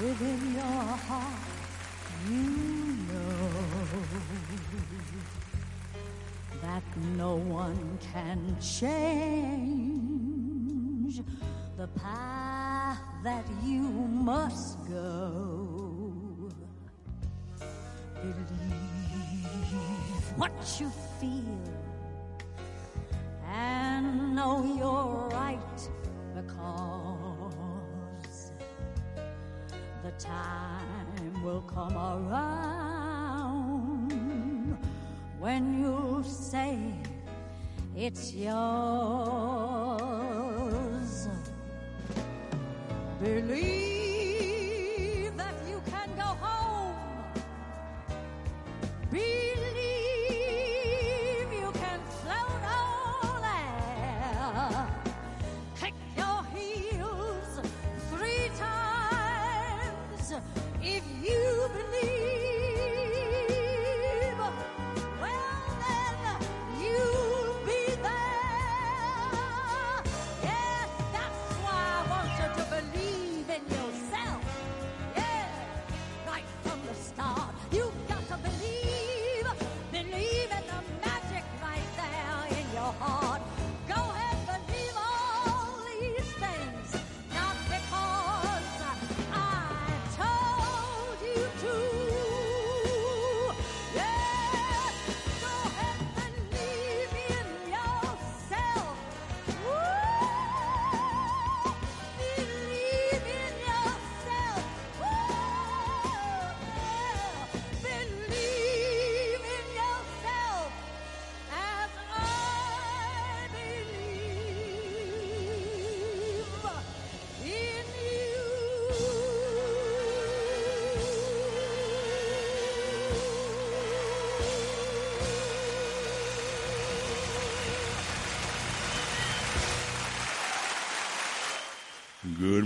Within 0.00 0.54
your 0.54 0.62
heart, 0.62 1.44
you 2.26 2.46
know 3.08 3.50
that 6.62 6.82
no 7.18 7.34
one 7.36 7.98
can 8.12 8.56
change 8.58 9.92
the 11.76 11.86
path 11.88 12.98
that 13.22 13.44
you 13.62 13.82
must 13.82 14.78
go. 14.88 16.50
Believe 18.14 19.42
what 20.36 20.52
you 20.80 20.90
feel 21.20 21.51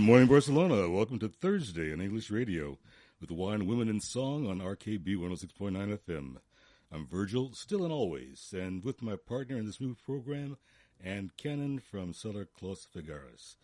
morning, 0.07 0.29
Barcelona. 0.29 0.89
Welcome 0.89 1.19
to 1.19 1.27
Thursday 1.27 1.91
on 1.91 1.99
English 1.99 2.31
Radio 2.31 2.77
with 3.19 3.27
the 3.27 3.35
Wine, 3.35 3.67
Women, 3.67 3.89
and 3.89 4.01
Song 4.01 4.47
on 4.47 4.61
RKB 4.61 5.17
106.9 5.17 5.97
FM. 5.97 6.37
I'm 6.89 7.05
Virgil, 7.05 7.51
still 7.51 7.83
and 7.83 7.91
always, 7.91 8.53
and 8.57 8.85
with 8.85 9.01
my 9.01 9.17
partner 9.17 9.57
in 9.57 9.65
this 9.65 9.81
new 9.81 9.95
program, 9.95 10.55
Ann 11.03 11.31
Cannon 11.35 11.79
from 11.79 12.13
Cellar 12.13 12.45
Clos 12.45 12.87
Figueres. 12.95 13.57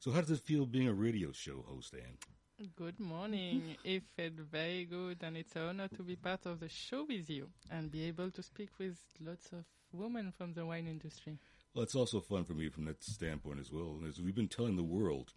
So, 0.00 0.10
how 0.10 0.22
does 0.22 0.32
it 0.32 0.40
feel 0.40 0.66
being 0.66 0.88
a 0.88 0.92
radio 0.92 1.30
show 1.30 1.64
host, 1.68 1.94
Ann? 1.94 2.68
Good 2.74 2.98
morning. 2.98 3.76
it 3.84 4.02
felt 4.16 4.32
very 4.50 4.86
good, 4.86 5.18
and 5.22 5.36
it's 5.36 5.54
an 5.54 5.62
honor 5.62 5.88
to 5.94 6.02
be 6.02 6.16
part 6.16 6.44
of 6.46 6.58
the 6.58 6.68
show 6.68 7.06
with 7.08 7.30
you 7.30 7.50
and 7.70 7.88
be 7.92 8.02
able 8.08 8.32
to 8.32 8.42
speak 8.42 8.70
with 8.80 8.98
lots 9.20 9.52
of 9.52 9.64
women 9.92 10.32
from 10.36 10.54
the 10.54 10.66
wine 10.66 10.88
industry. 10.88 11.38
Well, 11.72 11.84
it's 11.84 11.94
also 11.94 12.20
fun 12.20 12.42
for 12.42 12.54
me 12.54 12.68
from 12.68 12.84
that 12.86 13.04
standpoint 13.04 13.60
as 13.60 13.72
well. 13.72 14.00
As 14.08 14.20
we've 14.20 14.34
been 14.34 14.48
telling 14.48 14.76
the 14.76 14.82
world, 14.82 15.32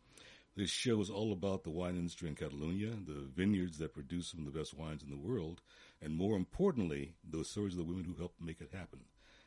this 0.57 0.71
show 0.71 0.99
is 0.99 1.09
all 1.11 1.31
about 1.31 1.63
the 1.63 1.69
wine 1.69 1.95
industry 1.95 2.27
in 2.27 2.33
Catalonia, 2.33 2.89
the 3.05 3.29
vineyards 3.35 3.77
that 3.77 3.93
produce 3.93 4.29
some 4.29 4.39
of 4.39 4.51
the 4.51 4.59
best 4.59 4.75
wines 4.75 5.03
in 5.03 5.11
the 5.11 5.15
world, 5.15 5.61
and 6.01 6.17
more 6.17 6.35
importantly, 6.35 7.13
those 7.23 7.47
stories 7.47 7.73
of 7.73 7.77
the 7.77 7.83
women 7.83 8.03
who 8.03 8.15
helped 8.15 8.41
make 8.41 8.59
it 8.59 8.71
happen. 8.73 9.01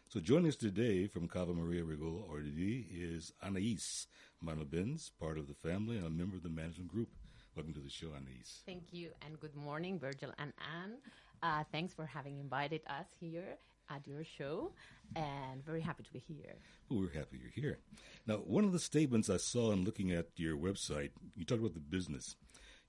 So 0.09 0.21
joining 0.21 0.47
us 0.47 0.57
today 0.57 1.09
from 1.09 1.27
Cava 1.27 1.53
Maria 1.53 1.83
Rigol 1.83 2.29
Ordi 2.31 2.87
is 2.93 3.33
Anais 3.45 4.07
Manobens, 4.45 5.11
part 5.19 5.37
of 5.37 5.49
the 5.49 5.55
family 5.55 5.97
and 5.97 6.07
a 6.07 6.11
member 6.11 6.37
of 6.37 6.45
the 6.45 6.49
management 6.49 6.89
group. 6.89 7.09
Welcome 7.57 7.75
to 7.75 7.81
the 7.81 7.91
show, 7.91 8.09
Anais. 8.15 8.63
Thank 8.65 8.93
you 8.93 9.11
and 9.27 9.39
good 9.41 9.57
morning, 9.57 9.99
Virgil 9.99 10.31
and 10.39 10.53
Anne. 10.81 10.93
Uh, 11.43 11.65
thanks 11.73 11.93
for 11.93 12.07
having 12.07 12.39
invited 12.39 12.83
us 12.87 13.07
here 13.19 13.59
at 13.91 14.07
your 14.07 14.25
show 14.25 14.73
and 15.17 15.65
very 15.65 15.81
happy 15.81 16.05
to 16.05 16.13
be 16.13 16.23
here. 16.27 16.57
Well, 16.89 17.01
we're 17.01 17.19
happy 17.19 17.39
you're 17.41 17.51
here. 17.51 17.79
Now, 18.27 18.37
one 18.37 18.65
of 18.65 18.73
the 18.73 18.79
statements 18.79 19.29
I 19.29 19.37
saw 19.37 19.73
in 19.73 19.85
looking 19.85 20.13
at 20.13 20.29
your 20.37 20.57
website, 20.57 21.11
you 21.35 21.45
talked 21.45 21.61
about 21.61 21.75
the 21.75 21.81
business. 21.81 22.37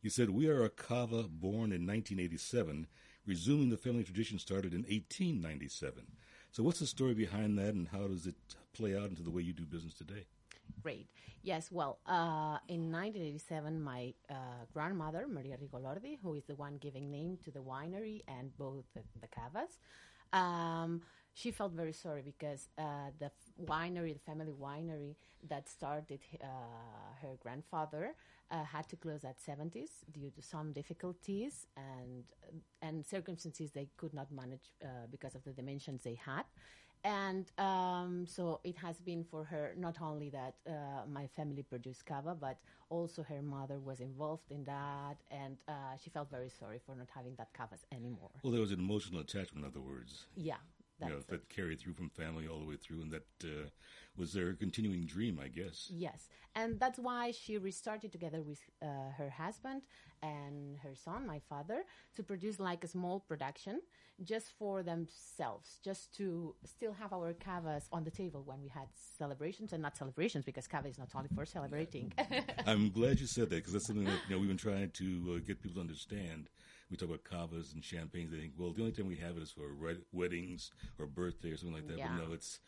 You 0.01 0.09
said, 0.09 0.29
We 0.29 0.47
are 0.47 0.63
a 0.63 0.69
cava 0.69 1.23
born 1.23 1.71
in 1.71 1.85
1987, 1.85 2.87
resuming 3.25 3.69
the 3.69 3.77
family 3.77 4.03
tradition 4.03 4.39
started 4.39 4.73
in 4.73 4.81
1897. 4.81 6.03
So, 6.51 6.63
what's 6.63 6.79
the 6.79 6.87
story 6.87 7.13
behind 7.13 7.57
that, 7.59 7.73
and 7.73 7.87
how 7.87 8.07
does 8.07 8.27
it 8.27 8.35
play 8.73 8.95
out 8.95 9.09
into 9.09 9.23
the 9.23 9.31
way 9.31 9.41
you 9.41 9.53
do 9.53 9.65
business 9.65 9.93
today? 9.93 10.25
Great. 10.81 11.07
Yes, 11.43 11.71
well, 11.71 11.99
uh, 12.05 12.57
in 12.67 12.91
1987, 12.91 13.81
my 13.81 14.13
uh, 14.29 14.33
grandmother, 14.73 15.27
Maria 15.27 15.57
Rigol 15.57 15.83
Ordi, 15.83 16.17
who 16.21 16.35
is 16.35 16.43
the 16.45 16.55
one 16.55 16.77
giving 16.77 17.11
name 17.11 17.37
to 17.43 17.51
the 17.51 17.59
winery 17.59 18.21
and 18.27 18.55
both 18.57 18.85
the, 18.95 19.01
the 19.21 19.27
cavas, 19.27 19.79
um, 20.33 21.01
she 21.33 21.51
felt 21.51 21.71
very 21.71 21.93
sorry 21.93 22.21
because 22.21 22.69
uh, 22.77 23.09
the 23.19 23.31
winery, 23.65 24.13
the 24.13 24.19
family 24.19 24.51
winery 24.53 25.15
that 25.47 25.69
started 25.69 26.19
uh, 26.43 26.45
her 27.21 27.35
grandfather, 27.39 28.13
uh, 28.51 28.63
had 28.65 28.87
to 28.89 28.95
close 28.97 29.23
at 29.23 29.37
70s 29.39 29.89
due 30.11 30.29
to 30.31 30.41
some 30.41 30.73
difficulties 30.73 31.67
and 31.77 32.23
and 32.81 33.05
circumstances 33.05 33.71
they 33.71 33.87
could 33.95 34.13
not 34.13 34.29
manage 34.31 34.73
uh, 34.83 35.07
because 35.09 35.35
of 35.35 35.43
the 35.43 35.51
dimensions 35.51 36.03
they 36.03 36.15
had. 36.15 36.43
And 37.03 37.51
um, 37.57 38.25
so 38.27 38.59
it 38.63 38.77
has 38.77 38.99
been 38.99 39.23
for 39.23 39.43
her 39.45 39.73
not 39.77 40.01
only 40.01 40.29
that 40.29 40.55
uh, 40.67 40.71
my 41.11 41.27
family 41.27 41.63
produced 41.63 42.05
cava, 42.05 42.35
but 42.39 42.57
also 42.89 43.23
her 43.23 43.41
mother 43.41 43.79
was 43.79 44.01
involved 44.01 44.51
in 44.51 44.63
that, 44.65 45.17
and 45.31 45.57
uh, 45.67 45.71
she 46.01 46.09
felt 46.09 46.29
very 46.29 46.49
sorry 46.49 46.79
for 46.85 46.93
not 46.95 47.07
having 47.13 47.33
that 47.35 47.53
cavas 47.53 47.85
anymore. 47.91 48.29
Well, 48.43 48.51
there 48.51 48.61
was 48.61 48.71
an 48.71 48.79
emotional 48.79 49.21
attachment, 49.21 49.65
in 49.65 49.71
other 49.71 49.79
words. 49.79 50.25
Yeah, 50.35 50.57
you 51.07 51.09
know, 51.09 51.21
that 51.29 51.49
carried 51.49 51.79
through 51.79 51.93
from 51.93 52.09
family 52.09 52.47
all 52.47 52.59
the 52.59 52.65
way 52.65 52.75
through, 52.75 53.01
and 53.01 53.11
that 53.11 53.27
uh, 53.43 53.69
was 54.17 54.33
their 54.33 54.53
continuing 54.53 55.05
dream, 55.05 55.39
I 55.43 55.47
guess. 55.47 55.87
Yes, 55.89 56.27
and 56.55 56.79
that's 56.79 56.99
why 56.99 57.31
she 57.31 57.57
restarted 57.57 58.11
together 58.11 58.41
with 58.41 58.59
uh, 58.81 59.11
her 59.17 59.29
husband 59.29 59.81
and 60.21 60.77
her 60.79 60.93
son, 60.95 61.25
my 61.25 61.39
father, 61.49 61.83
to 62.15 62.23
produce 62.23 62.59
like 62.59 62.83
a 62.83 62.87
small 62.87 63.19
production 63.19 63.81
just 64.23 64.51
for 64.57 64.83
themselves, 64.83 65.79
just 65.83 66.13
to 66.17 66.53
still 66.65 66.93
have 66.93 67.13
our 67.13 67.33
cavas 67.33 67.87
on 67.91 68.03
the 68.03 68.11
table 68.11 68.43
when 68.45 68.61
we 68.61 68.69
had 68.69 68.87
celebrations 68.93 69.73
and 69.73 69.81
not 69.81 69.97
celebrations 69.97 70.45
because 70.45 70.67
cava 70.67 70.87
is 70.87 70.97
not 70.99 71.09
only 71.15 71.29
for 71.33 71.45
celebrating. 71.45 72.13
I'm 72.67 72.91
glad 72.91 73.19
you 73.19 73.27
said 73.27 73.49
that 73.49 73.55
because 73.57 73.73
that's 73.73 73.87
something 73.87 74.05
that 74.05 74.19
you 74.27 74.35
know 74.35 74.39
we've 74.39 74.47
been 74.47 74.57
trying 74.57 74.91
to 74.91 75.35
uh, 75.35 75.45
get 75.45 75.61
people 75.61 75.75
to 75.75 75.81
understand. 75.81 76.49
We 76.91 76.97
talk 76.97 77.07
about 77.07 77.23
cavas 77.23 77.73
and 77.73 77.81
champagnes. 77.81 78.31
They 78.31 78.39
think, 78.39 78.53
well, 78.57 78.73
the 78.73 78.81
only 78.81 78.91
time 78.91 79.07
we 79.07 79.15
have 79.15 79.37
it 79.37 79.43
is 79.43 79.51
for 79.51 79.73
wed- 79.73 80.03
weddings 80.11 80.71
or 80.99 81.05
birthday 81.05 81.51
or 81.51 81.57
something 81.57 81.75
like 81.75 81.87
that. 81.87 81.97
Yeah. 81.97 82.09
But 82.09 82.27
no, 82.27 82.33
it's 82.33 82.59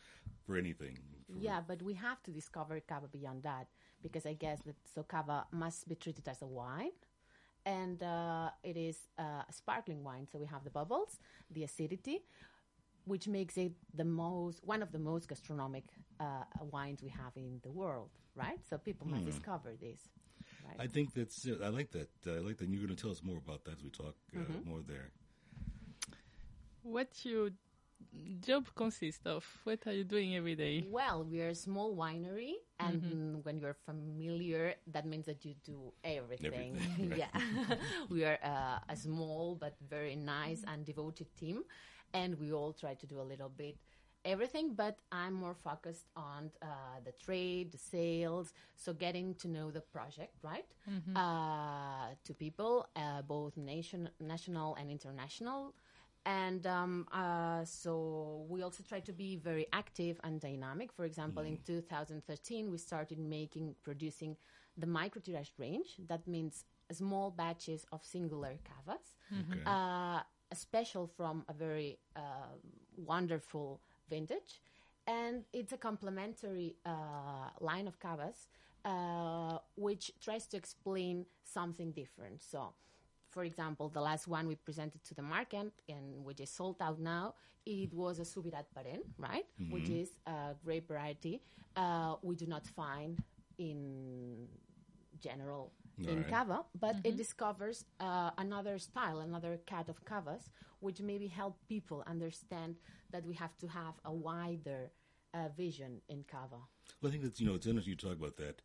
for 0.48 0.56
anything. 0.56 0.98
For- 1.28 1.40
yeah, 1.40 1.60
but 1.68 1.82
we 1.82 1.94
have 1.96 2.24
to 2.24 2.32
discover 2.32 2.80
cava 2.80 3.08
beyond 3.08 3.44
that 3.44 3.68
because 4.02 4.26
I 4.26 4.34
guess 4.34 4.62
that 4.62 4.76
so 4.96 5.04
cava 5.04 5.46
must 5.52 5.90
be 5.90 5.96
treated 5.96 6.28
as 6.30 6.42
a 6.42 6.48
wine. 6.48 6.92
And 7.66 8.02
uh, 8.02 8.50
it 8.64 8.78
is 8.78 8.98
uh, 9.20 9.44
a 9.50 9.54
sparkling 9.54 10.04
wine, 10.04 10.28
so 10.32 10.38
we 10.38 10.48
have 10.48 10.64
the 10.64 10.70
bubbles, 10.70 11.20
the 11.50 11.64
acidity, 11.64 12.20
which 13.06 13.28
makes 13.28 13.58
it 13.58 13.74
the 13.94 14.04
most 14.06 14.64
one 14.66 14.82
of 14.82 14.92
the 14.92 15.00
most 15.00 15.28
gastronomic 15.28 15.86
uh, 16.20 16.44
wines 16.72 17.02
we 17.02 17.10
have 17.10 17.34
in 17.36 17.60
the 17.64 17.72
world, 17.72 18.10
right? 18.36 18.60
So 18.70 18.78
people 18.78 19.08
must 19.08 19.26
discover 19.26 19.76
this. 19.80 20.00
Right? 20.66 20.78
I 20.80 20.88
think 20.88 21.14
that's. 21.14 21.48
Uh, 21.48 21.58
I 21.64 21.70
like 21.70 21.92
that. 21.92 22.10
Uh, 22.26 22.36
I 22.36 22.40
like 22.40 22.58
that. 22.58 22.70
You're 22.70 22.84
going 22.86 22.96
to 22.96 23.02
tell 23.02 23.12
us 23.12 23.22
more 23.24 23.38
about 23.38 23.64
that 23.66 23.74
as 23.78 23.84
we 23.84 23.90
talk 23.90 24.16
uh, 24.36 24.40
Mm-hmm. 24.40 24.70
more 24.70 24.82
there. 24.88 25.12
What 26.84 27.10
your 27.24 27.50
job 28.42 28.68
consists 28.76 29.26
of? 29.26 29.46
What 29.64 29.88
are 29.88 29.94
you 29.94 30.04
doing 30.04 30.36
every 30.36 30.56
day? 30.56 30.86
Well, 30.90 31.24
we 31.24 31.42
are 31.42 31.50
a 31.50 31.56
small 31.56 31.96
winery, 31.96 32.54
and 32.80 33.44
when 33.46 33.60
you're 33.60 33.78
familiar, 33.86 34.76
that 34.88 35.06
means 35.06 35.26
that 35.28 35.46
you 35.46 35.56
do 35.64 35.94
everything. 36.04 36.76
Everything, 36.76 37.10
right. 37.12 37.20
yeah, 37.20 37.76
we 38.10 38.26
are 38.26 38.38
uh, 38.44 38.80
a 38.90 38.96
small 38.96 39.56
but 39.56 39.76
very 39.90 40.16
nice 40.16 40.64
and 40.68 40.86
devoted 40.86 41.28
team, 41.38 41.64
and 42.14 42.38
we 42.40 42.52
all 42.52 42.74
try 42.74 42.94
to 42.96 43.06
do 43.08 43.22
a 43.22 43.24
little 43.24 43.50
bit 43.50 43.78
everything. 44.26 44.74
But 44.76 45.00
I'm 45.12 45.34
more 45.34 45.54
focused 45.56 46.08
on 46.16 46.52
uh, 46.62 46.66
the 47.04 47.12
trade, 47.14 47.72
the 47.72 47.78
sales, 47.78 48.54
so 48.76 48.94
getting 48.94 49.36
to 49.36 49.48
know 49.48 49.72
the 49.72 49.82
project, 49.82 50.36
right? 50.44 50.66
Uh, 51.16 52.16
to 52.24 52.34
people, 52.34 52.88
uh, 52.96 53.22
both 53.22 53.56
nation, 53.58 54.10
national 54.20 54.76
and 54.76 54.90
international. 54.90 55.74
And 56.26 56.66
um, 56.66 57.08
uh, 57.12 57.66
so 57.66 58.46
we 58.48 58.62
also 58.64 58.84
try 58.88 59.00
to 59.02 59.12
be 59.12 59.36
very 59.36 59.68
active 59.74 60.20
and 60.24 60.40
dynamic. 60.40 60.92
For 60.94 61.06
example, 61.06 61.44
in 61.44 61.58
2013, 61.66 62.72
we 62.72 62.78
started 62.78 63.20
making, 63.20 63.76
producing 63.84 64.38
the 64.78 64.88
micro 64.88 65.22
tirage 65.22 65.54
range. 65.58 65.98
That 66.08 66.26
means 66.28 66.66
small 66.92 67.30
batches 67.32 67.86
of 67.92 68.04
singular 68.06 68.58
cavas, 68.64 69.16
Okay. 69.40 69.62
uh, 69.66 70.22
special 70.54 71.08
from 71.08 71.44
a 71.50 71.54
very 71.54 72.00
uh, 72.16 72.56
wonderful 72.96 73.82
vintage. 74.10 74.62
And 75.06 75.44
it's 75.52 75.74
a 75.74 75.78
complementary 75.78 76.76
uh, 76.86 77.50
line 77.60 77.88
of 77.88 78.00
cavas, 78.00 78.48
uh, 78.86 79.58
which 79.76 80.12
tries 80.22 80.48
to 80.48 80.58
explain 80.58 81.26
something 81.44 81.92
different. 81.92 82.42
So, 82.42 82.74
for 83.30 83.44
example, 83.44 83.90
the 83.90 84.00
last 84.00 84.28
one 84.28 84.48
we 84.48 84.56
presented 84.56 85.04
to 85.06 85.14
the 85.14 85.22
market 85.22 85.74
and 85.90 86.24
which 86.24 86.40
is 86.40 86.50
sold 86.50 86.78
out 86.82 87.00
now, 87.00 87.34
it 87.66 87.94
was 87.94 88.20
a 88.20 88.24
Subirat 88.24 88.66
Parent, 88.74 89.04
right? 89.18 89.46
Which 89.70 89.90
is 89.90 90.12
a 90.26 90.56
grape 90.64 90.88
variety 90.88 91.42
uh, 91.76 92.16
we 92.22 92.36
do 92.36 92.46
not 92.46 92.66
find 92.68 93.22
in 93.58 94.48
general 95.20 95.72
in 96.08 96.24
Right. 96.24 96.26
cava, 96.26 96.66
but 96.80 97.00
it 97.04 97.16
discovers 97.18 97.86
uh, 98.00 98.32
another 98.38 98.78
style, 98.80 99.20
another 99.20 99.60
cat 99.66 99.90
of 99.90 100.04
cavas, 100.06 100.50
which 100.80 101.02
maybe 101.02 101.28
help 101.28 101.58
people 101.70 102.04
understand 102.08 102.76
that 103.12 103.26
we 103.26 103.34
have 103.36 103.56
to 103.58 103.68
have 103.68 103.94
a 104.06 104.12
wider 104.14 104.92
uh, 105.34 105.50
vision 105.56 106.02
in 106.10 106.24
cava. 106.24 106.60
Well, 107.02 107.10
I 107.10 107.12
think 107.12 107.24
that's 107.24 107.40
you 107.40 107.48
know 107.48 107.56
it's 107.56 107.68
interesting 107.68 107.92
you 107.92 107.98
talk 107.98 108.18
about 108.18 108.38
that. 108.38 108.62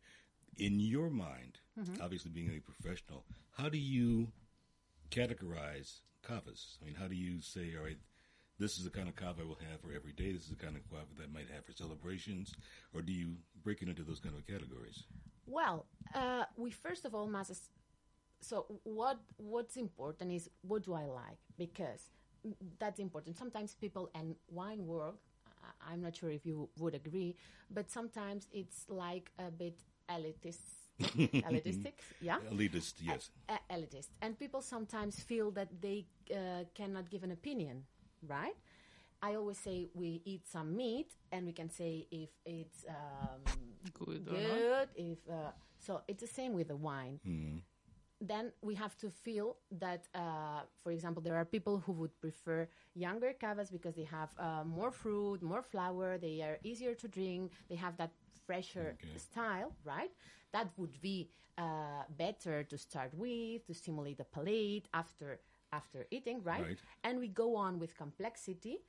In 0.57 0.79
your 0.79 1.09
mind, 1.09 1.59
Mm-hmm. 1.79 1.99
obviously 2.01 2.31
being 2.31 2.49
a 2.55 2.59
professional, 2.59 3.25
how 3.57 3.69
do 3.69 3.77
you 3.77 4.31
categorize 5.11 6.01
cavas? 6.27 6.77
I 6.81 6.85
mean, 6.85 6.95
how 6.95 7.07
do 7.07 7.15
you 7.15 7.41
say, 7.41 7.75
all 7.77 7.85
right, 7.85 7.97
this 8.59 8.77
is 8.77 8.83
the 8.83 8.89
kind 8.89 9.07
of 9.07 9.15
cava 9.15 9.41
I 9.41 9.45
will 9.45 9.59
have 9.71 9.81
for 9.81 9.93
every 9.93 10.11
day. 10.13 10.31
This 10.31 10.43
is 10.43 10.49
the 10.49 10.55
kind 10.63 10.75
of 10.75 10.89
cava 10.89 11.05
that 11.17 11.23
I 11.23 11.27
might 11.33 11.49
have 11.53 11.65
for 11.65 11.73
celebrations, 11.73 12.53
or 12.93 13.01
do 13.01 13.13
you 13.13 13.37
break 13.63 13.81
it 13.81 13.89
into 13.89 14.03
those 14.03 14.19
kind 14.19 14.35
of 14.35 14.45
categories? 14.47 15.03
Well, 15.49 15.87
uh, 16.13 16.45
we 16.55 16.69
first 16.71 17.05
of 17.05 17.15
all 17.15 17.27
must. 17.27 17.71
So 18.39 18.65
what 18.83 19.19
what's 19.37 19.75
important 19.77 20.31
is 20.31 20.49
what 20.61 20.83
do 20.83 20.93
I 20.93 21.05
like 21.05 21.39
because 21.57 22.11
mm, 22.45 22.53
that's 22.77 22.99
important. 22.99 23.35
Sometimes 23.35 23.73
people 23.73 24.09
and 24.13 24.35
wine 24.47 24.85
world, 24.85 25.17
I'm 25.85 26.01
not 26.01 26.15
sure 26.15 26.29
if 26.29 26.45
you 26.45 26.69
would 26.77 26.93
agree, 26.93 27.35
but 27.71 27.89
sometimes 27.89 28.47
it's 28.51 28.85
like 28.87 29.31
a 29.39 29.49
bit 29.49 29.79
elitist, 30.07 30.69
elitistic, 31.01 31.93
yeah. 32.21 32.37
Elitist, 32.51 32.93
yes. 33.01 33.31
uh, 33.49 33.57
elitist, 33.71 34.09
and 34.21 34.37
people 34.37 34.61
sometimes 34.61 35.19
feel 35.19 35.51
that 35.51 35.69
they 35.81 36.05
uh, 36.31 36.63
cannot 36.75 37.09
give 37.09 37.23
an 37.23 37.31
opinion, 37.31 37.83
right? 38.27 38.55
I 39.21 39.35
always 39.35 39.57
say 39.57 39.87
we 39.93 40.21
eat 40.25 40.47
some 40.47 40.75
meat, 40.75 41.11
and 41.31 41.45
we 41.45 41.53
can 41.53 41.69
say 41.69 42.07
if 42.11 42.29
it's 42.45 42.85
um, 42.87 43.41
Good 43.93 44.27
or 44.27 44.41
not? 44.41 44.59
good, 44.59 44.89
if 44.95 45.17
uh, 45.29 45.51
so. 45.79 46.01
It's 46.07 46.21
the 46.21 46.27
same 46.27 46.53
with 46.53 46.67
the 46.69 46.75
wine. 46.77 47.19
Then 48.21 48.51
we 48.61 48.75
have 48.75 48.97
to 48.97 49.09
feel 49.09 49.57
that, 49.71 50.07
uh, 50.13 50.61
for 50.83 50.91
example, 50.91 51.21
there 51.21 51.35
are 51.37 51.45
people 51.45 51.79
who 51.85 51.93
would 51.93 52.19
prefer 52.19 52.67
younger 52.93 53.31
cavas 53.33 53.69
because 53.71 53.95
they 53.95 54.03
have 54.03 54.29
uh, 54.37 54.63
more 54.65 54.91
fruit, 54.91 55.41
more 55.41 55.61
flour, 55.63 56.17
they 56.17 56.41
are 56.41 56.59
easier 56.63 56.93
to 56.95 57.07
drink, 57.07 57.53
they 57.69 57.75
have 57.75 57.95
that 57.97 58.11
fresher 58.45 58.95
Okay. 59.01 59.17
style, 59.17 59.73
right? 59.85 60.11
That 60.51 60.69
would 60.77 60.99
be 61.01 61.29
uh, 61.57 62.03
better 62.17 62.63
to 62.63 62.77
start 62.77 63.13
with 63.13 63.65
to 63.67 63.73
stimulate 63.73 64.17
the 64.17 64.25
palate 64.25 64.87
after 64.93 65.39
after 65.71 66.05
eating, 66.11 66.41
right? 66.43 66.63
Right. 66.63 66.79
And 67.03 67.19
we 67.19 67.27
go 67.27 67.55
on 67.55 67.79
with 67.79 67.95
complexity 67.95 68.79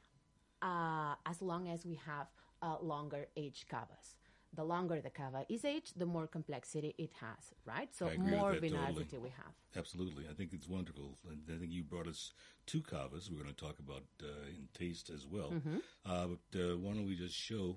uh, 0.63 1.15
as 1.27 1.41
long 1.43 1.69
as 1.69 1.85
we 1.87 1.97
have 2.07 2.27
uh, 2.63 2.77
longer 2.83 3.27
age 3.37 3.67
cavas. 3.71 4.17
The 4.53 4.65
longer 4.65 5.01
the 5.01 5.11
cava 5.11 5.45
is 5.49 5.65
aged, 5.65 5.97
the 5.97 6.07
more 6.07 6.27
complexity 6.27 6.93
it 6.99 7.13
has, 7.21 7.55
right? 7.65 7.89
So 7.95 8.07
I 8.09 8.15
agree 8.15 8.33
with 8.33 8.41
more 8.41 8.53
that 8.53 8.73
totally. 8.95 9.19
we 9.23 9.29
have. 9.29 9.55
Absolutely. 9.77 10.25
I 10.29 10.35
think 10.35 10.53
it's 10.53 10.67
wonderful. 10.69 11.19
And 11.31 11.39
I 11.55 11.57
think 11.61 11.71
you 11.71 11.85
brought 11.85 12.09
us 12.09 12.33
two 12.67 12.81
cavas 12.83 13.31
we're 13.31 13.41
going 13.43 13.55
to 13.55 13.65
talk 13.65 13.79
about 13.79 14.03
uh, 14.21 14.27
in 14.49 14.69
taste 14.75 15.09
as 15.09 15.25
well. 15.25 15.51
Mm-hmm. 15.53 15.77
Uh, 16.05 16.27
but 16.27 16.61
uh, 16.61 16.77
why 16.79 16.95
don't 16.95 17.07
we 17.07 17.15
just 17.15 17.37
show, 17.37 17.77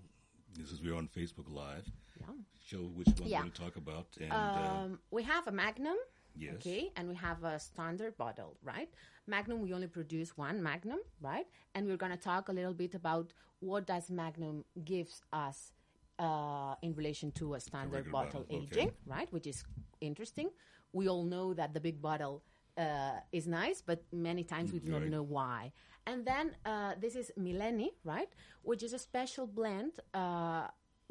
this 0.57 0.71
is 0.71 0.81
we're 0.81 0.95
on 0.95 1.07
Facebook 1.15 1.47
Live, 1.47 1.85
Yeah. 2.19 2.33
show 2.65 2.80
which 2.80 3.07
one 3.19 3.30
Yeah. 3.30 3.38
we're 3.38 3.44
going 3.44 3.51
to 3.51 3.62
talk 3.62 3.75
about. 3.75 4.07
And 4.19 4.31
uh, 4.33 4.35
Um, 4.83 5.00
we 5.12 5.21
have 5.24 5.47
a 5.47 5.51
Magnum, 5.51 5.97
Yes. 6.35 6.56
okay, 6.56 6.91
and 6.95 7.07
we 7.07 7.15
have 7.15 7.44
a 7.44 7.59
standard 7.59 8.18
bottle, 8.18 8.57
right? 8.63 8.89
Magnum, 9.27 9.62
we 9.62 9.74
only 9.74 9.88
produce 9.88 10.35
one 10.38 10.62
Magnum, 10.62 11.00
right? 11.21 11.45
And 11.75 11.88
we're 11.88 11.97
going 11.97 12.12
to 12.12 12.18
talk 12.18 12.50
a 12.50 12.51
little 12.51 12.74
bit 12.74 12.95
about 12.95 13.33
what 13.59 13.88
does 13.88 14.09
Magnum 14.09 14.65
gives 14.83 15.21
us 15.31 15.71
uh, 16.19 16.75
in 16.81 16.94
relation 16.94 17.31
to 17.33 17.53
a 17.53 17.59
standard 17.59 18.12
bottle, 18.12 18.41
bottle, 18.41 18.57
okay. 18.57 18.68
aging, 18.71 18.91
right? 19.06 19.31
Which 19.31 19.47
is 19.47 19.63
interesting. 20.01 20.50
We 20.91 21.07
all 21.07 21.24
know 21.24 21.53
that 21.53 21.74
the 21.74 21.80
big 21.80 22.01
bottle 22.01 22.44
uh, 22.77 23.19
is 23.31 23.47
nice, 23.47 23.81
but 23.81 24.03
many 24.12 24.44
times 24.44 24.71
we 24.74 24.80
do 24.80 24.91
not 24.91 25.03
know 25.03 25.24
why. 25.24 25.71
And 26.06 26.25
then 26.25 26.56
uh, 26.65 26.94
this 27.00 27.15
is 27.15 27.31
Mileni, 27.39 27.89
right? 28.03 28.30
Which 28.62 28.83
is 28.83 28.94
a 28.94 29.00
special 29.00 29.47
blend. 29.47 29.94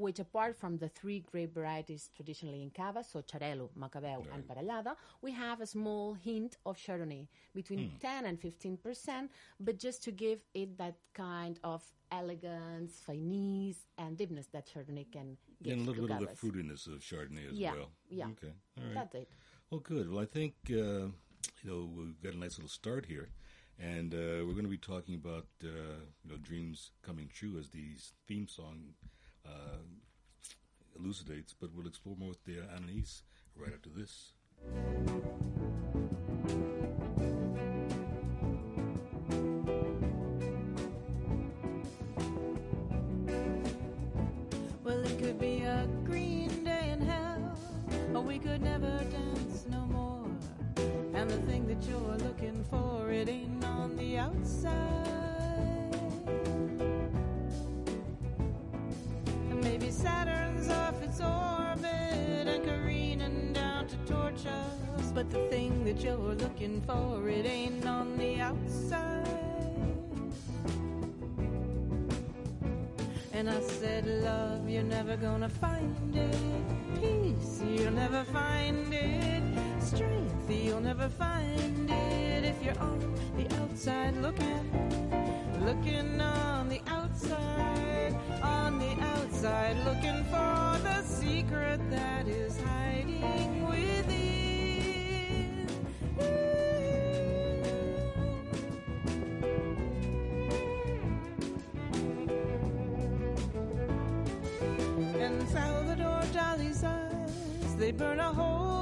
Which 0.02 0.18
apart 0.18 0.56
from 0.62 0.78
the 0.78 0.88
three 0.88 1.20
grape 1.30 1.54
varieties 1.54 2.10
traditionally 2.16 2.60
in 2.62 2.70
Cava, 2.70 3.04
so 3.04 3.22
Xarel·lo, 3.22 3.68
Macabeu, 3.78 4.20
and 4.34 4.42
Parellada, 4.48 4.96
we 5.20 5.30
have 5.32 5.60
a 5.60 5.66
small 5.66 6.14
hint 6.14 6.56
of 6.66 6.76
Chardonnay, 6.76 7.28
between 7.54 7.82
Hmm. 7.90 7.98
10 7.98 8.24
and 8.26 8.40
15%, 8.40 9.30
but 9.60 9.78
just 9.78 10.02
to 10.04 10.10
give 10.10 10.40
it 10.54 10.76
that 10.78 10.96
kind 11.14 11.60
of 11.62 11.82
elegance, 12.10 13.00
finesse, 13.06 13.86
and 13.96 14.16
deepness 14.18 14.48
that 14.48 14.66
Chardonnay 14.66 15.06
can 15.12 15.36
give 15.62 15.72
and 15.74 15.82
a 15.82 15.90
little 15.90 16.08
bit 16.08 16.16
of 16.22 16.28
the 16.28 16.34
fruitiness 16.42 16.86
of 16.92 16.98
Chardonnay 17.00 17.46
as 17.52 17.56
Yeah, 17.56 17.74
well. 17.74 17.90
yeah. 18.10 18.26
Okay. 18.34 18.52
All 18.78 18.84
right. 18.84 18.94
That's 18.94 19.14
it. 19.14 19.28
Well, 19.70 19.80
good. 19.80 20.10
Well, 20.10 20.20
I 20.20 20.26
think 20.26 20.54
uh, 20.70 21.06
you 21.62 21.66
know 21.68 21.80
we've 21.96 22.20
got 22.20 22.34
a 22.34 22.38
nice 22.38 22.56
little 22.58 22.68
start 22.80 23.06
here, 23.06 23.28
and 23.78 24.12
uh, 24.12 24.42
we're 24.44 24.56
going 24.60 24.70
to 24.70 24.76
be 24.80 24.84
talking 24.92 25.14
about 25.14 25.46
uh, 25.62 25.68
you 26.24 26.28
know 26.30 26.38
dreams 26.50 26.90
coming 27.02 27.28
true 27.32 27.54
as 27.60 27.68
the 27.70 27.86
theme 28.26 28.48
song 28.48 28.94
uh, 29.46 29.78
elucidates. 30.98 31.54
But 31.58 31.70
we'll 31.74 31.86
explore 31.86 32.16
more 32.16 32.30
with 32.30 32.48
uh, 32.48 32.76
Anais 32.76 33.22
right 33.56 33.72
after 33.72 33.90
this. 33.90 34.32
Well, 44.84 45.04
it 45.04 45.18
could 45.18 45.38
be 45.38 45.62
a 45.62 45.88
green 46.04 46.64
day 46.64 46.90
in 46.90 47.00
hell, 47.00 47.56
or 48.14 48.20
we 48.20 48.38
could 48.38 48.62
never 48.62 48.98
dance 49.10 49.66
no 49.70 49.86
more. 49.86 50.26
And 51.14 51.30
the 51.30 51.38
thing 51.48 51.66
that 51.68 51.82
you're 51.88 52.16
looking 52.18 52.64
for, 52.70 53.10
it 53.10 53.28
ain't 53.28 53.64
on 53.64 53.96
the 53.96 54.18
outside. 54.18 55.41
Saturn's 60.02 60.68
off 60.68 61.00
its 61.00 61.20
orbit 61.20 62.48
and 62.48 62.64
careening 62.64 63.52
down 63.52 63.86
to 63.86 63.96
torch 63.98 64.46
us. 64.46 65.12
But 65.14 65.30
the 65.30 65.46
thing 65.48 65.84
that 65.84 66.02
you're 66.02 66.16
looking 66.16 66.80
for, 66.80 67.28
it 67.28 67.46
ain't 67.46 67.86
on 67.86 68.18
the 68.18 68.40
outside. 68.40 69.28
And 73.32 73.48
I 73.48 73.60
said, 73.60 74.04
Love, 74.06 74.68
you're 74.68 74.82
never 74.82 75.16
gonna 75.16 75.48
find 75.48 76.16
it. 76.16 76.36
Peace, 77.00 77.62
you'll 77.64 77.92
never 77.92 78.24
find 78.24 78.92
it. 78.92 79.71
Strength, 79.94 80.50
you'll 80.50 80.80
never 80.80 81.06
find 81.06 81.90
it 81.90 82.44
if 82.44 82.64
you're 82.64 82.78
on 82.78 83.14
the 83.36 83.46
outside 83.56 84.16
looking. 84.22 84.70
Looking 85.66 86.18
on 86.18 86.70
the 86.70 86.80
outside, 86.86 88.16
on 88.42 88.78
the 88.78 88.92
outside, 89.02 89.76
looking 89.84 90.24
for 90.24 90.78
the 90.82 91.02
secret 91.02 91.78
that 91.90 92.26
is 92.26 92.58
hiding 92.62 93.68
within. 93.68 94.08
And 105.20 105.46
Salvador 105.50 106.22
Dali's 106.32 106.82
eyes, 106.82 107.76
they 107.76 107.92
burn 107.92 108.20
a 108.20 108.32
hole 108.32 108.81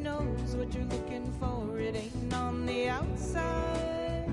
knows 0.00 0.56
what 0.56 0.72
you're 0.74 0.84
looking 0.84 1.30
for, 1.38 1.78
it 1.78 1.94
ain't 1.94 2.34
on 2.34 2.66
the 2.66 2.88
outside. 2.88 4.28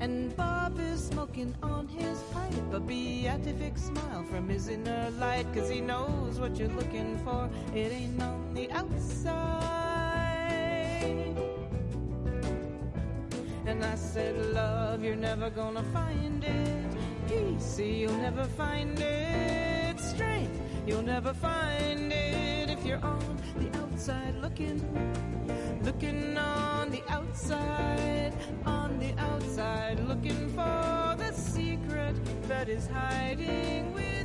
And 0.00 0.34
Bob 0.36 0.78
is 0.80 1.04
smoking 1.04 1.54
on 1.62 1.86
his 1.86 2.22
pipe, 2.32 2.72
a 2.72 2.80
beatific 2.80 3.78
smile 3.78 4.24
from 4.24 4.48
his 4.48 4.68
inner 4.68 5.10
light. 5.18 5.46
Cause 5.54 5.68
he 5.68 5.80
knows 5.80 6.40
what 6.40 6.56
you're 6.56 6.68
looking 6.80 7.18
for, 7.18 7.48
it 7.74 7.92
ain't 7.92 8.20
on 8.20 8.54
the 8.54 8.70
outside. 8.72 9.60
And 13.66 13.84
I 13.84 13.94
said, 13.94 14.34
Love, 14.54 15.04
you're 15.04 15.14
never 15.14 15.50
gonna 15.50 15.84
find 15.92 16.42
it. 16.42 16.86
Peace, 17.28 17.78
you'll 17.78 18.12
never 18.14 18.44
find 18.44 18.98
it. 18.98 20.00
Strength, 20.00 20.60
you'll 20.86 21.02
never 21.02 21.32
find 21.34 22.12
it 22.12 22.70
if 22.70 22.84
you're 22.84 23.04
on 23.04 23.36
the 23.56 23.78
outside 23.78 24.34
looking. 24.40 24.78
Looking 25.82 26.36
on 26.36 26.90
the 26.90 27.02
outside, 27.08 28.32
on 28.66 28.98
the 28.98 29.12
outside, 29.18 30.00
looking 30.00 30.48
for 30.50 31.16
the 31.16 31.32
secret 31.32 32.14
that 32.48 32.68
is 32.68 32.86
hiding 32.86 33.92
within. 33.94 34.19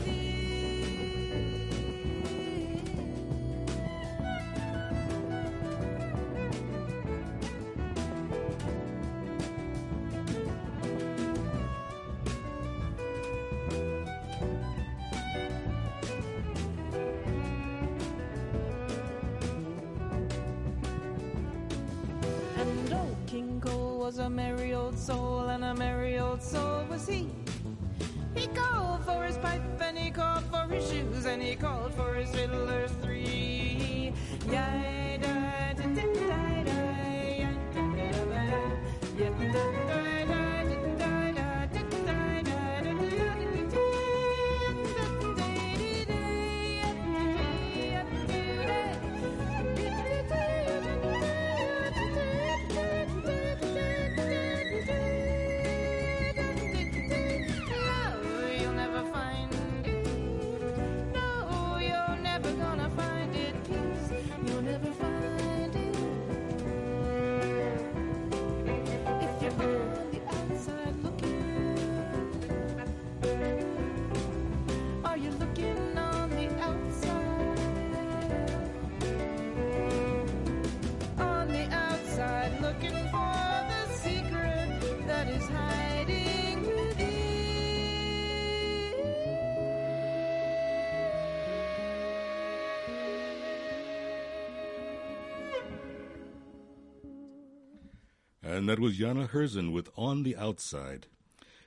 And 98.56 98.70
that 98.70 98.80
was 98.80 98.96
Jana 98.96 99.28
Herzen 99.28 99.74
with 99.74 99.90
On 99.98 100.24
the 100.24 100.38
Outside. 100.38 101.08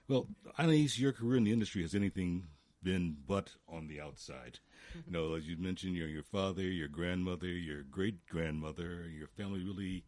Well, 0.09 0.27
Anais, 0.59 0.97
your 0.97 1.13
career 1.13 1.37
in 1.37 1.45
the 1.45 1.53
industry 1.53 1.83
has 1.83 1.95
anything 1.95 2.47
been 2.83 3.15
but 3.27 3.51
on 3.69 3.89
the 3.89 4.01
outside. 4.01 4.59
You 4.95 5.13
know, 5.13 5.35
as 5.35 5.47
you 5.47 5.59
mentioned, 5.59 5.97
your 5.97 6.09
your 6.09 6.23
father, 6.23 6.63
your 6.63 6.89
grandmother, 6.89 7.47
your 7.47 7.83
great 7.83 8.27
grandmother, 8.27 9.05
your 9.07 9.27
family 9.27 9.63
really 9.63 10.03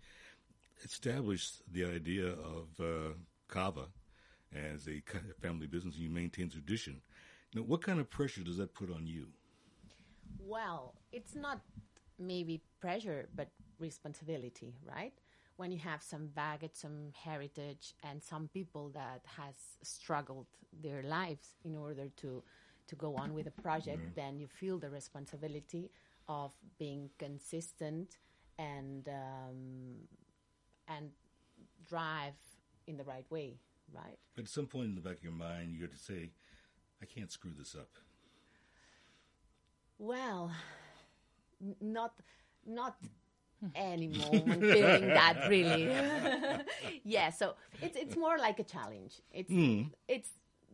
established 0.83 1.61
the 1.71 1.85
idea 1.85 2.29
of 2.29 2.69
uh, 2.81 3.13
cava 3.47 3.89
as 4.55 4.89
a 4.89 5.03
family 5.43 5.67
business, 5.67 5.97
and 5.97 6.05
you 6.05 6.09
maintain 6.09 6.49
tradition. 6.49 7.03
Now, 7.55 7.61
what 7.61 7.83
kind 7.83 8.01
of 8.01 8.09
pressure 8.09 8.43
does 8.43 8.57
that 8.57 8.73
put 8.73 8.91
on 8.91 9.07
you? 9.07 9.27
Well, 10.39 10.95
it's 11.13 11.35
not 11.35 11.61
maybe 12.19 12.63
pressure, 12.81 13.29
but 13.37 13.49
responsibility, 13.79 14.73
right? 14.83 15.13
When 15.61 15.71
you 15.71 15.79
have 15.93 16.03
some 16.03 16.29
baggage, 16.29 16.71
some 16.73 17.13
heritage, 17.13 17.93
and 18.03 18.23
some 18.23 18.49
people 18.49 18.89
that 18.95 19.21
has 19.39 19.57
struggled 19.83 20.47
their 20.83 21.03
lives 21.03 21.49
in 21.65 21.77
order 21.77 22.09
to 22.23 22.43
to 22.87 22.95
go 22.97 23.15
on 23.23 23.35
with 23.35 23.47
a 23.47 23.57
project, 23.67 24.03
then 24.17 24.41
you 24.41 24.49
feel 24.49 24.79
the 24.79 24.89
responsibility 24.89 25.91
of 26.29 26.51
being 26.79 27.11
consistent 27.19 28.17
and 28.59 29.07
um, 29.09 30.09
and 30.89 31.11
drive 31.87 32.39
in 32.87 32.97
the 32.97 33.05
right 33.05 33.29
way, 33.31 33.61
right? 33.93 34.19
But 34.37 34.45
at 34.45 34.49
some 34.49 34.67
point 34.67 34.87
in 34.87 34.95
the 34.95 35.03
back 35.03 35.19
of 35.19 35.25
your 35.25 35.39
mind, 35.51 35.75
you 35.77 35.83
have 35.83 35.93
to 35.93 36.05
say, 36.13 36.31
"I 37.03 37.07
can't 37.15 37.31
screw 37.31 37.53
this 37.53 37.75
up." 37.75 37.93
Well, 39.99 40.53
n- 41.61 41.77
not 41.83 42.15
not 42.65 42.97
any 43.75 44.09
moment 44.09 44.63
feeling 44.63 45.09
that 45.09 45.47
really. 45.49 45.91
yeah, 47.05 47.31
so 47.31 47.55
it's 47.83 47.97
it's 47.97 48.17
more 48.17 48.39
like 48.39 48.59
a 48.59 48.65
challenge. 48.65 49.21
It's 49.33 49.51
it's 50.09 50.31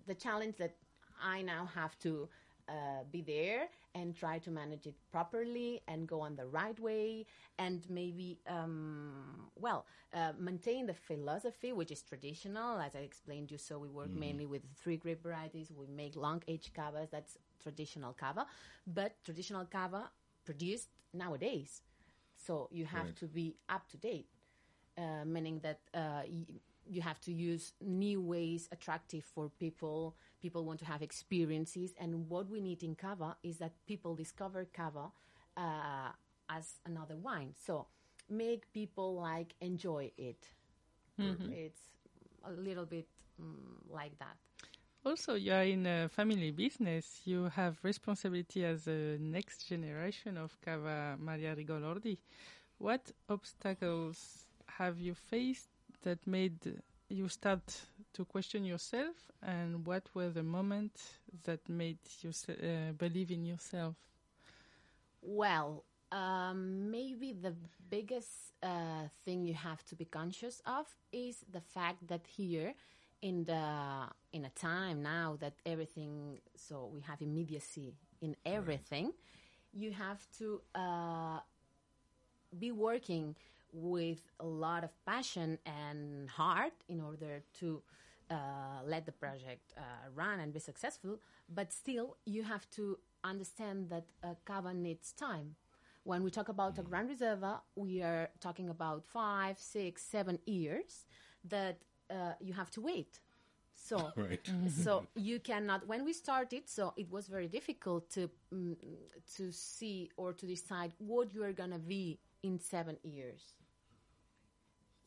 the 0.06 0.14
challenge 0.14 0.56
that 0.58 0.76
I 1.22 1.42
now 1.42 1.68
have 1.74 1.98
to 2.00 2.28
uh, 2.68 3.04
be 3.10 3.22
there 3.22 3.68
and 3.94 4.14
try 4.14 4.38
to 4.38 4.50
manage 4.50 4.86
it 4.86 4.94
properly 5.10 5.80
and 5.88 6.06
go 6.06 6.20
on 6.20 6.36
the 6.36 6.46
right 6.46 6.78
way 6.80 7.24
and 7.58 7.86
maybe 7.88 8.38
um, 8.48 9.48
well 9.56 9.86
uh, 10.14 10.32
maintain 10.38 10.86
the 10.86 10.94
philosophy 10.94 11.72
which 11.72 11.90
is 11.90 12.02
traditional. 12.02 12.78
As 12.78 12.94
i 12.94 13.00
explained 13.00 13.50
you 13.50 13.58
so 13.58 13.78
we 13.78 13.88
work 13.88 14.10
mainly 14.10 14.46
with 14.46 14.62
three 14.76 14.96
grape 14.96 15.22
varieties. 15.22 15.72
We 15.76 15.86
make 15.86 16.16
long 16.16 16.42
age 16.48 16.72
cavas 16.74 17.08
that's 17.10 17.38
traditional 17.62 18.12
cava. 18.12 18.46
But 18.86 19.12
traditional 19.24 19.64
cava 19.64 20.10
produced 20.44 20.88
nowadays 21.12 21.82
so 22.46 22.68
you 22.72 22.84
have 22.86 23.08
Right. 23.08 23.16
to 23.16 23.26
be 23.26 23.56
up 23.68 23.88
to 23.90 23.96
date 23.96 24.28
uh, 24.98 25.24
meaning 25.24 25.60
that 25.62 25.80
uh, 25.94 26.22
y- 26.28 26.60
you 26.88 27.02
have 27.02 27.20
to 27.20 27.32
use 27.32 27.72
new 27.80 28.20
ways 28.20 28.68
attractive 28.72 29.24
for 29.24 29.50
people. 29.58 30.16
People 30.42 30.64
want 30.64 30.78
to 30.80 30.84
have 30.86 31.02
experiences, 31.02 31.94
and 31.98 32.28
what 32.28 32.48
we 32.48 32.60
need 32.60 32.82
in 32.82 32.94
Cava 32.94 33.36
is 33.42 33.58
that 33.58 33.72
people 33.86 34.14
discover 34.14 34.66
Cava 34.72 35.10
uh, 35.56 36.10
as 36.48 36.74
another 36.86 37.16
wine. 37.16 37.54
So 37.66 37.86
make 38.28 38.72
people 38.72 39.16
like 39.16 39.54
enjoy 39.60 40.12
it. 40.18 40.48
It's 41.50 41.80
a 42.44 42.52
little 42.52 42.86
bit 42.86 43.06
mm, 43.40 43.46
like 43.90 44.18
that. 44.18 44.36
Also, 45.06 45.34
you 45.34 45.52
are 45.52 45.62
in 45.62 45.86
a 45.86 46.08
family 46.08 46.50
business. 46.50 47.22
You 47.24 47.44
have 47.54 47.78
responsibility 47.84 48.64
as 48.64 48.88
a 48.88 49.16
next 49.20 49.68
generation 49.68 50.36
of 50.36 50.60
Cava 50.60 51.16
Maria 51.20 51.54
Rigol 51.54 51.82
Ordi. 51.82 52.18
What 52.78 53.12
obstacles 53.28 54.46
have 54.66 54.98
you 54.98 55.14
faced 55.14 55.68
that 56.02 56.26
made 56.26 56.82
you 57.08 57.28
start 57.28 57.62
to 58.14 58.24
question 58.24 58.64
yourself, 58.64 59.14
and 59.44 59.86
what 59.86 60.08
were 60.12 60.30
the 60.30 60.42
moments 60.42 61.20
that 61.44 61.60
made 61.68 61.98
you 62.20 62.30
uh, 62.48 62.90
believe 62.98 63.30
in 63.30 63.44
yourself? 63.44 63.94
Well, 65.22 65.84
um, 66.10 66.90
maybe 66.90 67.32
the 67.32 67.54
biggest 67.88 68.54
uh, 68.60 69.08
thing 69.24 69.44
you 69.44 69.54
have 69.54 69.84
to 69.84 69.94
be 69.94 70.04
conscious 70.04 70.60
of 70.66 70.86
is 71.12 71.44
the 71.50 71.60
fact 71.60 72.08
that 72.08 72.26
here, 72.26 72.74
in 73.22 73.44
the 73.44 74.06
in 74.32 74.44
a 74.44 74.50
time 74.50 75.02
now 75.02 75.36
that 75.40 75.54
everything, 75.64 76.38
so 76.56 76.90
we 76.92 77.00
have 77.00 77.22
immediacy 77.22 77.94
in 78.20 78.36
everything, 78.44 79.12
you 79.72 79.92
have 79.92 80.26
to 80.38 80.60
uh, 80.74 81.38
be 82.58 82.70
working 82.72 83.34
with 83.72 84.20
a 84.40 84.46
lot 84.46 84.84
of 84.84 84.90
passion 85.04 85.58
and 85.66 86.30
heart 86.30 86.72
in 86.88 87.00
order 87.00 87.42
to 87.58 87.82
uh, 88.30 88.34
let 88.84 89.06
the 89.06 89.12
project 89.12 89.72
uh, 89.76 89.80
run 90.14 90.40
and 90.40 90.52
be 90.52 90.60
successful. 90.60 91.18
But 91.48 91.72
still, 91.72 92.16
you 92.24 92.42
have 92.42 92.68
to 92.70 92.98
understand 93.24 93.90
that 93.90 94.06
uh, 94.22 94.34
Cava 94.44 94.74
needs 94.74 95.12
time. 95.12 95.56
When 96.04 96.22
we 96.22 96.30
talk 96.30 96.48
about 96.48 96.78
a 96.78 96.82
Grand 96.82 97.10
Reserva, 97.10 97.60
we 97.74 98.00
are 98.02 98.30
talking 98.40 98.68
about 98.68 99.04
five, 99.04 99.58
six, 99.58 100.02
seven 100.02 100.38
years 100.46 101.04
that 101.44 101.78
uh, 102.10 102.32
you 102.40 102.52
have 102.54 102.70
to 102.72 102.80
wait. 102.80 103.20
So, 103.74 104.12
Right. 104.16 104.40
so 104.68 105.06
you 105.14 105.38
cannot. 105.40 105.86
When 105.86 106.04
we 106.04 106.12
started, 106.12 106.68
so 106.68 106.92
it 106.96 107.10
was 107.10 107.28
very 107.28 107.48
difficult 107.48 108.10
to 108.10 108.30
mm, 108.52 108.76
to 109.36 109.52
see 109.52 110.10
or 110.16 110.32
to 110.32 110.46
decide 110.46 110.92
what 110.98 111.34
you 111.34 111.42
are 111.44 111.52
gonna 111.52 111.78
be 111.78 112.18
in 112.42 112.58
seven 112.58 112.96
years. 113.02 113.54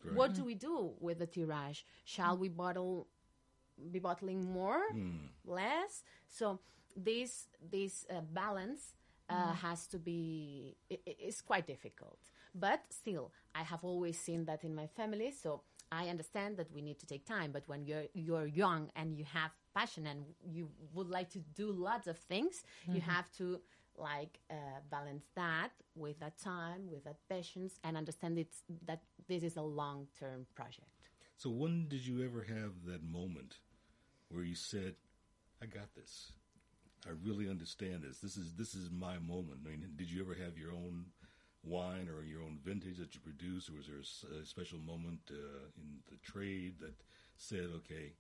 Right. 0.04 0.16
What 0.16 0.34
do 0.34 0.44
we 0.44 0.56
do 0.56 0.94
with 1.00 1.20
the 1.20 1.28
tirage? 1.28 1.86
Shall 2.06 2.38
we 2.38 2.48
bottle, 2.50 3.08
be 3.92 4.00
bottling 4.00 4.44
more, 4.52 4.82
less? 5.46 6.04
So 6.28 6.60
this 6.96 7.48
this 7.72 8.06
uh, 8.10 8.22
balance 8.34 8.94
uh, 9.30 9.54
has 9.54 9.88
to 9.88 10.00
be. 10.00 10.76
i 10.92 10.96
i- 11.08 11.16
it's 11.20 11.42
quite 11.42 11.68
difficult, 11.68 12.20
but 12.56 12.82
still, 12.90 13.32
I 13.56 13.64
have 13.64 13.84
always 13.84 14.20
seen 14.20 14.46
that 14.46 14.64
in 14.64 14.76
my 14.76 14.88
family. 14.88 15.32
So 15.32 15.62
I 15.92 16.08
understand 16.08 16.58
that 16.58 16.72
we 16.72 16.82
need 16.82 17.00
to 17.00 17.06
take 17.06 17.26
time. 17.26 17.52
But 17.52 17.64
when 17.68 17.86
you're 17.86 18.06
you're 18.14 18.46
young 18.48 18.90
and 18.96 19.18
you 19.18 19.26
have 19.26 19.52
passion 19.76 20.08
and 20.08 20.24
you 20.44 20.70
would 20.94 21.10
like 21.10 21.30
to 21.32 21.40
do 21.56 21.72
lots 21.72 22.08
of 22.08 22.18
things, 22.18 22.64
you 22.94 23.02
have 23.02 23.32
to 23.38 23.60
like 23.98 24.40
uh, 24.50 24.80
balance 24.90 25.26
that 25.36 25.72
with 25.96 26.20
that 26.20 26.38
time, 26.38 26.90
with 26.90 27.04
that 27.04 27.18
patience, 27.30 27.80
and 27.84 27.98
understand 27.98 28.38
it's 28.38 28.64
that 28.86 29.02
this 29.28 29.44
is 29.44 29.58
a 29.58 29.62
long 29.62 30.08
term 30.20 30.46
project. 30.56 30.88
So 31.38 31.50
when 31.50 31.88
did 31.88 32.06
you 32.06 32.24
ever 32.24 32.44
have 32.44 32.86
that 32.86 33.04
moment 33.04 33.58
where 34.30 34.44
you 34.44 34.56
said, 34.56 34.96
"I 35.62 35.66
got 35.66 35.96
this. 35.96 36.32
I 37.08 37.12
really 37.24 37.50
understand 37.50 38.04
this. 38.04 38.20
This 38.20 38.38
is 38.38 38.54
this 38.54 38.76
is 38.76 38.90
my 38.92 39.18
moment." 39.20 39.62
I 39.66 39.70
mean, 39.70 39.86
did 39.96 40.12
you 40.12 40.22
ever 40.22 40.36
have 40.36 40.58
your 40.58 40.72
own 40.72 41.08
wine 41.64 42.08
or 42.10 42.24
your 42.24 42.42
own 42.42 42.60
vintage 42.64 42.98
that 42.98 43.14
you 43.14 43.22
produce, 43.22 43.70
or 43.70 43.74
was 43.74 43.88
there 43.88 44.40
a, 44.42 44.46
special 44.46 44.80
moment 44.80 45.20
uh, 45.32 45.68
in 45.78 46.00
the 46.10 46.18
trade 46.24 46.76
that 46.80 46.96
said, 47.38 47.68
"Okay, 47.76 48.14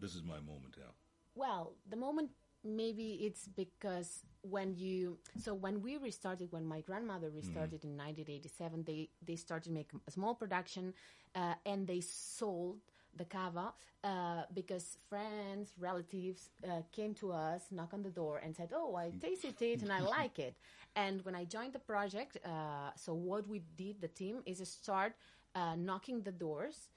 this 0.00 0.14
is 0.14 0.22
my 0.22 0.40
moment 0.40 0.76
now"? 0.78 0.92
Well, 1.34 1.74
the 1.88 1.96
moment 1.96 2.30
maybe 2.64 3.18
it's 3.22 3.46
because 3.46 4.22
when 4.40 4.74
you 4.74 5.18
so 5.38 5.52
when 5.52 5.82
we 5.82 5.96
restarted 5.98 6.50
when 6.50 6.64
my 6.64 6.80
grandmother 6.80 7.30
restarted 7.30 7.84
in 7.84 7.90
1987 7.90 8.84
they 8.84 9.08
they 9.26 9.36
started 9.36 9.70
making 9.70 10.00
a 10.08 10.10
small 10.10 10.34
production 10.34 10.94
uh, 11.34 11.54
and 11.66 11.86
they 11.86 12.00
sold 12.00 12.78
the 13.16 13.24
cava 13.24 13.72
uh, 14.04 14.42
because 14.54 14.98
friends 15.08 15.74
relatives 15.78 16.50
uh, 16.66 16.80
came 16.92 17.14
to 17.14 17.32
us 17.32 17.68
knock 17.70 17.92
on 17.92 18.02
the 18.02 18.10
door 18.10 18.38
and 18.42 18.54
said 18.54 18.70
oh 18.74 18.94
i 18.96 19.12
tasted 19.20 19.60
it 19.60 19.82
and 19.82 19.92
i 19.92 20.00
like 20.00 20.38
it 20.38 20.56
and 20.96 21.24
when 21.24 21.34
i 21.34 21.44
joined 21.44 21.72
the 21.72 21.78
project 21.78 22.36
uh, 22.44 22.90
so 22.96 23.14
what 23.14 23.46
we 23.48 23.60
did 23.76 24.00
the 24.00 24.08
team 24.08 24.42
is 24.46 24.66
start 24.68 25.14
uh, 25.54 25.74
knocking 25.76 26.22
the 26.22 26.32
doors 26.32 26.88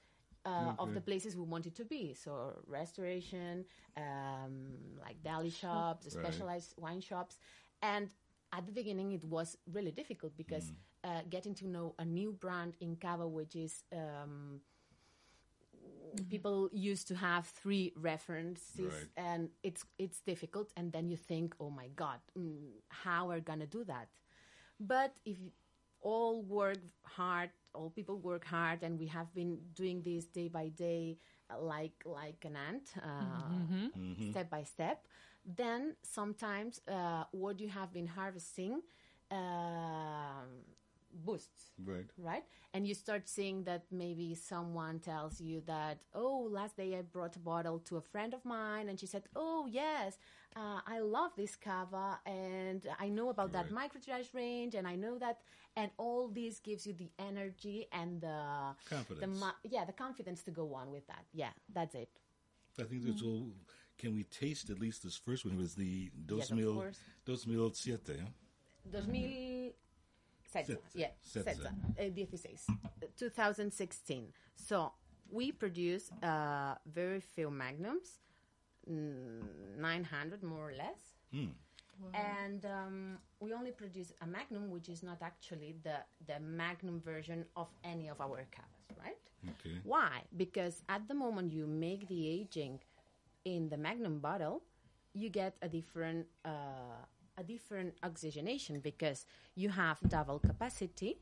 uh, 0.44 0.72
of 0.78 0.92
the 0.94 1.00
places 1.00 1.36
we 1.36 1.42
wanted 1.44 1.74
to 1.76 1.84
be. 1.84 2.14
So 2.14 2.52
restoration, 2.66 3.64
um, 3.96 4.98
like 5.00 5.22
deli 5.22 5.50
shops, 5.50 6.12
Right. 6.12 6.12
specialized 6.12 6.74
wine 6.78 7.00
shops, 7.00 7.38
and 7.82 8.08
at 8.52 8.66
the 8.66 8.72
beginning 8.72 9.12
it 9.12 9.24
was 9.24 9.56
really 9.72 9.90
difficult 9.92 10.36
because 10.36 10.72
Mm. 10.72 10.76
uh, 11.04 11.22
getting 11.28 11.54
to 11.54 11.66
know 11.66 11.94
a 11.98 12.04
new 12.04 12.32
brand 12.32 12.76
in 12.80 12.96
Cava, 12.96 13.26
which 13.26 13.54
is 13.56 13.84
um, 13.92 14.60
people 16.28 16.68
used 16.72 17.08
to 17.08 17.14
have 17.16 17.46
three 17.46 17.92
references, 17.96 18.92
Right. 18.92 19.08
and 19.16 19.50
it's 19.62 19.84
it's 19.98 20.20
difficult. 20.20 20.70
And 20.76 20.92
then 20.92 21.08
you 21.08 21.16
think, 21.16 21.54
oh 21.60 21.70
my 21.70 21.88
god, 21.96 22.20
mm, 22.38 22.70
how 22.88 23.30
are 23.30 23.40
gonna 23.40 23.66
do 23.66 23.84
that? 23.84 24.08
But 24.80 25.14
if 25.24 25.36
all 26.00 26.42
work 26.42 26.78
hard, 27.04 27.50
all 27.74 27.90
people 27.90 28.18
work 28.18 28.44
hard, 28.44 28.82
and 28.82 28.98
we 28.98 29.06
have 29.08 29.32
been 29.34 29.58
doing 29.74 30.02
this 30.02 30.26
day 30.26 30.48
by 30.48 30.68
day, 30.68 31.18
uh, 31.50 31.60
like 31.60 31.94
like 32.04 32.44
an 32.44 32.56
ant, 32.56 32.92
uh, 33.02 33.60
step 34.30 34.50
by 34.50 34.62
step. 34.64 35.06
Then 35.44 35.96
sometimes 36.02 36.80
uh, 36.88 37.24
what 37.32 37.60
you 37.60 37.68
have 37.68 37.92
been 37.92 38.06
harvesting 38.06 38.82
um 39.30 40.64
boosts 41.12 41.70
Right. 41.84 42.06
right? 42.18 42.44
And 42.74 42.86
you 42.86 42.94
start 42.94 43.28
seeing 43.28 43.64
that 43.64 43.84
maybe 43.90 44.34
someone 44.34 44.98
tells 45.00 45.40
you 45.40 45.62
that, 45.66 45.98
oh, 46.14 46.48
last 46.50 46.76
day 46.76 46.96
I 46.96 47.02
brought 47.02 47.36
a 47.36 47.38
bottle 47.38 47.78
to 47.80 47.96
a 47.96 48.00
friend 48.00 48.34
of 48.34 48.44
mine, 48.44 48.88
and 48.88 48.98
she 49.00 49.06
said, 49.06 49.24
oh, 49.36 49.66
yes, 49.70 50.18
uh, 50.56 50.80
I 50.86 50.98
love 51.00 51.32
this 51.36 51.56
cava, 51.56 52.18
and 52.26 52.86
I 52.98 53.08
know 53.08 53.28
about 53.30 53.52
that 53.52 53.70
Right. 53.72 53.90
microtirage 53.90 54.34
range, 54.34 54.74
and 54.74 54.86
I 54.86 54.96
know 54.96 55.18
that, 55.18 55.40
and 55.76 55.90
all 55.98 56.28
this 56.28 56.60
gives 56.60 56.86
you 56.86 56.92
the 56.94 57.10
energy 57.18 57.86
and 57.92 58.20
the 58.20 58.74
the 58.80 58.94
Confidence. 58.96 59.40
mu- 59.40 59.70
yeah, 59.70 59.84
the 59.84 59.92
confidence 59.92 60.42
to 60.44 60.50
go 60.50 60.74
on 60.74 60.90
with 60.90 61.06
that. 61.06 61.24
Yeah, 61.32 61.52
that's 61.72 61.94
it. 61.94 62.10
I 62.78 62.84
think 62.84 63.04
that's 63.04 63.22
all. 63.22 63.52
Can 63.96 64.14
we 64.14 64.22
taste 64.24 64.70
at 64.70 64.78
least 64.78 65.02
this 65.02 65.16
first 65.16 65.44
one? 65.44 65.54
It 65.54 65.58
was 65.58 65.74
the 65.74 66.10
Dos 66.26 66.38
Yes, 66.38 66.50
Mil. 66.52 66.84
Dos 67.24 67.46
Mil 67.46 67.72
Siete. 67.72 68.20
Huh? 68.20 68.30
2016. 68.90 69.67
Setze. 70.52 70.78
Yeah, 70.94 71.08
Setze. 71.22 71.44
Setze. 71.44 71.66
Uh, 71.98 72.26
16. 72.30 72.56
2016. 73.16 74.32
So 74.56 74.92
we 75.30 75.52
produce 75.52 76.10
uh, 76.22 76.74
very 76.86 77.20
few 77.20 77.50
magnums, 77.50 78.20
mm, 78.90 79.42
900 79.78 80.42
more 80.42 80.70
or 80.70 80.74
less. 80.74 81.00
And 82.14 82.64
um, 82.64 83.18
we 83.40 83.52
only 83.52 83.72
produce 83.72 84.12
a 84.22 84.26
magnum, 84.26 84.70
which 84.70 84.88
is 84.88 85.02
not 85.02 85.18
actually 85.20 85.74
the, 85.82 85.96
the 86.26 86.38
magnum 86.40 87.00
version 87.00 87.44
of 87.56 87.66
any 87.82 88.08
of 88.08 88.20
our 88.20 88.46
cavas, 88.50 88.96
right? 88.98 89.18
Okay. 89.44 89.78
Why? 89.84 90.22
Because 90.36 90.82
at 90.88 91.06
the 91.08 91.14
moment 91.14 91.52
you 91.52 91.66
make 91.66 92.08
the 92.08 92.28
aging 92.28 92.80
in 93.44 93.68
the 93.68 93.76
Magnum 93.76 94.18
bottle, 94.18 94.62
you 95.14 95.28
get 95.28 95.56
a 95.62 95.68
different 95.68 96.26
uh, 96.44 97.02
a 97.38 97.42
different 97.42 97.94
oxygenation 98.02 98.80
because 98.80 99.26
you 99.54 99.68
have 99.68 99.98
double 100.08 100.38
capacity, 100.38 101.16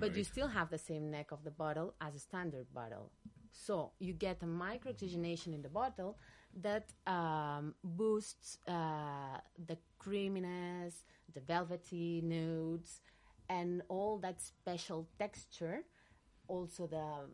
but 0.00 0.16
you 0.16 0.24
still 0.24 0.48
have 0.48 0.70
the 0.70 0.78
same 0.78 1.10
neck 1.10 1.30
of 1.32 1.44
the 1.44 1.50
bottle 1.50 1.94
as 2.00 2.14
a 2.14 2.18
standard 2.18 2.66
bottle. 2.74 3.10
So 3.52 3.92
you 3.98 4.12
get 4.14 4.42
a 4.42 4.46
micro 4.46 4.90
oxygenation 4.92 5.54
in 5.54 5.62
the 5.62 5.68
bottle 5.68 6.18
that 6.60 6.92
um, 7.06 7.74
boosts 7.84 8.58
uh, 8.66 9.38
the 9.66 9.76
creaminess, 9.98 11.04
the 11.32 11.40
velvety 11.40 12.20
notes, 12.22 13.00
and 13.48 13.82
all 13.88 14.18
that 14.18 14.40
special 14.40 15.06
texture 15.18 15.84
also 16.48 16.86
the 16.86 16.96
um, 16.98 17.30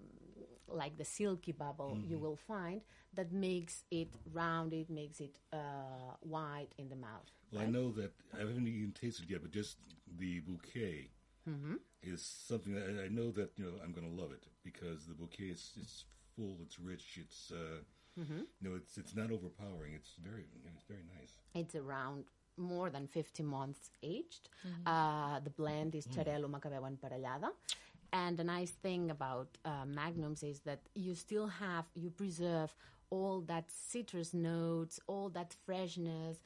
like 0.69 0.97
the 0.97 1.05
silky 1.05 1.53
bubble 1.53 1.99
you 2.07 2.19
will 2.19 2.37
find 2.37 2.81
that 3.15 3.33
makes 3.33 3.85
it 3.91 4.09
rounded, 4.33 4.91
makes 4.91 5.21
it 5.21 5.39
uh, 5.53 6.15
white 6.21 6.69
in 6.79 6.89
the 6.89 6.97
mouth. 6.97 7.31
Well, 7.53 7.63
I 7.63 7.67
know 7.67 7.91
that 7.93 8.13
I 8.35 8.39
haven't 8.41 8.67
even 8.69 8.93
tasted 8.93 9.25
it 9.25 9.31
yet, 9.33 9.43
but 9.43 9.51
just 9.51 9.77
the 10.19 10.41
bouquet 10.41 11.11
Mm-hmm. 11.49 11.77
is 12.03 12.21
something 12.23 12.75
that 12.75 12.85
I- 12.91 13.05
I 13.05 13.09
know 13.09 13.31
that 13.31 13.51
you 13.57 13.65
know 13.65 13.73
I'm 13.83 13.93
going 13.93 14.07
to 14.07 14.15
love 14.23 14.33
it 14.33 14.45
because 14.63 15.07
the 15.07 15.15
bouquet 15.15 15.45
is 15.57 15.73
it's 15.81 16.05
full, 16.37 16.59
it's 16.63 16.79
rich, 16.79 17.19
it's 17.25 17.51
uh, 17.51 17.81
Mm-hmm. 18.21 18.43
you 18.61 18.65
know 18.69 18.75
it's 18.77 18.99
it's 18.99 19.15
not 19.15 19.31
overpowering. 19.31 19.95
It's 19.95 20.13
very 20.23 20.45
it's 20.75 20.85
very 20.93 21.05
nice. 21.19 21.33
It's 21.55 21.75
around 21.75 22.25
more 22.59 22.91
than 22.91 23.07
50 23.07 23.43
months 23.45 23.91
aged. 24.03 24.51
Uh, 24.85 25.39
the 25.41 25.51
blend 25.51 25.95
is 25.95 26.07
Xarel·lo 26.09 26.49
Macabeu 26.51 26.83
emparellada. 26.93 27.51
And 27.88 27.88
the 28.13 28.45
nice 28.45 28.71
thing 28.71 29.11
about 29.11 29.59
uh, 29.65 29.85
Magnums 29.87 30.43
is 30.43 30.61
that 30.61 30.81
you 30.95 31.15
still 31.15 31.47
have, 31.47 31.87
you 31.95 32.11
preserve 32.11 32.75
all 33.11 33.41
that 33.43 33.71
citrus 33.71 34.35
notes, 34.35 35.01
all 35.07 35.29
that 35.31 35.55
freshness, 35.65 36.39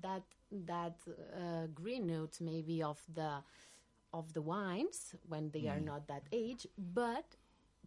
that 0.00 0.22
that 0.50 0.96
uh, 1.34 1.66
green 1.74 2.06
notes 2.06 2.40
maybe 2.40 2.82
of 2.82 3.00
the 3.14 3.42
of 4.12 4.32
the 4.32 4.42
wines 4.42 5.14
when 5.28 5.50
they 5.50 5.68
are 5.68 5.80
not 5.80 6.06
that 6.08 6.22
aged, 6.32 6.66
but 6.94 7.36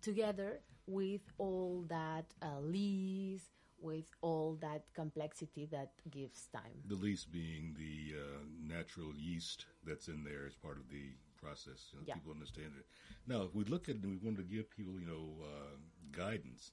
together 0.01 0.59
with 0.87 1.21
all 1.37 1.85
that 1.87 2.25
uh, 2.41 2.59
lees, 2.61 3.51
with 3.79 4.09
all 4.21 4.57
that 4.61 4.85
complexity 4.93 5.67
that 5.71 5.91
gives 6.09 6.47
time. 6.47 6.81
The 6.87 6.95
least 6.95 7.31
being 7.31 7.75
the 7.77 8.19
uh, 8.19 8.43
natural 8.59 9.13
yeast 9.15 9.65
that's 9.85 10.07
in 10.07 10.23
there 10.23 10.45
as 10.47 10.55
part 10.55 10.77
of 10.77 10.89
the 10.89 11.11
process. 11.45 11.79
You 11.91 11.99
know, 11.99 12.05
Yeah. 12.07 12.15
People 12.15 12.31
understand 12.33 12.71
it. 12.79 12.85
Now, 13.27 13.43
if 13.43 13.53
we 13.53 13.63
look 13.65 13.89
at 13.89 13.95
it 13.95 14.03
and 14.03 14.11
we 14.11 14.17
wanted 14.25 14.37
to 14.49 14.55
give 14.55 14.69
people, 14.69 14.93
you 14.99 15.05
know, 15.13 15.25
uh, 15.43 15.77
guidance, 16.11 16.71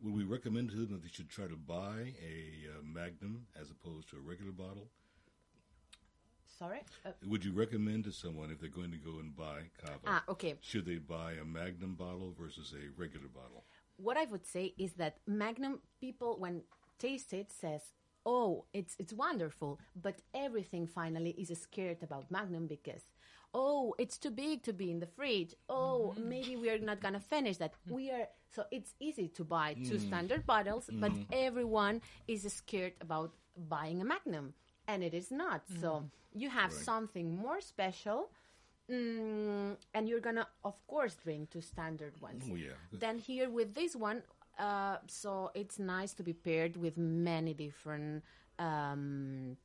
would 0.00 0.14
we 0.14 0.24
recommend 0.24 0.70
to 0.70 0.76
them 0.76 0.90
that 0.92 1.02
they 1.02 1.08
should 1.08 1.28
try 1.28 1.46
to 1.46 1.56
buy 1.56 2.14
a 2.34 2.36
uh, 2.72 2.82
Magnum 2.82 3.46
as 3.60 3.70
opposed 3.70 4.08
to 4.10 4.16
a 4.16 4.20
regular 4.20 4.52
bottle? 4.52 4.88
Sorry? 6.58 6.80
Uh, 7.06 7.10
Would 7.26 7.44
you 7.44 7.52
recommend 7.52 8.04
to 8.04 8.12
someone 8.12 8.50
if 8.50 8.58
they're 8.60 8.68
going 8.80 8.90
to 8.90 8.96
go 9.10 9.18
and 9.20 9.34
buy 9.36 9.70
cava? 9.80 9.98
ah, 10.06 10.24
okay. 10.28 10.56
Should 10.60 10.86
they 10.86 10.96
buy 10.98 11.32
a 11.40 11.44
Magnum 11.44 11.94
bottle 11.94 12.32
versus 12.38 12.74
a 12.74 12.90
regular 13.00 13.28
bottle? 13.28 13.64
what 14.00 14.16
I 14.16 14.26
would 14.26 14.46
say 14.46 14.74
is 14.78 14.92
that 14.92 15.14
Magnum 15.26 15.80
people 16.00 16.36
when 16.38 16.62
taste 17.00 17.32
it 17.32 17.50
says, 17.50 17.82
"Oh, 18.24 18.64
it's 18.72 18.94
it's 19.02 19.12
wonderful," 19.12 19.80
but 20.06 20.16
everything 20.32 20.86
finally 20.86 21.30
is 21.42 21.48
scared 21.60 22.00
about 22.08 22.30
Magnum 22.30 22.66
because, 22.68 23.02
"Oh, 23.54 23.94
it's 23.98 24.18
too 24.18 24.30
big 24.30 24.62
to 24.64 24.72
be 24.72 24.90
in 24.90 25.00
the 25.00 25.06
fridge." 25.06 25.54
Oh, 25.68 26.14
maybe 26.16 26.56
we 26.56 26.70
are 26.70 26.78
not 26.78 27.00
gonna 27.00 27.20
finish 27.20 27.56
that. 27.58 27.74
We 27.88 28.10
are 28.10 28.28
so 28.50 28.64
it's 28.70 28.94
easy 29.00 29.28
to 29.28 29.44
buy 29.44 29.74
two 29.82 29.98
standard 29.98 30.46
bottles, 30.46 30.90
but 31.00 31.12
everyone 31.32 32.00
is 32.26 32.50
scared 32.52 32.94
about 33.00 33.34
buying 33.56 34.00
a 34.00 34.04
Magnum, 34.04 34.54
and 34.86 35.02
it 35.02 35.14
is 35.14 35.30
not. 35.30 35.62
So 35.80 36.04
you 36.32 36.48
have 36.50 36.72
Right. 36.72 36.84
something 36.84 37.36
more 37.36 37.60
special. 37.60 38.30
Mm, 38.90 39.76
and 39.92 40.08
you're 40.08 40.20
gonna, 40.20 40.48
of 40.64 40.86
course, 40.86 41.14
drink 41.16 41.50
two 41.50 41.60
standard 41.60 42.18
ones. 42.22 42.44
Oh, 42.50 42.54
yeah. 42.56 42.72
Then 42.92 43.18
here 43.18 43.50
with 43.50 43.74
this 43.74 43.94
one, 43.94 44.22
uh, 44.58 44.96
so 45.06 45.50
it's 45.54 45.78
nice 45.78 46.14
to 46.14 46.22
be 46.22 46.32
paired 46.32 46.76
with 46.76 46.96
many 46.96 47.52
different 47.52 48.24
um, 48.58 49.58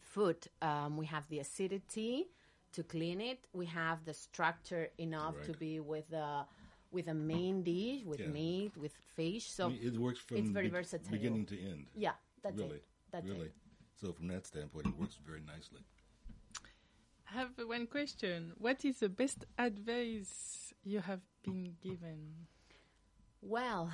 food. 0.00 0.48
Um, 0.60 0.96
we 0.96 1.06
have 1.06 1.28
the 1.28 1.38
acidity 1.38 2.30
to 2.74 2.82
clean 2.82 3.20
it. 3.20 3.46
We 3.52 3.66
have 3.66 4.04
the 4.04 4.14
structure 4.14 4.88
enough 4.98 5.34
to 5.46 5.52
be 5.52 5.80
with 5.80 6.12
a 6.12 6.46
with 6.90 7.08
a 7.08 7.14
main 7.14 7.62
dish 7.64 8.04
with 8.04 8.20
Yeah. 8.20 8.28
meat 8.28 8.76
with 8.76 8.94
fish. 9.16 9.50
So 9.50 9.66
I 9.66 9.68
mean, 9.70 9.80
it 9.82 9.96
works 9.98 10.20
from 10.20 10.36
it's 10.38 10.50
very 10.50 10.68
be- 10.68 10.76
versatile. 10.78 11.10
beginning 11.10 11.46
to 11.46 11.56
end. 11.70 11.86
yeah, 11.96 12.14
that's 12.42 12.56
really, 12.60 12.76
it. 12.76 12.84
That's 13.10 13.28
really. 13.28 13.46
it. 13.46 13.54
So 14.00 14.12
from 14.12 14.28
that 14.28 14.46
standpoint, 14.46 14.86
it 14.86 14.96
works 14.96 15.16
very 15.26 15.40
nicely. 15.54 15.80
I 17.28 17.32
have 17.40 17.50
one 17.66 17.86
question. 17.86 18.52
What 18.58 18.84
is 18.84 18.98
the 19.00 19.08
best 19.08 19.44
advice 19.58 20.72
you 20.84 21.00
have 21.00 21.20
been 21.42 21.74
given? 21.82 22.46
Well, 23.42 23.90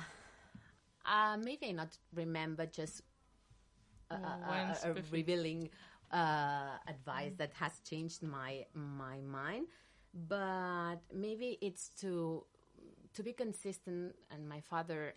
uh, 1.05 1.37
maybe 1.43 1.67
I 1.69 1.71
not 1.71 1.97
remember 2.13 2.65
just 2.67 3.01
a, 4.11 4.15
a- 4.15 4.39
one 4.47 4.75
a- 4.83 4.99
a 4.99 5.03
revealing 5.11 5.69
uh, 6.13 6.77
advice 6.87 7.33
that 7.37 7.53
has 7.53 7.79
changed 7.89 8.23
my 8.23 8.65
my 8.73 9.19
mind, 9.21 9.67
but 10.27 10.97
maybe 11.13 11.57
it's 11.61 11.89
to 12.01 12.43
to 13.13 13.23
be 13.23 13.33
consistent. 13.33 14.15
And 14.31 14.47
my 14.47 14.61
father 14.61 15.13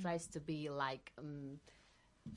tries 0.00 0.26
to 0.28 0.40
be 0.40 0.68
like. 0.70 1.12
Um, 1.18 1.60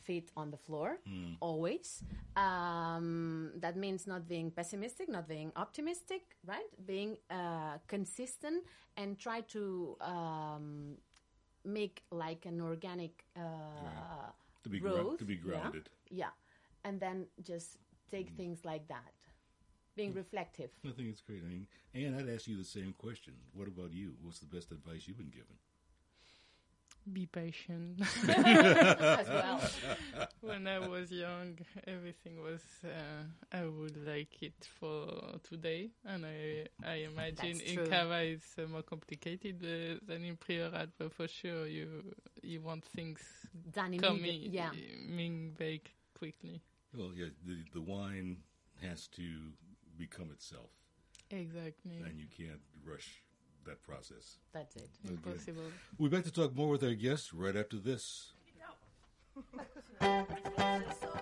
feet 0.03 0.31
on 0.37 0.49
the 0.51 0.57
floor 0.57 0.99
always. 1.41 2.01
Um, 2.37 3.51
that 3.59 3.75
means 3.75 4.07
not 4.07 4.25
being 4.25 4.49
pessimistic 4.49 5.09
not 5.09 5.27
being 5.27 5.51
optimistic 5.57 6.21
right? 6.47 6.69
Being 6.85 7.17
uh, 7.29 7.77
consistent 7.87 8.63
and 8.95 9.19
try 9.19 9.41
to 9.51 9.97
um, 9.99 10.95
make 11.65 12.03
like 12.09 12.45
an 12.45 12.61
organic 12.61 13.25
uh, 13.35 14.31
To 14.63 14.69
be 14.69 14.79
grou- 14.79 14.93
growth. 14.95 15.17
to 15.19 15.25
be 15.25 15.33
yeah, 15.35 15.41
grounded. 15.43 15.89
yeah 16.09 16.31
and 16.83 16.99
then 16.99 17.25
just 17.43 17.77
take 18.09 18.29
things 18.31 18.65
like 18.65 18.87
that 18.87 19.13
being 19.95 20.13
reflective 20.13 20.69
I 20.85 20.91
think 20.91 21.09
it's 21.09 21.21
great. 21.21 21.41
I 21.43 21.47
mean, 21.47 21.67
and 21.93 22.15
I'd 22.15 22.33
ask 22.33 22.47
you 22.47 22.57
the 22.57 22.63
same 22.63 22.93
question. 22.97 23.33
What 23.53 23.67
about 23.67 23.91
you? 23.91 24.13
What's 24.21 24.39
the 24.39 24.45
best 24.45 24.71
advice 24.71 25.03
you've 25.07 25.17
been 25.17 25.29
given? 25.29 25.57
Be 27.11 27.25
patient. 27.25 27.99
as 28.29 29.27
well 29.27 29.59
when 30.41 30.67
I 30.67 30.79
was 30.79 31.11
young, 31.11 31.57
everything 31.87 32.41
was 32.41 32.61
uh, 32.83 33.23
I 33.51 33.65
would 33.65 34.05
like 34.05 34.41
it 34.43 34.67
for 34.79 35.07
today, 35.43 35.91
and 36.05 36.25
I 36.25 36.65
I 36.85 36.93
imagine 37.11 37.57
That's 37.57 37.61
in 37.61 37.75
true. 37.75 37.87
Cava 37.87 38.23
it's 38.23 38.57
uh, 38.57 38.67
more 38.67 38.83
complicated 38.83 39.57
uh, 39.63 39.99
than 40.07 40.23
in 40.23 40.37
Priorat, 40.37 40.89
but 40.97 41.13
for 41.13 41.27
sure 41.27 41.65
you 41.67 42.03
you 42.41 42.61
want 42.61 42.85
things 42.85 43.21
done 43.71 43.97
coming 43.97 44.19
immediately 44.19 44.51
yeah 44.51 44.69
coming 45.07 45.53
very 45.57 45.81
quickly. 46.17 46.61
Well, 46.95 47.11
yeah, 47.15 47.27
the 47.45 47.63
the 47.73 47.81
wine 47.81 48.37
has 48.81 49.07
to 49.09 49.23
become 49.97 50.31
itself, 50.31 50.71
Exactly, 51.29 51.97
and 52.05 52.19
you 52.19 52.25
can't 52.35 52.59
rush 52.85 53.21
that 53.65 53.81
process. 53.83 54.37
that's 54.53 54.75
it 54.75 54.89
impossible. 55.07 55.71
We're 55.97 56.09
back 56.09 56.23
to 56.25 56.31
talk 56.31 56.55
more 56.55 56.67
with 56.69 56.83
our 56.83 56.95
guests 56.95 57.33
right 57.33 57.55
after 57.55 57.77
this. 57.77 58.33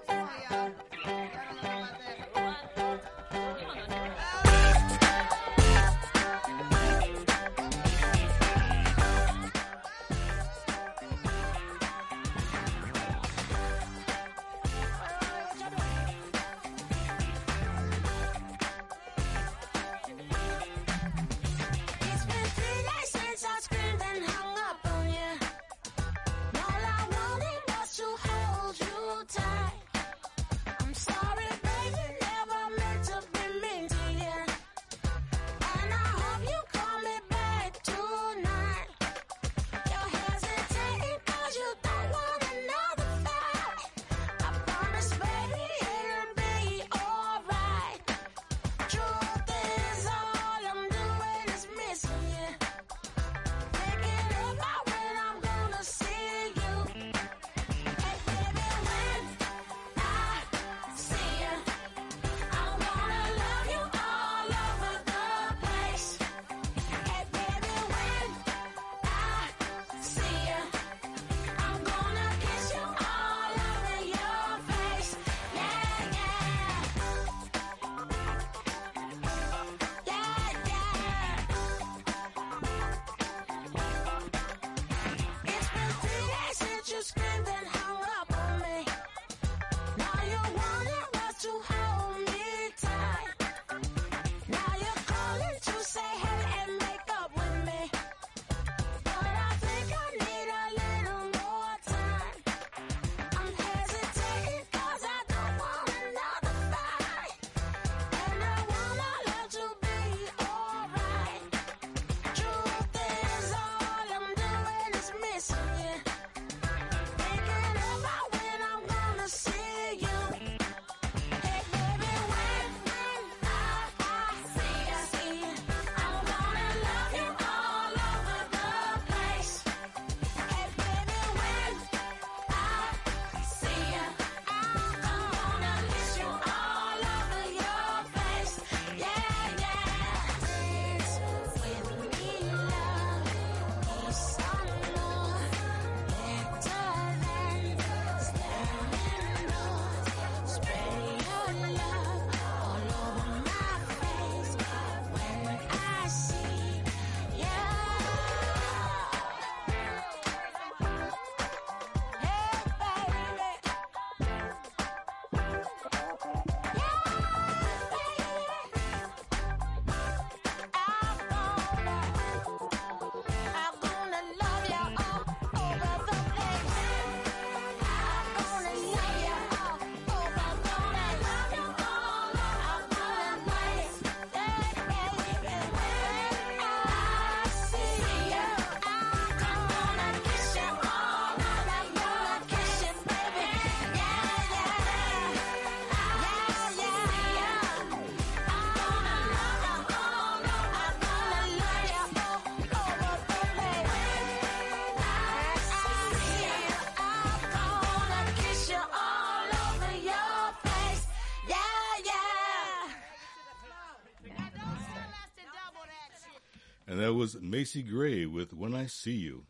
was 217.20 217.36
Macy 217.42 217.84
Gray 217.84 218.26
with 218.26 218.54
When 218.54 218.74
I 218.74 218.86
See 218.86 219.12
You. 219.12 219.44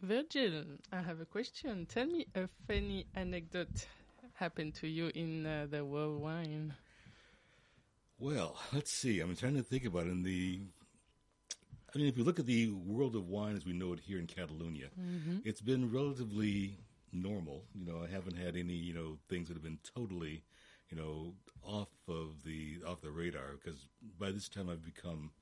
Virgil, 0.00 0.62
I 0.92 1.02
have 1.02 1.20
a 1.20 1.24
question. 1.24 1.84
Tell 1.84 2.06
me 2.06 2.28
a 2.36 2.48
funny 2.68 3.06
anecdote 3.16 3.88
happened 4.34 4.76
to 4.76 4.86
you 4.86 5.10
in 5.16 5.46
uh, 5.46 5.66
the 5.68 5.84
world 5.84 6.22
wine. 6.22 6.74
Well, 8.20 8.56
let's 8.72 8.92
see. 8.92 9.18
I'm 9.18 9.34
trying 9.34 9.56
to 9.56 9.64
think 9.64 9.84
about 9.84 10.06
it. 10.06 10.10
In 10.10 10.22
the, 10.22 10.60
I 11.92 11.98
mean, 11.98 12.06
if 12.06 12.16
you 12.16 12.22
look 12.22 12.38
at 12.38 12.46
the 12.46 12.68
world 12.70 13.16
of 13.16 13.28
wine 13.28 13.56
as 13.56 13.66
we 13.66 13.72
know 13.72 13.92
it 13.92 13.98
here 13.98 14.20
in 14.20 14.28
Catalonia, 14.28 14.90
it's 15.44 15.60
been 15.60 15.90
relatively 15.90 16.78
normal. 17.12 17.64
You 17.74 17.84
know, 17.84 18.00
I 18.00 18.06
haven't 18.06 18.36
had 18.36 18.54
any, 18.54 18.74
you 18.74 18.94
know, 18.94 19.18
things 19.28 19.48
that 19.48 19.54
have 19.54 19.64
been 19.64 19.80
totally, 19.92 20.44
you 20.88 20.96
know, 20.96 21.34
off 21.64 21.90
of 22.06 22.44
the 22.44 22.78
off 22.86 23.00
the 23.00 23.10
radar. 23.10 23.58
Because 23.60 23.88
by 24.20 24.30
this 24.30 24.48
time, 24.48 24.70
I've 24.70 24.84
become, 24.84 25.32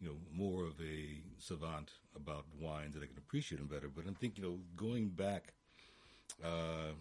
you 0.00 0.08
know, 0.08 0.16
more 0.32 0.64
of 0.64 0.80
a 0.80 1.20
savant 1.38 1.92
about 2.14 2.44
wines 2.60 2.94
that 2.94 3.02
I 3.02 3.06
can 3.06 3.18
appreciate 3.18 3.58
them 3.58 3.66
better. 3.66 3.88
But 3.88 4.06
I'm 4.06 4.14
thinking, 4.14 4.44
you 4.44 4.50
know, 4.50 4.58
going 4.76 5.08
back 5.08 5.54
uh, 6.44 6.92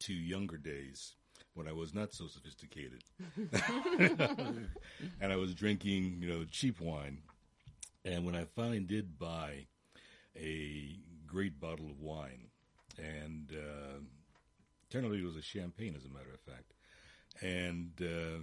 to 0.00 0.12
younger 0.12 0.56
days 0.56 1.14
when 1.54 1.66
I 1.66 1.72
was 1.72 1.94
not 1.94 2.12
so 2.12 2.26
sophisticated, 2.26 3.02
and 5.20 5.32
I 5.32 5.36
was 5.36 5.54
drinking, 5.54 6.18
you 6.20 6.28
know, 6.28 6.44
cheap 6.50 6.80
wine. 6.80 7.18
And 8.04 8.24
when 8.24 8.36
I 8.36 8.44
finally 8.44 8.80
did 8.80 9.18
buy 9.18 9.66
a 10.36 10.96
great 11.26 11.58
bottle 11.60 11.90
of 11.90 12.00
wine, 12.00 12.48
and 12.96 13.52
uh, 13.52 13.98
out 14.96 15.12
it 15.12 15.24
was 15.24 15.36
a 15.36 15.42
champagne, 15.42 15.94
as 15.96 16.04
a 16.04 16.08
matter 16.08 16.32
of 16.32 16.40
fact, 16.40 16.72
and 17.42 17.90
uh, 18.00 18.42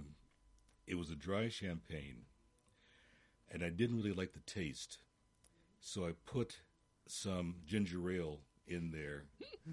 it 0.86 0.96
was 0.96 1.10
a 1.10 1.16
dry 1.16 1.48
champagne, 1.48 2.22
and 3.50 3.62
I 3.62 3.70
didn't 3.70 3.96
really 3.96 4.12
like 4.12 4.32
the 4.32 4.40
taste, 4.40 4.98
so 5.80 6.06
I 6.06 6.12
put 6.26 6.60
some 7.06 7.56
ginger 7.66 8.10
ale 8.10 8.40
in 8.66 8.90
there 8.90 9.24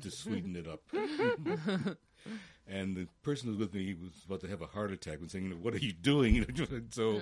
to 0.01 0.11
sweeten 0.11 0.55
it 0.55 0.67
up. 0.67 0.81
and 2.67 2.95
the 2.95 3.07
person 3.23 3.47
who 3.47 3.57
was 3.57 3.59
with 3.59 3.73
me 3.73 3.95
was 3.95 4.23
about 4.25 4.41
to 4.41 4.47
have 4.47 4.61
a 4.61 4.67
heart 4.67 4.91
attack 4.91 5.19
and 5.19 5.29
saying, 5.29 5.45
you 5.45 5.49
know, 5.51 5.57
"What 5.57 5.73
are 5.73 5.79
you 5.79 5.93
doing?" 5.93 6.45
so, 6.91 7.21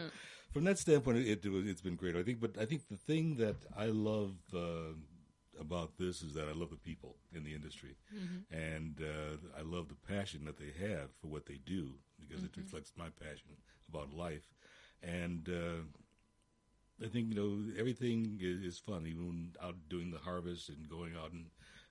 from 0.52 0.66
that 0.66 0.78
standpoint, 0.78 1.20
it, 1.20 1.46
it, 1.46 1.68
it's 1.68 1.82
been 1.82 1.96
great. 1.96 2.16
I 2.16 2.24
think, 2.24 2.40
but 2.40 2.58
I 2.60 2.66
think 2.66 2.88
the 2.90 2.98
thing 2.98 3.36
that 3.38 3.56
I 3.76 3.86
love 3.86 4.36
uh, 4.54 4.94
about 5.60 5.98
this 5.98 6.22
is 6.22 6.34
that 6.34 6.48
I 6.48 6.54
love 6.54 6.70
the 6.70 6.78
people 6.78 7.16
in 7.34 7.44
the 7.44 7.54
industry, 7.54 7.96
and 8.52 9.02
uh, 9.02 9.38
I 9.58 9.62
love 9.62 9.88
the 9.88 10.14
passion 10.14 10.46
that 10.46 10.58
they 10.58 10.72
have 10.88 11.10
for 11.22 11.28
what 11.28 11.46
they 11.46 11.60
do 11.66 11.94
because 12.20 12.44
it 12.44 12.52
reflects 12.58 12.92
my 12.98 13.08
passion 13.20 13.56
about 13.90 14.14
life, 14.14 14.54
and. 15.02 15.48
Uh, 15.48 15.84
I 17.04 17.08
think 17.08 17.30
you 17.30 17.36
know 17.36 17.74
everything 17.80 18.38
is, 18.42 18.78
fun. 18.78 19.06
Even 19.08 19.52
out 19.62 19.76
doing 19.90 20.12
the 20.12 20.20
harvest 20.20 20.70
and 20.70 20.88
going 20.88 21.14
out 21.16 21.32
and 21.32 21.48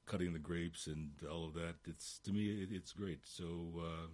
cutting 0.07 0.33
the 0.33 0.39
grapes 0.39 0.87
and 0.87 1.11
all 1.31 1.45
of 1.47 1.55
that. 1.55 1.77
It's 1.87 2.19
to 2.21 2.33
me, 2.33 2.63
it, 2.63 2.69
it's 2.73 2.93
great. 2.93 3.21
So 3.25 3.45
uh, 3.79 4.07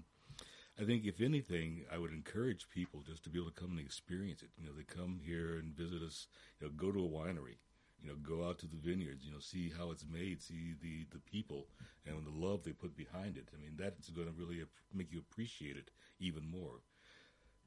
I 0.80 0.84
think 0.84 1.04
if 1.04 1.20
anything, 1.20 1.84
I 1.92 1.98
would 1.98 2.12
encourage 2.12 2.68
people 2.70 3.02
just 3.06 3.24
to 3.24 3.30
be 3.30 3.38
able 3.38 3.50
to 3.50 3.60
come 3.60 3.70
and 3.72 3.80
experience 3.80 4.42
it. 4.42 4.50
You 4.58 4.66
know, 4.66 4.72
they 4.76 4.84
come 4.84 5.20
here 5.24 5.56
and 5.58 5.76
visit 5.76 6.02
us. 6.02 6.26
You 6.60 6.66
know, 6.66 6.72
go 6.76 6.92
to 6.92 7.04
a 7.04 7.08
winery. 7.08 7.58
You 8.02 8.08
know, 8.10 8.16
go 8.22 8.46
out 8.48 8.58
to 8.60 8.66
the 8.66 8.76
vineyards. 8.76 9.24
You 9.26 9.32
know, 9.32 9.40
see 9.40 9.72
how 9.76 9.90
it's 9.90 10.04
made. 10.10 10.42
See 10.42 10.74
the 10.80 11.06
the 11.12 11.20
people 11.20 11.68
and 12.06 12.24
the 12.26 12.46
love 12.46 12.64
they 12.64 12.72
put 12.72 12.96
behind 12.96 13.36
it. 13.36 13.48
I 13.54 13.60
mean, 13.60 13.76
that's 13.78 14.08
going 14.10 14.28
to 14.28 14.32
really 14.32 14.62
make 14.94 15.12
you 15.12 15.18
appreciate 15.18 15.76
it 15.76 15.90
even 16.20 16.50
more. 16.50 16.80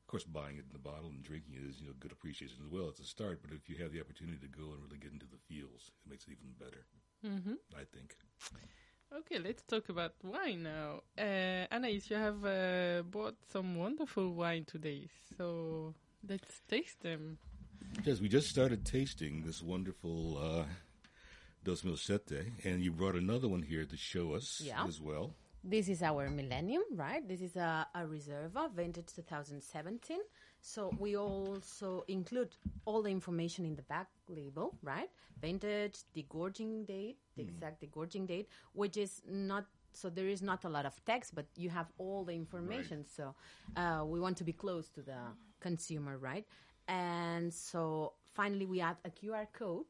Of 0.09 0.11
course, 0.13 0.23
buying 0.23 0.57
it 0.57 0.65
in 0.65 0.73
the 0.73 0.79
bottle 0.79 1.09
and 1.09 1.21
drinking 1.21 1.53
it 1.53 1.69
is 1.69 1.79
you 1.79 1.85
know 1.85 1.93
good 1.99 2.11
appreciation 2.11 2.57
as 2.65 2.71
well. 2.71 2.89
It's 2.89 2.99
a 2.99 3.03
start, 3.03 3.41
but 3.43 3.51
if 3.53 3.69
you 3.69 3.75
have 3.83 3.91
the 3.91 3.99
opportunity 4.01 4.39
to 4.41 4.47
go 4.47 4.71
and 4.71 4.81
really 4.81 4.97
get 4.97 5.13
into 5.13 5.27
the 5.27 5.37
feels, 5.47 5.91
it 6.03 6.09
makes 6.09 6.25
it 6.25 6.31
even 6.31 6.49
better. 6.57 6.83
Mm-hmm. 7.23 7.53
I 7.79 7.83
think. 7.93 8.15
Okay, 9.15 9.37
let's 9.37 9.61
talk 9.67 9.87
about 9.89 10.13
wine 10.23 10.63
now. 10.63 11.01
Uh, 11.15 11.67
Anais, 11.71 12.01
you 12.09 12.15
have 12.15 12.43
uh, 12.43 13.03
bought 13.03 13.35
some 13.53 13.75
wonderful 13.75 14.33
wine 14.33 14.65
today, 14.65 15.09
so 15.37 15.93
let's 16.27 16.59
taste 16.67 17.01
them. 17.03 17.37
Yes, 18.03 18.19
we 18.19 18.29
just 18.29 18.49
started 18.49 18.87
tasting 18.87 19.43
this 19.43 19.61
wonderful 19.61 20.39
uh, 20.39 20.63
Dos 21.63 21.83
Mil 21.83 21.97
Sete, 21.97 22.47
and 22.63 22.81
you 22.81 22.91
brought 22.91 23.13
another 23.13 23.47
one 23.47 23.61
here 23.61 23.85
to 23.85 23.95
show 23.95 24.33
us 24.33 24.59
Yeah. 24.65 24.85
as 24.87 24.99
well. 24.99 25.35
This 25.63 25.89
is 25.89 26.01
our 26.01 26.29
Millennium, 26.29 26.83
right? 26.95 27.27
This 27.27 27.41
is 27.41 27.55
a, 27.57 27.85
a 27.93 27.99
Reserva, 28.01 28.71
vintage 28.73 29.13
2017. 29.13 30.19
So 30.61 30.91
we 30.99 31.17
also 31.17 32.05
include 32.07 32.55
all 32.85 33.01
the 33.01 33.09
information 33.09 33.65
in 33.65 33.75
the 33.75 33.81
back 33.83 34.07
label, 34.29 34.77
right? 34.81 35.09
Vintage, 35.41 35.99
the 36.13 36.25
gorging 36.29 36.85
date, 36.85 37.17
the 37.35 37.43
exact 37.43 37.83
gorging 37.91 38.25
date, 38.25 38.47
which 38.73 38.95
is 38.97 39.21
not. 39.27 39.65
So 39.91 40.09
there 40.09 40.27
is 40.27 40.41
not 40.41 40.63
a 40.65 40.69
lot 40.69 40.85
of 40.85 41.03
text, 41.05 41.35
but 41.35 41.45
you 41.55 41.69
have 41.69 41.87
all 41.97 42.23
the 42.23 42.33
information. 42.33 43.05
So 43.05 43.35
uh, 43.75 44.03
we 44.05 44.19
want 44.19 44.37
to 44.37 44.43
be 44.43 44.53
close 44.53 44.87
to 44.89 45.01
the 45.01 45.17
consumer, 45.59 46.17
right? 46.17 46.45
And 46.87 47.53
so 47.53 48.13
finally, 48.33 48.65
we 48.65 48.81
add 48.81 48.97
a 49.03 49.09
QR 49.09 49.47
code 49.51 49.87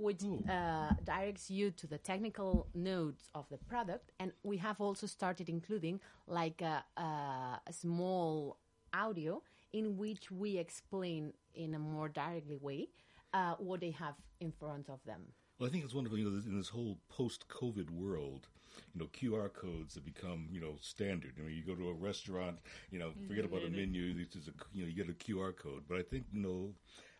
which 0.00 0.22
uh, 0.48 0.90
directs 1.04 1.50
you 1.50 1.70
to 1.72 1.86
the 1.86 1.98
technical 1.98 2.66
notes 2.74 3.28
of 3.34 3.46
the 3.50 3.58
product. 3.58 4.10
And 4.18 4.32
we 4.42 4.56
have 4.56 4.80
also 4.80 5.06
started 5.06 5.48
including 5.48 6.00
like 6.26 6.62
a, 6.62 6.84
a, 6.96 7.60
a 7.66 7.72
small 7.72 8.58
audio 8.94 9.42
in 9.72 9.96
which 9.96 10.30
we 10.30 10.58
explain 10.58 11.32
in 11.54 11.74
a 11.74 11.78
more 11.78 12.08
directly 12.08 12.56
way 12.56 12.88
uh, 13.32 13.54
what 13.58 13.80
they 13.80 13.90
have 13.92 14.14
in 14.40 14.52
front 14.52 14.88
of 14.88 15.00
them. 15.04 15.22
Well, 15.58 15.68
I 15.68 15.72
think 15.72 15.84
it's 15.84 15.94
wonderful. 15.94 16.18
You 16.18 16.30
know, 16.30 16.42
in 16.46 16.56
this 16.56 16.70
whole 16.70 16.98
post-COVID 17.10 17.90
world, 17.90 18.48
you 18.94 19.00
know, 19.00 19.08
QR 19.12 19.52
codes 19.52 19.94
have 19.94 20.04
become 20.04 20.48
you 20.50 20.60
know 20.60 20.76
standard. 20.80 21.34
I 21.38 21.42
mean, 21.42 21.54
you 21.54 21.62
go 21.62 21.74
to 21.74 21.90
a 21.90 21.92
restaurant, 21.92 22.58
you 22.90 22.98
know, 22.98 23.12
forget 23.28 23.44
about 23.44 23.64
a 23.64 23.68
menu. 23.68 24.14
This 24.14 24.36
is 24.36 24.48
a 24.48 24.52
you 24.72 24.82
know, 24.82 24.88
you 24.88 24.96
get 24.96 25.10
a 25.10 25.12
QR 25.12 25.54
code. 25.54 25.82
But 25.86 25.98
I 25.98 26.02
think 26.02 26.24
you 26.32 26.40
know, 26.40 26.74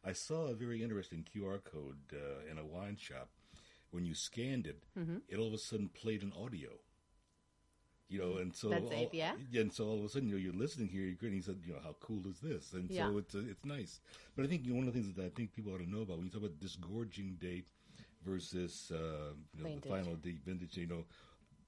I 0.04 0.12
saw 0.12 0.46
a 0.46 0.54
very 0.54 0.82
interesting 0.82 1.24
QR 1.24 1.58
code 1.58 2.12
uh, 2.12 2.50
in 2.50 2.58
a 2.58 2.64
wine 2.66 2.96
shop. 2.96 3.30
When 3.90 4.04
you 4.04 4.14
scanned 4.14 4.66
it, 4.66 4.84
Mm-hmm. 4.98 5.18
it 5.28 5.38
all 5.38 5.48
of 5.48 5.54
a 5.54 5.58
sudden 5.58 5.88
played 5.88 6.22
an 6.22 6.32
audio. 6.36 6.70
You 8.08 8.18
know, 8.18 8.36
and 8.38 8.52
so 8.54 8.70
That's 8.72 8.90
it, 8.90 8.94
all, 8.96 9.10
yeah? 9.12 9.32
and 9.54 9.72
so 9.72 9.86
all 9.86 9.98
of 10.00 10.04
a 10.04 10.08
sudden, 10.08 10.28
you 10.28 10.34
know, 10.34 10.40
you're 10.40 10.52
listening 10.52 10.88
here, 10.88 11.02
you're 11.04 11.14
grinning. 11.14 11.38
He 11.38 11.42
said, 11.42 11.58
you 11.64 11.74
know, 11.74 11.78
how 11.82 11.94
cool 12.00 12.26
is 12.26 12.40
this? 12.40 12.72
And 12.72 12.90
Yeah. 12.90 13.06
so 13.06 13.18
it's 13.18 13.34
uh, 13.36 13.42
it's 13.48 13.64
nice. 13.64 14.00
But 14.34 14.44
I 14.44 14.48
think 14.48 14.64
you 14.66 14.72
know, 14.72 14.78
one 14.80 14.88
of 14.88 14.92
the 14.92 15.00
things 15.00 15.14
that 15.14 15.24
I 15.24 15.28
think 15.28 15.52
people 15.52 15.72
ought 15.72 15.78
to 15.78 15.88
know 15.88 16.02
about 16.02 16.16
when 16.16 16.26
you 16.26 16.32
talk 16.32 16.42
about 16.42 16.58
disgorging 16.58 17.36
date 17.40 17.68
versus 18.24 18.90
uh, 18.92 19.34
you 19.56 19.62
know, 19.62 19.70
the 19.76 19.80
final 19.86 20.16
date 20.16 20.40
vintage, 20.44 20.76
you 20.76 20.88
know, 20.88 21.04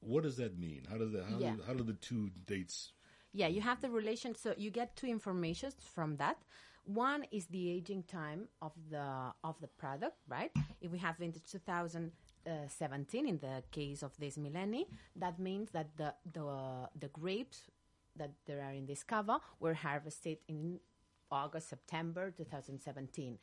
what 0.01 0.25
does 0.25 0.37
that 0.39 0.59
mean? 0.59 0.83
How 0.91 0.97
does 0.99 1.13
that 1.13 1.27
how, 1.27 1.39
Yeah. 1.39 1.53
do, 1.55 1.63
how 1.65 1.75
do 1.75 1.85
the 1.85 1.93
two 1.95 2.31
dates? 2.45 2.91
Yeah, 3.33 3.47
you 3.47 3.61
have 3.61 3.81
the 3.81 3.91
relation. 3.91 4.35
So 4.35 4.55
you 4.57 4.71
get 4.71 4.97
two 4.97 5.07
informations 5.07 5.75
from 5.95 6.17
that. 6.17 6.39
One 6.85 7.25
is 7.31 7.47
the 7.47 7.71
aging 7.71 8.05
time 8.05 8.49
of 8.61 8.73
the 8.91 9.33
of 9.45 9.57
the 9.61 9.69
product, 9.69 10.17
right? 10.29 10.51
If 10.81 10.91
we 10.91 10.99
have 10.99 11.17
vintage 11.17 11.51
2017 11.51 13.29
in 13.29 13.39
the 13.39 13.63
case 13.71 14.03
of 14.03 14.17
this 14.19 14.37
millennium, 14.37 14.87
that 15.17 15.39
means 15.39 15.71
that 15.71 15.97
the 15.97 16.15
the 16.33 16.89
the 16.99 17.09
grapes 17.09 17.71
that 18.17 18.33
there 18.47 18.61
are 18.63 18.73
in 18.73 18.87
this 18.87 19.03
cava 19.03 19.41
were 19.61 19.75
harvested 19.75 20.39
in 20.49 20.81
August 21.31 21.69
September 21.69 22.31
2017. 22.31 23.39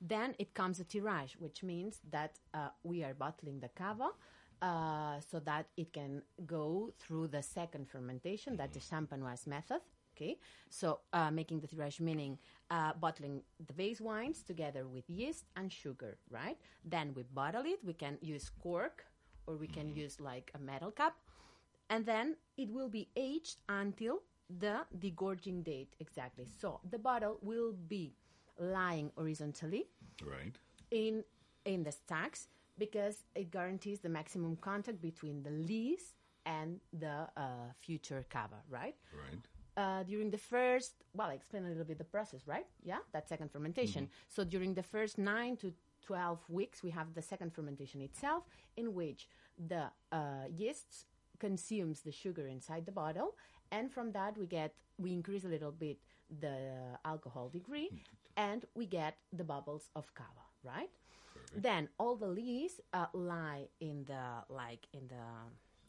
Then 0.00 0.34
it 0.38 0.54
comes 0.54 0.80
a 0.80 0.84
tirage, 0.84 1.36
which 1.38 1.62
means 1.62 2.00
that 2.10 2.38
uh, 2.54 2.68
we 2.82 3.04
are 3.04 3.14
bottling 3.14 3.60
the 3.60 3.68
cava 3.68 4.10
uh, 4.62 5.20
so 5.20 5.40
that 5.40 5.66
it 5.76 5.92
can 5.92 6.22
go 6.46 6.92
through 6.98 7.28
the 7.28 7.42
second 7.42 7.88
fermentation, 7.88 8.56
that 8.56 8.72
the 8.72 8.80
champenoise 8.80 9.46
method. 9.46 9.80
Okay, 10.20 10.36
so 10.68 11.00
uh, 11.14 11.30
making 11.30 11.60
the 11.60 11.66
tirage 11.66 11.98
meaning 11.98 12.36
uh, 12.70 12.92
bottling 13.00 13.40
the 13.66 13.72
base 13.72 14.02
wines 14.02 14.42
together 14.42 14.86
with 14.86 15.08
yeast 15.08 15.46
and 15.56 15.72
sugar, 15.72 16.18
right? 16.28 16.58
Then 16.84 17.14
we 17.14 17.22
bottle 17.22 17.62
it. 17.64 17.78
We 17.82 17.94
can 17.94 18.18
use 18.20 18.50
cork 18.62 19.06
or 19.46 19.56
we 19.56 19.66
can 19.66 19.88
use 19.88 20.20
like 20.20 20.50
a 20.54 20.58
metal 20.58 20.90
cap, 20.90 21.14
and 21.88 22.04
then 22.04 22.36
it 22.58 22.70
will 22.70 22.90
be 22.90 23.08
aged 23.16 23.56
until 23.70 24.20
the 24.58 24.80
degorging 24.98 25.64
date 25.64 25.94
exactly. 26.00 26.44
So 26.60 26.80
the 26.90 26.98
bottle 26.98 27.38
will 27.40 27.72
be 27.88 28.12
lying 28.58 29.10
horizontally 29.16 29.86
Right. 30.22 30.54
in 30.90 31.24
in 31.64 31.82
the 31.82 31.92
stacks 31.92 32.48
because 32.76 33.24
it 33.34 33.50
guarantees 33.50 34.00
the 34.00 34.10
maximum 34.10 34.56
contact 34.56 35.00
between 35.00 35.42
the 35.42 35.50
lees 35.50 36.12
and 36.44 36.80
the 36.92 37.26
uh, 37.36 37.72
future 37.80 38.26
cava, 38.28 38.60
right? 38.68 38.96
Right. 39.14 39.40
Uh, 39.76 40.02
during 40.02 40.30
the 40.30 40.38
first, 40.38 40.92
well, 41.14 41.28
I 41.28 41.34
explain 41.34 41.64
a 41.64 41.68
little 41.68 41.84
bit 41.84 41.98
the 41.98 42.04
process, 42.04 42.46
right? 42.46 42.66
Yeah, 42.82 42.98
that 43.12 43.28
second 43.28 43.50
fermentation. 43.50 44.08
So 44.28 44.44
during 44.44 44.74
the 44.74 44.82
first 44.82 45.16
nine 45.18 45.56
to 45.58 45.72
12 46.04 46.38
weeks, 46.48 46.82
we 46.82 46.90
have 46.90 47.14
the 47.14 47.22
second 47.22 47.54
fermentation 47.54 48.00
itself, 48.00 48.44
in 48.76 48.94
which 48.94 49.28
the 49.68 49.84
uh, 50.12 50.18
yeast 50.54 51.06
consumes 51.38 52.00
the 52.02 52.12
sugar 52.12 52.46
inside 52.46 52.84
the 52.84 52.92
bottle, 52.92 53.36
and 53.70 53.90
from 53.90 54.12
that 54.12 54.36
we 54.36 54.46
get 54.46 54.74
we 54.98 55.12
increase 55.12 55.44
a 55.44 55.48
little 55.48 55.72
bit 55.72 55.98
the 56.40 56.98
alcohol 57.04 57.48
degree, 57.48 57.88
and 58.36 58.64
we 58.74 58.86
get 58.86 59.16
the 59.32 59.44
bubbles 59.44 59.88
of 59.96 60.12
cava, 60.14 60.44
right? 60.62 60.90
Then 61.56 61.88
all 61.98 62.16
the 62.16 62.28
leaves 62.28 62.80
uh, 62.92 63.06
lie 63.14 63.68
in 63.80 64.04
the 64.06 64.44
like 64.48 64.86
in 64.92 65.08
the 65.08 65.24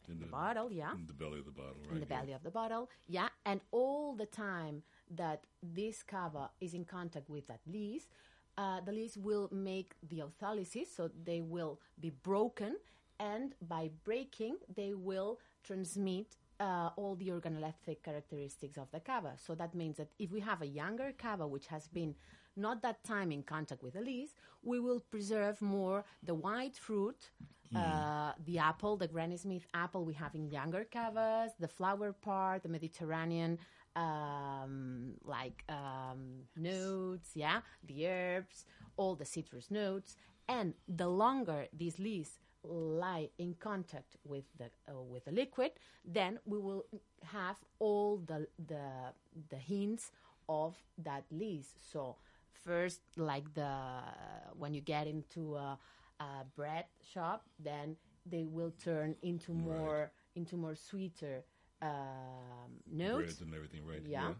In 0.08 0.18
the 0.18 0.24
the- 0.26 0.30
bottle, 0.30 0.72
yeah, 0.72 0.92
In 0.92 1.06
the 1.06 1.12
belly 1.12 1.38
of 1.38 1.44
the 1.46 1.50
bottle, 1.52 1.76
right? 1.84 1.92
in 1.92 2.00
the 2.00 2.06
yeah. 2.08 2.20
belly 2.20 2.32
of 2.32 2.42
the 2.42 2.50
bottle, 2.50 2.90
yeah, 3.08 3.28
and 3.46 3.60
all 3.70 4.14
the 4.14 4.26
time 4.26 4.82
that 5.10 5.44
this 5.62 6.02
cava 6.02 6.50
is 6.60 6.74
in 6.74 6.84
contact 6.84 7.28
with 7.30 7.46
that 7.46 7.60
leaves, 7.66 8.08
uh, 8.58 8.80
the 8.80 8.92
leaves 8.92 9.16
will 9.16 9.48
make 9.52 9.94
the 10.08 10.22
autolysis, 10.26 10.86
so 10.94 11.10
they 11.24 11.40
will 11.40 11.80
be 12.00 12.10
broken, 12.10 12.76
and 13.18 13.54
by 13.68 13.90
breaking, 14.04 14.56
they 14.74 14.92
will 14.94 15.38
transmit 15.64 16.36
uh, 16.60 16.90
all 16.96 17.14
the 17.16 17.28
organoleptic 17.28 18.02
characteristics 18.02 18.76
of 18.76 18.90
the 18.92 19.00
cava. 19.00 19.32
So 19.36 19.54
that 19.54 19.74
means 19.74 19.96
that 19.96 20.10
if 20.18 20.30
we 20.30 20.40
have 20.40 20.62
a 20.62 20.66
younger 20.66 21.12
cava 21.16 21.46
which 21.46 21.66
has 21.68 21.88
been 21.88 22.14
not 22.56 22.82
that 22.82 23.02
time 23.04 23.32
in 23.32 23.42
contact 23.42 23.82
with 23.82 23.94
the 23.94 24.00
leaves, 24.00 24.34
we 24.62 24.78
will 24.78 25.00
preserve 25.00 25.60
more 25.62 26.04
the 26.22 26.34
white 26.34 26.76
fruit, 26.76 27.30
uh, 27.74 28.32
the 28.46 28.58
apple, 28.58 28.96
the 28.96 29.08
Granny 29.08 29.36
Smith 29.36 29.66
apple 29.74 30.04
we 30.04 30.14
have 30.14 30.34
in 30.34 30.50
younger 30.50 30.84
cavas, 30.84 31.52
the 31.58 31.68
flower 31.68 32.12
part, 32.12 32.62
the 32.62 32.68
Mediterranean 32.68 33.58
um, 33.96 35.12
like 35.24 35.64
um, 35.68 36.42
notes, 36.56 37.30
yeah, 37.34 37.60
the 37.86 38.06
herbs, 38.06 38.64
all 38.96 39.14
the 39.14 39.24
citrus 39.24 39.70
notes, 39.70 40.16
and 40.48 40.74
the 40.88 41.08
longer 41.08 41.66
these 41.72 41.98
leaves 41.98 42.38
lie 42.64 43.28
in 43.38 43.54
contact 43.58 44.16
with 44.24 44.44
the 44.58 44.70
uh, 44.88 45.00
with 45.00 45.24
the 45.24 45.32
liquid, 45.32 45.72
then 46.04 46.38
we 46.44 46.58
will 46.58 46.84
have 47.24 47.56
all 47.78 48.18
the 48.26 48.46
the 48.68 49.12
the 49.50 49.56
hints 49.56 50.12
of 50.48 50.76
that 50.98 51.24
leaves. 51.30 51.68
So 51.92 52.16
first, 52.64 53.00
like 53.16 53.52
the 53.54 53.74
when 54.56 54.74
you 54.74 54.80
get 54.80 55.06
into 55.06 55.56
a, 55.56 55.78
a 56.26 56.30
bread 56.58 56.86
shop, 57.12 57.40
then 57.68 57.96
they 58.32 58.44
will 58.56 58.72
turn 58.88 59.10
into 59.22 59.50
more 59.52 60.00
into 60.38 60.54
more 60.64 60.76
sweeter 60.88 61.36
um, 61.82 62.70
notes. 63.04 63.22
Breads 63.24 63.40
and 63.46 63.54
everything, 63.54 63.82
right? 63.90 64.02
Yeah. 64.06 64.34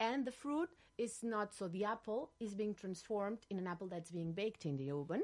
And 0.00 0.24
the 0.28 0.32
fruit 0.42 0.70
is 0.96 1.14
not 1.22 1.54
so 1.58 1.64
the 1.68 1.84
apple 1.84 2.22
is 2.40 2.54
being 2.62 2.74
transformed 2.74 3.40
in 3.50 3.56
an 3.62 3.66
apple 3.72 3.88
that's 3.94 4.10
being 4.10 4.32
baked 4.32 4.64
in 4.70 4.76
the 4.76 4.90
oven 4.90 5.22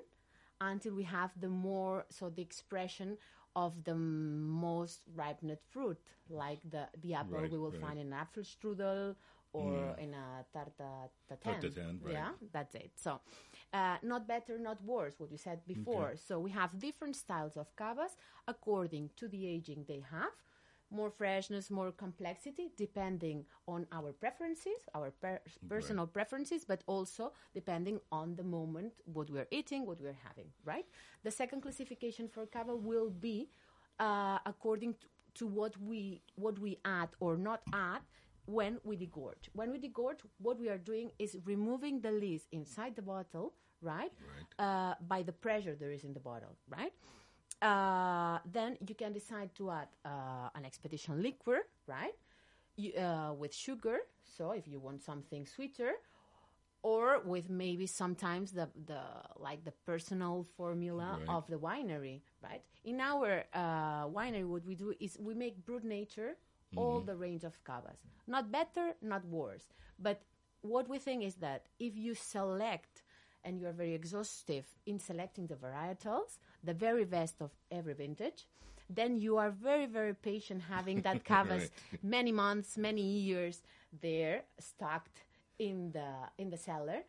until 0.61 0.95
we 0.95 1.03
have 1.19 1.31
the 1.45 1.49
more 1.69 2.07
so 2.11 2.31
the 2.31 2.43
expression 2.43 3.19
of 3.57 3.73
the 3.85 3.95
most 3.95 5.01
ripened 5.23 5.59
fruit 5.73 5.99
like 6.43 6.61
the 6.75 6.85
the 7.03 7.15
apple 7.15 7.39
Right, 7.41 7.51
we 7.51 7.59
will 7.59 7.71
right. 7.73 7.81
find 7.87 7.99
in 7.99 8.07
an 8.09 8.13
apple 8.25 8.45
strudel 8.45 9.17
or 9.53 9.97
in 9.99 10.15
a 10.15 10.45
tarta 10.55 10.91
tatin. 11.29 11.61
tatin, 11.61 12.01
right. 12.03 12.13
Yeah, 12.15 12.31
that's 12.53 12.75
it. 12.75 12.91
So, 12.97 13.21
uh, 13.75 13.97
not 14.03 14.27
better, 14.29 14.59
not 14.59 14.79
worse, 14.85 15.15
what 15.19 15.31
you 15.33 15.39
said 15.39 15.61
before. 15.67 16.13
So, 16.29 16.39
we 16.39 16.51
have 16.53 16.79
different 16.79 17.17
styles 17.17 17.57
of 17.57 17.75
cavas 17.77 18.13
according 18.49 19.11
to 19.17 19.29
the 19.29 19.47
aging 19.47 19.85
they 19.89 20.03
have. 20.11 20.33
More 20.91 21.11
freshness, 21.11 21.71
more 21.71 21.91
complexity, 21.93 22.71
depending 22.77 23.45
on 23.67 23.87
our 23.91 24.13
preferences, 24.13 24.81
our 24.95 25.11
per- 25.11 25.41
personal 25.69 26.07
preferences, 26.07 26.65
but 26.65 26.85
also 26.87 27.33
depending 27.55 27.99
on 28.13 28.37
the 28.37 28.45
moment, 28.45 28.93
what 29.07 29.29
we're 29.31 29.49
eating, 29.51 29.87
what 29.87 30.01
we're 30.01 30.21
having, 30.29 30.49
right? 30.65 30.87
The 31.25 31.33
second 31.33 31.63
classification 31.63 32.29
for 32.29 32.47
cava 32.47 32.77
will 32.77 33.11
be 33.11 33.49
uh, 33.99 34.39
according 34.47 34.95
to, 34.95 35.07
to 35.35 35.47
what 35.49 35.75
we 35.81 36.23
what 36.37 36.59
we 36.61 36.79
add 36.85 37.09
or 37.19 37.37
not 37.37 37.63
add 37.73 38.03
when 38.47 38.79
we 38.85 38.97
degorge. 38.97 39.49
When 39.55 39.71
we 39.73 39.79
degorge, 39.79 40.21
what 40.39 40.61
we 40.61 40.69
are 40.69 40.79
doing 40.79 41.11
is 41.19 41.37
removing 41.45 42.01
the 42.03 42.13
lees 42.13 42.47
inside 42.53 42.95
the 42.95 43.03
bottle, 43.03 43.55
right? 43.85 44.13
Uh, 44.59 44.95
by 45.09 45.23
the 45.23 45.33
pressure 45.33 45.77
there 45.77 45.93
is 45.93 46.05
in 46.05 46.15
the 46.15 46.21
bottle, 46.21 46.57
right? 46.69 46.93
Uh, 47.63 48.39
then 48.53 48.77
you 48.89 48.95
can 48.95 49.13
decide 49.13 49.55
to 49.55 49.71
add 49.71 49.89
uh, 50.05 50.51
an 50.55 50.65
expedition 50.65 51.23
liquor, 51.23 51.61
right? 51.87 52.15
You, 52.77 52.93
uh, 52.95 53.33
with 53.35 53.55
sugar, 53.55 53.99
so 54.23 54.53
if 54.53 54.67
you 54.69 54.81
want 54.81 55.03
something 55.03 55.47
sweeter, 55.47 55.93
or 56.83 57.21
with 57.25 57.49
maybe 57.49 57.87
sometimes 57.87 58.53
the, 58.53 58.69
the 58.87 59.01
like 59.39 59.65
the 59.65 59.73
personal 59.87 60.45
formula 60.57 61.19
Right. 61.21 61.29
of 61.29 61.47
the 61.49 61.57
winery, 61.57 62.23
right? 62.43 62.63
In 62.85 63.01
our 63.01 63.45
uh, 63.55 64.07
winery, 64.09 64.45
what 64.47 64.65
we 64.67 64.75
do 64.75 64.95
is 65.01 65.19
we 65.21 65.35
make 65.35 65.65
brut 65.65 65.85
nature 65.85 66.37
all 66.77 67.01
the 67.03 67.17
range 67.17 67.45
of 67.45 67.63
cavas, 67.65 67.99
not 68.27 68.51
better, 68.51 68.95
not 69.01 69.25
worse, 69.27 69.69
but 69.99 70.23
what 70.63 70.89
we 70.89 70.99
think 70.99 71.23
is 71.23 71.37
that 71.37 71.67
if 71.79 71.97
you 71.97 72.15
select 72.15 73.04
and 73.45 73.59
you 73.61 73.67
are 73.67 73.73
very 73.73 73.95
exhaustive 73.95 74.65
in 74.87 74.99
selecting 74.99 75.47
the 75.47 75.55
varietals, 75.55 76.39
the 76.63 76.75
very 76.75 77.05
best 77.05 77.41
of 77.41 77.51
every 77.71 77.95
vintage, 77.95 78.47
then 78.91 79.17
you 79.17 79.37
are 79.37 79.51
very, 79.51 79.87
very 79.87 80.15
patient 80.15 80.63
having 80.69 81.01
that 81.03 81.25
cavas 81.33 81.71
many 82.03 82.33
months, 82.33 82.77
many 82.77 83.03
years 83.03 83.63
there 84.01 84.43
stocked 84.59 85.25
in 85.59 85.93
the 85.93 86.11
in 86.39 86.51
the 86.51 86.57
cellar. 86.57 87.03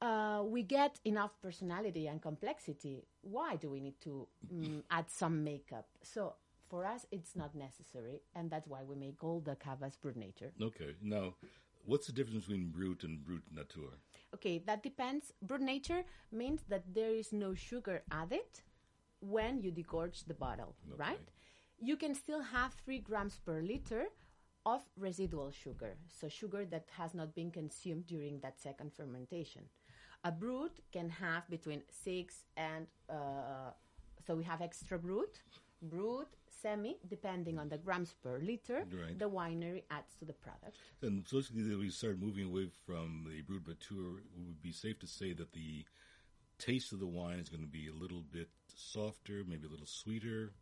Uh, 0.00 0.42
we 0.44 0.62
get 0.62 1.00
enough 1.04 1.32
personality 1.40 2.06
and 2.06 2.20
complexity. 2.20 3.02
Why 3.22 3.56
do 3.56 3.70
we 3.70 3.80
need 3.80 3.98
to 4.02 4.28
mm, 4.52 4.82
add 4.90 5.10
some 5.10 5.42
makeup? 5.42 5.86
So 6.02 6.34
for 6.68 6.84
us, 6.84 7.06
it's 7.10 7.34
not 7.34 7.54
necessary, 7.54 8.20
and 8.34 8.50
that's 8.50 8.66
why 8.66 8.82
we 8.82 8.94
make 8.94 9.22
all 9.24 9.40
the 9.40 9.56
cavas 9.56 9.96
brut 9.96 10.16
nature. 10.16 10.52
Okay. 10.60 10.94
Now, 11.00 11.34
what's 11.86 12.06
the 12.06 12.12
difference 12.12 12.44
between 12.44 12.70
brut 12.70 13.02
and 13.04 13.24
brut 13.24 13.42
nature? 13.50 13.94
Okay, 14.34 14.58
that 14.66 14.82
depends. 14.82 15.32
Brut 15.42 15.60
nature 15.60 16.04
means 16.32 16.62
that 16.68 16.82
there 16.94 17.14
is 17.14 17.32
no 17.32 17.54
sugar 17.54 18.02
added 18.10 18.50
when 19.20 19.60
you 19.62 19.72
degorge 19.72 20.26
the 20.26 20.34
bottle, 20.34 20.74
right? 20.96 21.30
You 21.78 21.96
can 21.96 22.14
still 22.14 22.42
have 22.42 22.74
three 22.74 22.98
grams 22.98 23.38
per 23.44 23.60
liter 23.62 24.06
of 24.64 24.82
residual 24.98 25.50
sugar, 25.50 25.96
so 26.08 26.28
sugar 26.28 26.64
that 26.66 26.86
has 26.98 27.14
not 27.14 27.34
been 27.34 27.50
consumed 27.50 28.06
during 28.06 28.40
that 28.40 28.60
second 28.60 28.92
fermentation. 28.92 29.62
A 30.24 30.32
brut 30.32 30.80
can 30.92 31.08
have 31.08 31.48
between 31.48 31.82
six 31.88 32.44
and 32.56 32.86
uh, 33.08 33.70
so 34.26 34.34
we 34.34 34.42
have 34.44 34.60
extra 34.60 34.98
brut, 34.98 35.40
brut, 35.82 36.28
semi, 36.62 36.96
depending 37.08 37.58
on 37.58 37.68
the 37.68 37.78
grams 37.78 38.14
per 38.22 38.38
liter. 38.38 38.84
Right. 38.90 39.18
The 39.18 39.28
winery 39.28 39.82
adds 39.90 40.14
to 40.18 40.24
the 40.24 40.32
product. 40.32 40.76
And 41.02 41.24
so 41.26 41.38
basically, 41.38 41.76
we 41.76 41.90
start 41.90 42.20
moving 42.20 42.46
away 42.46 42.68
from 42.86 43.26
the 43.28 43.42
brut 43.42 43.66
nature. 43.66 44.18
It 44.18 44.40
would 44.46 44.62
be 44.62 44.72
safe 44.72 44.98
to 45.00 45.06
say 45.06 45.32
that 45.34 45.52
the 45.52 45.84
taste 46.58 46.92
of 46.92 47.00
the 47.00 47.06
wine 47.06 47.38
is 47.38 47.48
going 47.48 47.62
to 47.62 47.68
be 47.68 47.88
a 47.88 47.92
little 47.92 48.22
bit 48.32 48.48
softer, 48.74 49.42
maybe 49.46 49.66
a 49.66 49.70
little 49.70 49.86
sweeter. 49.86 50.52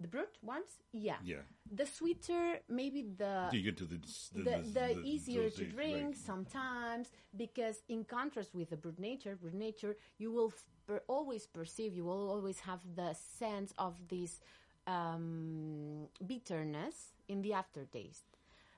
The 0.00 0.08
brut 0.08 0.34
ones, 0.42 0.80
yeah. 0.92 1.16
Yeah. 1.24 1.36
The 1.72 1.86
sweeter, 1.86 2.58
maybe 2.68 3.06
the 3.16 3.48
you 3.52 3.62
get 3.62 3.76
to 3.78 3.84
the 3.84 3.98
the, 4.34 4.42
the, 4.42 4.70
the, 4.72 5.02
easier 5.04 5.48
to 5.48 5.64
drink 5.64 6.04
right. 6.04 6.16
sometimes 6.16 7.10
because 7.36 7.82
in 7.88 8.04
contrast 8.04 8.54
with 8.54 8.70
the 8.70 8.76
brut 8.76 8.98
nature 8.98 9.36
brut 9.40 9.54
nature 9.54 9.96
you 10.18 10.32
will 10.32 10.52
per- 10.86 11.02
always 11.08 11.46
perceive 11.46 11.94
you 11.94 12.04
will 12.04 12.28
always 12.30 12.60
have 12.60 12.80
the 12.96 13.14
sense 13.14 13.72
of 13.78 13.94
this 14.08 14.40
um, 14.86 16.06
bitterness 16.26 16.96
in 17.28 17.42
the 17.42 17.52
aftertaste 17.52 18.24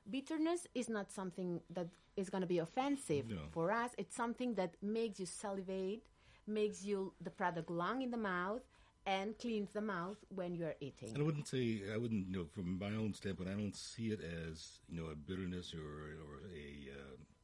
bitterness 0.09 0.66
is 0.74 0.88
not 0.88 1.11
something 1.11 1.61
that 1.70 1.88
is 2.16 2.30
going 2.30 2.40
to 2.42 2.46
be 2.46 2.59
offensive 2.59 3.28
No. 3.28 3.38
for 3.50 3.72
us 3.72 3.90
it's 3.98 4.14
something 4.14 4.54
that 4.54 4.72
makes 4.82 5.18
you 5.20 5.26
salivate 5.26 6.02
makes 6.46 6.84
you 6.84 7.12
the 7.20 7.30
product 7.30 7.70
long 7.70 8.02
in 8.02 8.11
the 8.11 8.16
mouth 8.34 8.62
and 9.04 9.36
cleans 9.38 9.70
the 9.72 9.80
mouth 9.80 10.16
when 10.34 10.54
you 10.54 10.64
are 10.64 10.76
eating 10.80 11.09
And 11.14 11.18
I 11.18 11.22
wouldn't 11.22 11.48
say 11.48 11.82
I 11.92 11.96
wouldn't 11.96 12.26
you 12.28 12.36
know 12.38 12.44
from 12.54 12.78
my 12.78 12.92
own 13.02 13.14
standpoint. 13.14 13.48
I 13.50 13.54
don't 13.54 13.76
see 13.76 14.07
it 14.14 14.20
as 14.46 14.57
you 14.88 14.96
know 15.00 15.09
a 15.11 15.14
bitterness 15.28 15.74
or 15.74 15.88
or 16.26 16.34
a 16.64 16.66
uh, 16.98 17.14
a 17.34 17.36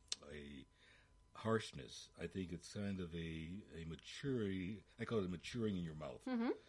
harshness. 1.42 2.08
I 2.22 2.26
think 2.26 2.52
it's 2.52 2.72
kind 2.74 3.00
of 3.00 3.14
a 3.14 3.50
a 3.80 3.84
maturity. 3.88 4.82
I 5.00 5.04
call 5.04 5.18
it 5.20 5.30
maturing 5.30 5.76
in 5.76 5.84
your 5.84 5.94
mouth. 5.94 6.22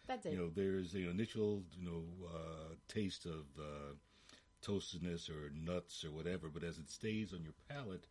that's 0.08 0.26
it 0.26 0.32
You 0.32 0.38
know, 0.38 0.50
there's 0.54 0.94
an 0.94 1.08
initial 1.10 1.64
you 1.78 1.86
know 1.90 2.04
uh, 2.28 2.76
taste 2.88 3.26
of 3.26 3.46
uh, 3.60 3.94
toastedness 4.62 5.30
or 5.30 5.50
nuts 5.54 6.04
or 6.06 6.12
whatever, 6.12 6.50
but 6.50 6.64
as 6.64 6.78
it 6.78 6.90
stays 6.90 7.34
on 7.34 7.44
your 7.44 7.54
palate, 7.70 8.08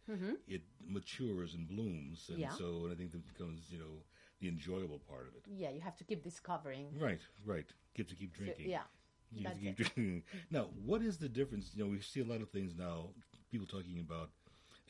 it 0.47 0.63
matures 0.87 1.55
and 1.55 1.69
blooms, 1.69 2.29
and 2.29 2.41
Yeah. 2.41 2.51
so 2.51 2.85
and 2.85 2.93
I 2.93 2.97
think 2.97 3.13
that 3.13 3.27
becomes 3.27 3.71
you 3.71 3.79
know 3.79 3.95
the 4.41 4.49
enjoyable 4.49 4.99
part 4.99 5.27
of 5.29 5.35
it. 5.37 5.45
yeah 5.47 5.71
you 5.71 5.81
have 5.81 5.97
to 5.97 6.05
keep 6.05 6.23
discovering 6.23 6.87
Right, 7.01 7.21
right. 7.45 7.67
Get 7.95 8.09
to 8.09 8.15
keep 8.17 8.33
So, 8.35 8.43
drinking. 8.45 8.67
yeah 8.71 8.85
You 9.33 9.45
that's 9.45 9.59
keep 9.61 9.79
it. 9.81 9.95
drinking. 9.95 10.23
Now, 10.51 10.65
what 10.85 11.03
is 11.03 11.19
the 11.19 11.29
difference? 11.29 11.71
You 11.75 11.85
know, 11.85 11.91
we 11.91 12.01
see 12.01 12.21
a 12.21 12.25
lot 12.25 12.43
of 12.43 12.51
things 12.51 12.75
now. 12.77 13.11
People 13.51 13.67
talking 13.67 13.99
about 14.01 14.31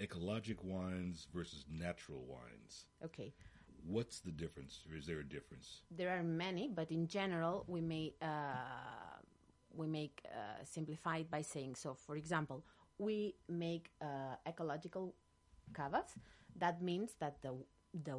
ecologic 0.01 0.63
wines 0.65 1.27
versus 1.35 1.65
natural 1.71 2.25
wines. 2.27 2.87
okay 3.05 3.33
What's 3.85 4.21
the 4.21 4.31
difference, 4.31 4.85
or 4.89 4.97
is 4.97 5.07
there 5.07 5.19
a 5.19 5.29
difference? 5.29 5.83
there 5.91 6.11
are 6.17 6.23
many, 6.23 6.69
but 6.69 6.93
in 6.93 7.09
general, 7.09 7.65
we 7.67 7.81
may 7.81 8.15
uh, 8.23 9.19
we 9.75 9.87
make 9.89 10.23
uh, 10.27 10.63
simplify 10.65 11.19
it 11.19 11.31
by 11.31 11.43
saying 11.43 11.75
so. 11.75 11.95
For 11.95 12.17
example, 12.17 12.65
we 12.99 13.35
make 13.49 13.91
uh, 14.01 14.37
ecological 14.47 15.15
cavas 15.75 16.15
That 16.57 16.83
means 16.83 17.15
that 17.19 17.41
the 17.43 17.55
the 18.05 18.17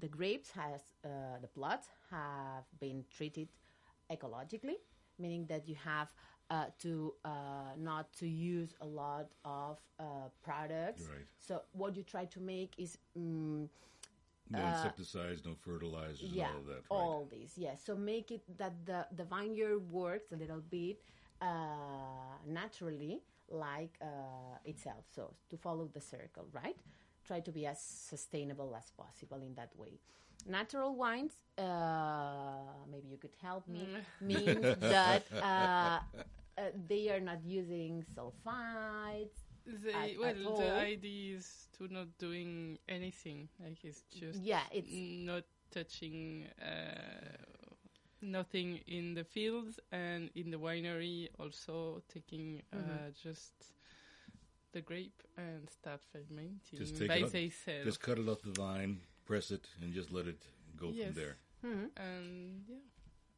the 0.00 0.08
grapes 0.08 0.50
has 0.52 0.82
uh, 1.04 1.38
the 1.40 1.48
plots 1.48 1.88
have 2.10 2.64
been 2.78 3.04
treated 3.10 3.48
ecologically, 4.10 4.76
meaning 5.18 5.46
that 5.46 5.68
you 5.68 5.76
have 5.84 6.12
uh, 6.50 6.66
to 6.80 7.14
uh, 7.24 7.30
not 7.78 8.12
to 8.20 8.26
use 8.26 8.74
a 8.80 8.86
lot 8.86 9.28
of 9.44 9.78
uh, 9.98 10.04
products. 10.42 11.02
Right. 11.08 11.26
So 11.38 11.62
what 11.72 11.96
you 11.96 12.02
try 12.02 12.24
to 12.26 12.40
make 12.40 12.72
is. 12.78 12.98
Mm, 13.16 13.68
No 14.50 14.58
insecticides, 14.66 15.44
no 15.44 15.54
fertilizers, 15.54 16.22
Uh, 16.24 16.40
yeah, 16.40 16.50
all 16.52 16.60
of 16.60 16.66
that. 16.66 16.74
Right? 16.90 16.90
all 16.98 17.28
these. 17.30 17.52
Yes. 17.56 17.84
So 17.84 17.94
make 17.96 18.30
it 18.30 18.42
that 18.56 18.74
the 18.86 19.06
the 19.16 19.24
vineyard 19.24 19.80
works 19.90 20.32
a 20.32 20.36
little 20.36 20.62
bit 20.70 20.96
uh, 21.42 21.46
naturally, 22.46 23.20
like 23.50 23.98
uh, 24.00 24.58
itself. 24.64 25.04
So 25.14 25.34
to 25.50 25.56
follow 25.56 25.86
the 25.92 26.00
circle, 26.00 26.46
right? 26.52 26.76
Try 27.24 27.40
to 27.40 27.52
be 27.52 27.66
as 27.66 27.78
sustainable 27.80 28.74
as 28.74 28.90
possible 28.96 29.40
in 29.42 29.54
that 29.54 29.72
way. 29.76 30.00
Natural 30.46 30.94
wines, 30.96 31.34
uh, 31.58 31.64
maybe 32.90 33.08
you 33.08 33.18
could 33.18 33.36
help 33.42 33.68
me, 33.68 33.84
means 34.20 34.64
that 34.80 35.24
uh, 35.32 36.00
uh, 36.58 36.70
they 36.88 37.08
are 37.10 37.20
not 37.20 37.38
using 37.44 38.04
sulfides. 38.14 39.38
They, 39.66 39.92
At- 39.92 40.18
well, 40.18 40.30
at 40.30 40.46
all. 40.46 40.56
the 40.56 40.72
idea 40.72 41.36
is 41.36 41.68
to 41.78 41.88
not 41.92 42.08
doing 42.18 42.78
anything. 42.88 43.48
Like 43.62 43.84
it's 43.84 44.02
just 44.18 44.40
Yeah, 44.42 44.62
it's 44.72 44.90
not 44.92 45.44
touching 45.70 46.46
uh, 46.60 47.36
nothing 48.22 48.80
in 48.86 49.14
the 49.14 49.24
fields 49.24 49.78
and 49.92 50.30
in 50.34 50.50
the 50.50 50.56
winery. 50.58 51.28
Also 51.38 52.02
taking 52.12 52.62
uh, 52.72 52.76
Mm-hmm. 52.76 53.10
just 53.22 53.52
the 54.72 54.80
grape 54.80 55.22
and 55.36 55.68
start 55.70 56.00
fermenting 56.12 56.78
Just 56.78 56.96
take 56.98 57.08
by 57.08 57.16
it 57.16 57.24
up, 57.24 57.32
themselves. 57.32 57.84
Just 57.84 58.00
cut 58.00 58.18
it 58.18 58.28
off 58.28 58.42
the 58.42 58.52
vine, 58.52 59.00
press 59.26 59.50
it, 59.50 59.66
and 59.82 59.92
just 59.92 60.12
let 60.12 60.26
it 60.26 60.42
go 60.76 60.90
Yes. 60.92 61.06
from 61.06 61.14
there. 61.14 61.36
and 61.96 62.62
yeah, 62.67 62.67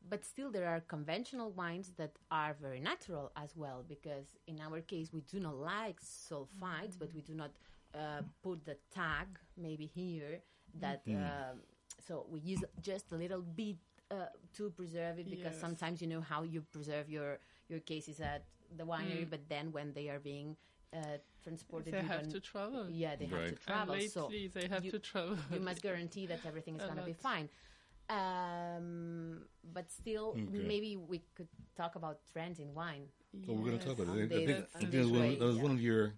but 0.09 0.25
still 0.25 0.51
there 0.51 0.69
are 0.69 0.81
conventional 0.81 1.51
wines 1.51 1.93
that 1.97 2.13
are 2.31 2.55
very 2.61 2.81
natural 2.81 3.31
as 3.37 3.57
well 3.57 3.85
because 3.87 4.27
in 4.47 4.59
our 4.61 4.81
case 4.81 5.13
we 5.13 5.21
do 5.23 5.39
not 5.41 5.57
like 5.57 6.01
sulfides 6.01 6.99
but 6.99 7.13
we 7.15 7.21
do 7.21 7.35
not 7.35 7.51
uh, 7.95 8.23
put 8.43 8.65
the 8.65 8.77
tag 8.95 9.27
maybe 9.57 9.87
here 9.87 10.41
that 10.81 11.03
um 11.09 11.61
so 12.07 12.25
we 12.31 12.41
use 12.41 12.63
just 12.81 13.13
a 13.13 13.17
little 13.17 13.43
bit 13.43 13.77
uh, 14.11 14.27
to 14.55 14.71
preserve 14.71 15.19
it 15.19 15.29
because 15.31 15.53
Yes. 15.53 15.61
sometimes 15.61 16.01
you 16.01 16.07
know 16.09 16.21
how 16.21 16.43
you 16.43 16.63
preserve 16.73 17.09
your 17.11 17.39
your 17.69 17.81
cases 17.81 18.21
at 18.21 18.45
the 18.77 18.85
winery 18.85 19.29
but 19.29 19.41
then 19.49 19.71
when 19.73 19.93
they 19.93 20.09
are 20.09 20.19
being 20.21 20.57
uh, 20.95 21.19
transported 21.43 21.95
they 21.95 22.01
have 22.03 22.29
to 22.29 22.41
travel. 22.41 22.87
yeah 22.89 23.15
they 23.17 23.27
have 23.27 23.47
to 23.49 23.55
travel 23.57 23.95
and 23.95 24.11
so 24.11 24.29
they 24.55 24.67
have 24.69 24.85
you- 24.85 24.91
to 24.91 24.99
travel. 24.99 25.37
you 25.53 25.61
must 25.61 25.83
guarantee 25.83 26.27
that 26.27 26.41
everything 26.47 26.75
is 26.77 26.83
going 26.83 26.97
to 26.97 27.03
be 27.03 27.13
fine. 27.29 27.49
Um, 28.11 29.47
but 29.73 29.91
still, 29.91 30.31
Okay. 30.31 30.67
maybe 30.73 30.97
we 30.97 31.23
could 31.37 31.49
talk 31.77 31.95
about 31.95 32.17
trends 32.33 32.59
in 32.59 32.75
wine. 32.75 33.07
Well, 33.47 33.57
we're 33.57 33.67
going 33.71 33.79
to 33.79 33.87
talk 33.87 33.99
about 34.01 34.19
it. 34.19 34.25
I 34.25 34.29
think, 34.29 34.51
I 34.51 34.53
think, 34.53 34.67
I 34.75 34.79
think 34.79 34.91
that 34.91 34.99
was, 34.99 35.11
one, 35.13 35.39
that 35.39 35.45
was 35.45 35.57
yeah. 35.57 35.63
one 35.63 35.71
of 35.73 35.81
your 35.81 36.15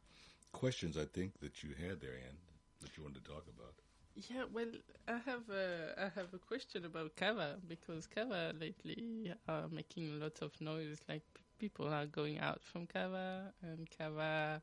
questions, 0.52 0.96
I 0.96 1.04
think, 1.04 1.38
that 1.40 1.62
you 1.62 1.70
had 1.74 2.00
there, 2.00 2.16
Anne, 2.26 2.38
that 2.80 2.96
you 2.96 3.02
wanted 3.02 3.22
to 3.24 3.30
talk 3.30 3.44
about. 3.56 3.74
Yeah, 4.14 4.44
well, 4.52 4.72
I 5.08 5.18
have 5.30 5.48
a, 5.50 5.94
I 5.98 6.08
have 6.18 6.32
a 6.34 6.38
question 6.38 6.84
about 6.84 7.16
Cava 7.16 7.56
because 7.66 8.06
Cava 8.06 8.52
lately 8.58 9.32
are 9.48 9.68
making 9.68 10.20
lots 10.20 10.40
of 10.42 10.58
noise. 10.60 10.98
Like 11.08 11.22
p- 11.34 11.42
people 11.58 11.88
are 11.88 12.06
going 12.06 12.38
out 12.38 12.62
from 12.62 12.86
Cava, 12.86 13.52
and 13.62 13.88
Cava 13.90 14.60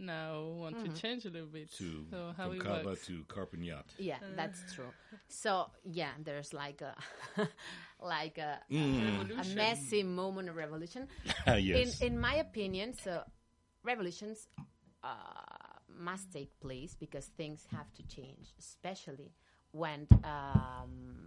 now 0.00 0.42
want 0.56 0.76
Mm-hmm. 0.76 0.92
to 0.94 1.00
change 1.00 1.24
a 1.26 1.30
little 1.30 1.48
bit. 1.48 1.70
To, 1.78 2.04
so 2.10 2.32
how 2.36 2.48
from 2.48 2.52
it 2.56 2.60
Cava 2.62 2.84
works? 2.84 3.06
to 3.06 3.24
Corpinnat. 3.28 3.84
Yeah, 3.98 4.16
that's 4.36 4.72
true. 4.74 4.92
So 5.28 5.66
yeah, 5.84 6.10
there's 6.24 6.52
like 6.52 6.80
a 6.82 6.94
like 8.02 8.38
a, 8.38 8.58
Mm. 8.70 8.98
a 9.00 9.12
Revolution. 9.18 9.54
messy 9.56 10.02
moment 10.02 10.48
of 10.48 10.56
revolution. 10.56 11.08
yes. 11.58 12.00
In 12.00 12.12
in 12.14 12.18
my 12.20 12.34
opinion, 12.36 12.94
so 12.94 13.22
revolutions 13.84 14.48
uh, 15.02 15.08
must 15.88 16.32
take 16.32 16.58
place 16.60 16.94
because 16.98 17.26
things 17.36 17.66
have 17.70 17.92
to 17.94 18.02
change, 18.06 18.52
especially 18.58 19.32
when 19.72 20.06
um, 20.24 21.19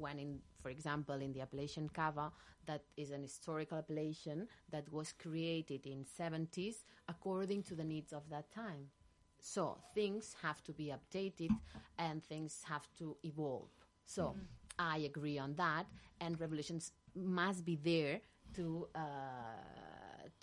when 0.00 0.18
in 0.18 0.38
for 0.62 0.70
example 0.70 1.14
in 1.26 1.32
the 1.32 1.40
appellation 1.40 1.88
cava 1.88 2.32
that 2.66 2.82
is 2.96 3.10
an 3.10 3.22
historical 3.22 3.78
appellation 3.78 4.46
that 4.70 4.90
was 4.92 5.12
created 5.12 5.86
in 5.86 6.04
70s 6.04 6.76
according 7.08 7.62
to 7.64 7.74
the 7.74 7.84
needs 7.84 8.12
of 8.12 8.22
that 8.30 8.50
time. 8.52 8.86
So 9.40 9.78
things 9.94 10.36
have 10.42 10.62
to 10.64 10.72
be 10.72 10.92
updated 10.98 11.50
and 11.98 12.22
things 12.22 12.62
have 12.68 12.86
to 12.98 13.16
evolve. 13.24 13.68
So 14.04 14.36
i 14.78 14.98
agree 14.98 15.38
on 15.38 15.54
that 15.56 15.84
and 16.20 16.40
revolutions 16.40 16.92
must 17.14 17.64
be 17.64 17.76
there 17.76 18.20
to 18.54 18.88
uh, 18.94 19.00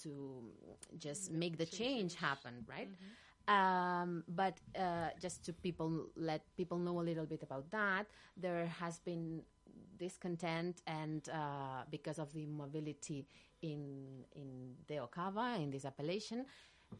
to 0.03 0.43
just 0.97 1.31
make 1.31 1.57
the 1.57 1.65
change 1.65 2.15
happen 2.15 2.65
right 2.67 2.89
um, 3.47 4.23
but 4.27 4.59
uh, 4.77 5.09
just 5.21 5.43
to 5.45 5.53
people 5.53 6.07
let 6.15 6.41
people 6.57 6.77
know 6.77 6.99
a 6.99 7.05
little 7.09 7.25
bit 7.25 7.43
about 7.43 7.69
that 7.71 8.05
there 8.35 8.65
has 8.67 8.99
been 8.99 9.41
discontent 9.97 10.81
and 10.87 11.29
uh, 11.29 11.83
because 11.89 12.19
of 12.19 12.31
the 12.33 12.45
mobility 12.45 13.25
in 13.61 14.23
in 14.35 14.75
the 14.87 14.95
Ocava 14.95 15.61
in 15.61 15.71
this 15.71 15.85
appellation. 15.85 16.45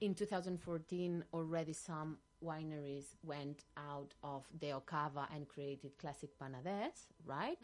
In 0.01 0.13
2014 0.13 1.23
already 1.33 1.73
some 1.73 2.17
wineries 2.43 3.15
went 3.23 3.63
out 3.77 4.13
of 4.23 4.43
the 4.59 4.67
Ocava 4.67 5.27
and 5.33 5.47
created 5.47 5.97
classic 5.97 6.29
Penedès 6.39 7.07
right? 7.25 7.57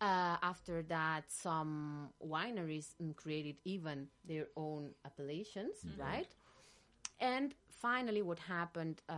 Uh, 0.00 0.36
after 0.42 0.82
that 0.82 1.24
some 1.28 2.10
wineries 2.24 2.94
created 3.16 3.56
even 3.64 4.06
their 4.24 4.46
own 4.56 4.90
appellations 5.04 5.76
right? 5.98 6.28
And 7.20 7.54
finally, 7.78 8.22
what 8.22 8.38
happened 8.38 9.02
uh, 9.08 9.14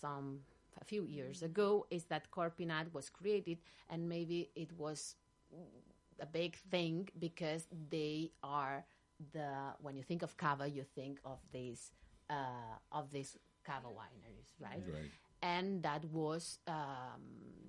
some 0.00 0.40
a 0.80 0.84
few 0.84 1.04
years 1.04 1.42
ago 1.42 1.86
is 1.90 2.04
that 2.04 2.30
Corpinnat 2.30 2.92
was 2.92 3.10
created, 3.10 3.58
and 3.90 4.08
maybe 4.08 4.50
it 4.54 4.70
was 4.78 5.16
a 6.20 6.26
big 6.26 6.56
thing 6.70 7.08
because 7.18 7.66
they 7.90 8.30
are 8.42 8.84
the 9.32 9.48
when 9.80 9.96
you 9.96 10.02
think 10.02 10.22
of 10.22 10.36
cava, 10.36 10.66
you 10.68 10.84
think 10.94 11.18
of 11.24 11.38
these 11.52 11.92
uh, 12.30 12.76
of 12.92 13.10
these 13.10 13.36
cava 13.64 13.88
wineries, 13.88 14.50
right? 14.60 14.82
Right. 14.92 15.10
And 15.42 15.82
that 15.84 16.04
was 16.06 16.58
um, 16.66 17.22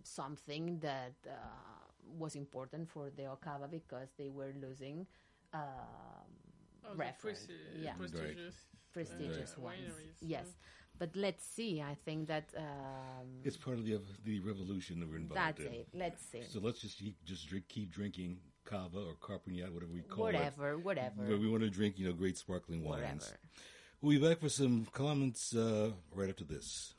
something 0.04 0.80
that 0.80 1.14
uh, 1.28 1.32
was 2.18 2.36
important 2.36 2.90
for 2.90 3.12
the 3.16 3.24
Ocava 3.24 3.70
because 3.70 4.10
they 4.18 4.30
were 4.30 4.54
losing 4.62 5.06
um, 5.54 5.62
Oh, 6.86 6.92
the 6.94 6.98
reference. 6.98 7.46
presti- 7.46 7.84
yeah 7.84 7.94
prestigious, 7.94 8.56
prestigious 8.94 9.56
uh, 9.58 9.62
ones. 9.62 9.78
wineries, 9.80 10.18
Yes, 10.22 10.46
so- 10.48 10.54
but 11.00 11.16
let's 11.16 11.46
see. 11.46 11.82
I 11.82 11.96
think 12.06 12.28
that 12.28 12.48
um, 12.58 13.28
It's 13.44 13.58
part 13.58 13.78
of 13.80 13.86
the 13.86 14.00
the 14.26 14.40
revolution 14.42 15.00
that 15.00 15.08
we're 15.10 15.18
involved 15.18 15.40
that's 15.42 15.62
in. 15.62 15.74
it. 15.74 15.88
Let's 15.94 16.22
see. 16.32 16.44
So 16.44 16.60
let's 16.60 16.82
just 16.82 16.98
keep, 17.00 17.16
just 17.26 17.48
drink, 17.48 17.66
keep 17.70 17.90
drinking 17.92 18.38
cava 18.66 19.00
or 19.00 19.14
Corpinnat, 19.16 19.72
whatever 19.74 19.92
we 19.94 20.02
call 20.02 20.26
whatever, 20.26 20.72
it. 20.74 20.84
whatever, 20.84 21.24
But 21.30 21.40
we 21.40 21.48
want 21.50 21.64
to 21.64 21.70
drink, 21.70 21.98
you 21.98 22.06
know, 22.08 22.14
great 22.14 22.38
sparkling 22.38 22.84
wines. 22.84 23.02
whatever. 23.04 23.40
We'll 24.02 24.20
be 24.20 24.28
back 24.28 24.40
for 24.40 24.50
some 24.50 24.86
comments 24.94 25.56
uh, 25.56 25.92
right 26.14 26.30
after 26.30 26.44
this. 26.46 26.94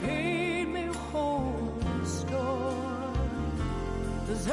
Fate 0.00 0.68
may 0.68 0.86
hold 1.10 1.82
in 1.82 2.06
store. 2.06 3.12
'Cause 4.26 4.46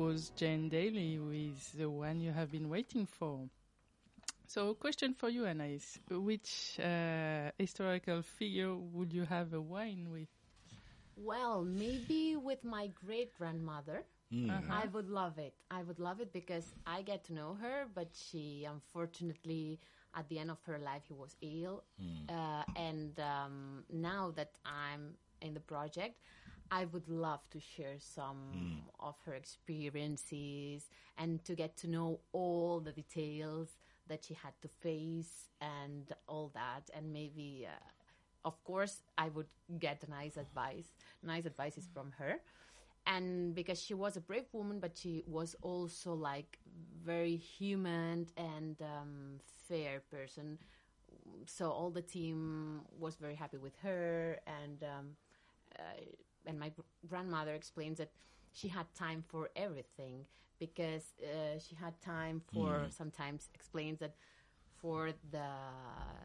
was 0.00 0.30
Jane 0.30 0.68
Daly 0.70 1.18
with 1.18 1.72
the 1.78 1.90
one 1.90 2.20
you 2.20 2.32
have 2.32 2.50
been 2.50 2.70
waiting 2.70 3.06
for. 3.06 3.48
So, 4.46 4.74
question 4.74 5.14
for 5.14 5.28
you, 5.28 5.46
Anais. 5.46 6.00
Which 6.10 6.78
uh, 6.80 7.50
historical 7.58 8.22
figure 8.22 8.74
would 8.74 9.12
you 9.12 9.24
have 9.24 9.52
a 9.52 9.60
wine 9.60 10.10
with? 10.10 10.28
Well, 11.16 11.64
maybe 11.64 12.36
with 12.36 12.64
my 12.64 12.88
great 12.88 13.34
grandmother. 13.34 14.04
I 14.68 14.86
would 14.88 15.08
love 15.08 15.38
it. 15.38 15.54
I 15.70 15.82
would 15.82 15.98
love 16.00 16.20
it 16.20 16.32
because 16.32 16.74
I 16.86 17.02
get 17.02 17.24
to 17.24 17.32
know 17.34 17.54
her, 17.60 17.86
but 17.94 18.08
she 18.14 18.66
unfortunately, 18.68 19.80
at 20.14 20.28
the 20.28 20.38
end 20.38 20.50
of 20.50 20.62
her 20.64 20.78
life, 20.78 21.02
he 21.06 21.14
was 21.14 21.36
ill. 21.40 21.84
Uh, 22.28 22.64
and 22.76 23.18
um, 23.20 23.84
now 23.90 24.30
that 24.36 24.52
I'm 24.64 25.14
in 25.40 25.54
the 25.54 25.60
project, 25.60 26.20
I 26.70 26.84
would 26.86 27.08
love 27.08 27.40
to 27.50 27.60
share 27.60 27.96
some 27.98 28.82
of 29.00 29.16
her 29.26 29.34
experiences 29.34 30.88
and 31.18 31.44
to 31.44 31.54
get 31.54 31.76
to 31.78 31.88
know 31.88 32.20
all 32.32 32.80
the 32.80 32.92
details 32.92 33.76
that 34.08 34.24
she 34.24 34.34
had 34.34 34.52
to 34.62 34.68
face 34.68 35.48
and 35.60 36.12
all 36.26 36.50
that. 36.54 36.90
And 36.94 37.12
maybe, 37.12 37.66
uh, 37.68 38.48
of 38.48 38.62
course, 38.64 39.02
I 39.18 39.28
would 39.30 39.48
get 39.78 40.08
nice 40.08 40.36
advice. 40.36 40.88
Nice 41.22 41.46
advice 41.46 41.76
is 41.76 41.88
from 41.92 42.12
her 42.18 42.40
and 43.06 43.54
because 43.54 43.80
she 43.80 43.94
was 43.94 44.16
a 44.16 44.20
brave 44.20 44.44
woman 44.52 44.78
but 44.78 44.96
she 44.96 45.24
was 45.26 45.56
also 45.62 46.12
like 46.12 46.58
very 47.04 47.36
human 47.36 48.26
and 48.36 48.76
um, 48.82 49.40
fair 49.68 50.02
person 50.10 50.58
so 51.46 51.70
all 51.70 51.90
the 51.90 52.02
team 52.02 52.82
was 52.98 53.16
very 53.16 53.34
happy 53.34 53.56
with 53.56 53.76
her 53.82 54.38
and 54.46 54.82
um, 54.82 55.06
uh, 55.78 55.82
and 56.46 56.58
my 56.58 56.72
grandmother 57.08 57.54
explains 57.54 57.98
that 57.98 58.10
she 58.52 58.68
had 58.68 58.86
time 58.94 59.22
for 59.26 59.50
everything 59.56 60.26
because 60.58 61.14
uh, 61.22 61.58
she 61.58 61.74
had 61.74 61.98
time 62.00 62.42
for 62.52 62.86
sometimes 62.90 63.48
explains 63.54 63.98
that 64.00 64.14
for 64.80 65.10
the 65.30 65.48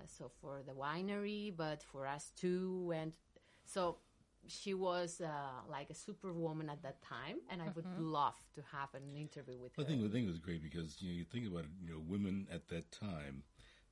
so 0.08 0.32
for 0.42 0.62
the 0.66 0.74
winery 0.74 1.56
but 1.56 1.84
for 1.84 2.08
us 2.08 2.32
too 2.36 2.92
and 2.96 3.14
so 3.66 3.98
she 4.48 4.74
was 4.74 5.22
uh, 5.22 5.28
like 5.70 5.90
a 5.90 5.94
superwoman 5.94 6.70
at 6.70 6.82
that 6.84 7.02
time 7.02 7.38
and 7.50 7.62
i 7.62 7.68
would 7.76 7.86
love 7.98 8.36
to 8.54 8.62
have 8.72 8.90
an 8.94 9.16
interview 9.16 9.60
with 9.60 9.76
her. 9.76 9.84
I 9.84 9.86
think 9.86 10.02
the 10.02 10.10
thing 10.10 10.26
was 10.28 10.40
great 10.40 10.62
because 10.64 11.02
you 11.02 11.10
know 11.10 11.18
you 11.18 11.26
think 11.26 11.48
about 11.48 11.66
it. 11.66 11.72
You 11.84 11.94
know, 11.94 12.02
women 12.08 12.48
at 12.52 12.68
that 12.70 12.92
time, 12.92 13.44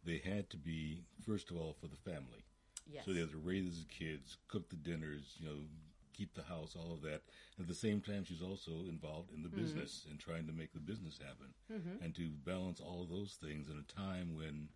they 0.05 0.21
had 0.23 0.49
to 0.51 0.57
be 0.57 1.03
first 1.25 1.49
of 1.51 1.57
all 1.57 1.75
for 1.79 1.87
the 1.87 1.97
family. 1.97 2.43
yes 2.91 3.05
So 3.05 3.13
they 3.13 3.19
had 3.21 3.31
to 3.31 3.37
raise 3.37 3.83
the 3.83 3.93
kids, 3.93 4.37
cook 4.47 4.69
the 4.69 4.75
dinners, 4.75 5.35
you 5.39 5.47
know, 5.47 5.57
keep 6.13 6.33
the 6.35 6.43
house, 6.43 6.75
all 6.75 6.93
of 6.93 7.01
that. 7.03 7.23
At 7.59 7.67
the 7.67 7.73
same 7.75 8.01
time, 8.01 8.23
she's 8.25 8.41
also 8.41 8.71
involved 8.87 9.31
in 9.33 9.43
the 9.43 9.49
Mm-hmm. 9.55 9.83
business 9.83 10.05
and 10.09 10.19
trying 10.19 10.47
to 10.47 10.53
make 10.53 10.73
the 10.73 10.79
business 10.79 11.19
happen, 11.19 11.53
and 11.99 12.15
to 12.15 12.29
balance 12.29 12.79
all 12.79 13.03
of 13.03 13.09
those 13.09 13.33
things 13.35 13.69
in 13.69 13.77
a 13.79 13.93
time 14.01 14.35
when 14.35 14.69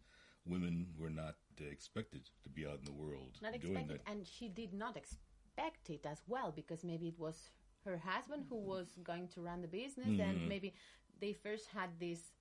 women 0.46 0.88
were 0.98 1.10
not 1.10 1.36
uh, 1.62 1.66
expected 1.66 2.30
to 2.44 2.50
be 2.50 2.66
out 2.66 2.80
in 2.80 2.86
the 2.86 2.92
world 2.92 3.42
not 3.42 3.56
doing 3.60 3.88
expected 3.88 3.88
that. 3.88 4.02
and 4.06 4.26
she 4.26 4.48
did 4.50 4.74
not 4.74 4.98
expect 4.98 5.90
it 5.90 6.06
as 6.06 6.22
well 6.28 6.52
because 6.56 6.84
maybe 6.84 7.08
it 7.08 7.20
was 7.20 7.52
her 7.86 7.98
husband 7.98 8.44
who 8.50 8.56
was 8.58 8.98
going 9.04 9.28
to 9.28 9.42
run 9.42 9.62
the 9.62 9.68
business 9.68 10.20
and 10.20 10.46
maybe 10.46 10.74
they 11.20 11.34
first 11.34 11.68
had 11.68 11.90
these 12.00 12.34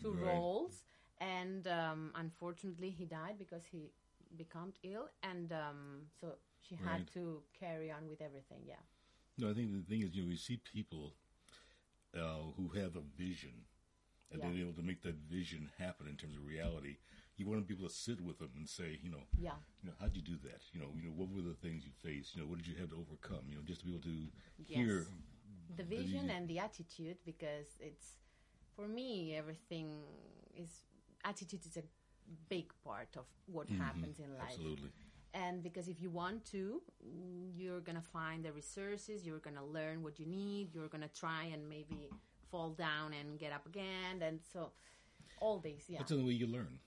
two 0.00 0.12
Mm-hmm. 0.12 0.22
Right. 0.22 0.44
roles 0.44 0.84
and 1.18 1.66
um, 1.68 2.12
unfortunately 2.14 2.90
he 2.90 3.04
died 3.06 3.36
because 3.38 3.64
he 3.64 3.90
became 4.36 4.72
ill 4.82 5.08
and 5.22 5.52
um, 5.52 6.02
so 6.20 6.36
she 6.68 6.76
had 6.76 6.98
Right. 6.98 7.08
to 7.14 7.42
carry 7.58 7.90
on 7.90 8.08
with 8.08 8.20
everything 8.22 8.62
yeah 8.66 8.82
No, 9.38 9.50
I 9.50 9.54
think 9.54 9.72
the 9.72 9.82
thing 9.82 10.02
is, 10.02 10.14
you 10.14 10.22
know, 10.22 10.28
we 10.28 10.36
see 10.36 10.56
people 10.58 11.14
uh, 12.16 12.52
who 12.56 12.68
have 12.80 12.96
a 12.96 13.02
vision 13.16 13.64
and 14.32 14.42
Yeah. 14.42 14.48
they're 14.48 14.62
able 14.62 14.74
to 14.74 14.82
make 14.82 15.02
that 15.02 15.16
vision 15.30 15.70
happen 15.78 16.08
in 16.08 16.16
terms 16.16 16.36
of 16.36 16.46
reality. 16.46 16.98
You 17.36 17.46
want 17.46 17.60
to 17.60 17.66
be 17.66 17.74
able 17.78 17.88
to 17.88 17.94
sit 17.94 18.20
with 18.20 18.38
them 18.38 18.50
and 18.56 18.68
say, 18.68 18.98
you 19.02 19.10
know, 19.10 19.24
yeah 19.38 19.58
you 19.82 19.88
know, 19.88 19.94
how'd 20.00 20.14
you 20.16 20.22
do 20.22 20.36
that? 20.44 20.62
You 20.72 20.80
know, 20.80 20.88
you 20.96 21.04
know, 21.08 21.14
what 21.14 21.28
were 21.30 21.42
the 21.42 21.54
things 21.54 21.84
you 21.84 21.92
faced? 22.02 22.34
You 22.34 22.42
know, 22.42 22.48
what 22.48 22.58
did 22.58 22.66
you 22.68 22.76
have 22.76 22.90
to 22.90 22.96
overcome? 22.96 23.44
You 23.48 23.56
know, 23.56 23.62
just 23.64 23.80
to 23.80 23.86
be 23.86 23.92
able 23.92 24.02
to 24.02 24.26
Yes. 24.58 24.74
hear. 24.74 25.06
the 25.76 25.84
vision 25.84 26.30
and 26.30 26.48
the 26.48 26.58
attitude 26.58 27.18
because 27.24 27.68
it's 27.80 28.16
for 28.76 28.86
me 28.88 29.34
everything 29.36 30.02
is 30.54 30.84
attitude 31.24 31.64
is 31.66 31.76
a 31.76 31.82
big 32.48 32.72
part 32.84 33.16
of 33.16 33.24
what 33.46 33.68
happens 33.78 34.18
in 34.18 34.36
life 34.38 34.58
Absolutely. 34.58 34.90
And 35.34 35.62
because 35.62 35.88
if 35.88 36.00
you 36.00 36.10
want 36.10 36.44
to, 36.46 36.82
mm, 37.04 37.50
you're 37.54 37.80
gonna 37.80 38.02
find 38.02 38.44
the 38.44 38.52
resources. 38.52 39.24
You're 39.26 39.38
gonna 39.38 39.64
learn 39.64 40.02
what 40.02 40.18
you 40.20 40.26
need. 40.26 40.74
You're 40.74 40.88
gonna 40.88 41.08
try 41.08 41.44
and 41.52 41.68
maybe 41.68 42.10
fall 42.50 42.70
down 42.70 43.12
and 43.18 43.38
get 43.38 43.52
up 43.52 43.66
again, 43.66 44.20
and 44.22 44.40
so 44.52 44.72
all 45.40 45.58
these, 45.58 45.84
yeah. 45.88 45.98
That's 45.98 46.10
the 46.10 46.16
only 46.16 46.28
way 46.28 46.34
you 46.34 46.46
learn. 46.46 46.78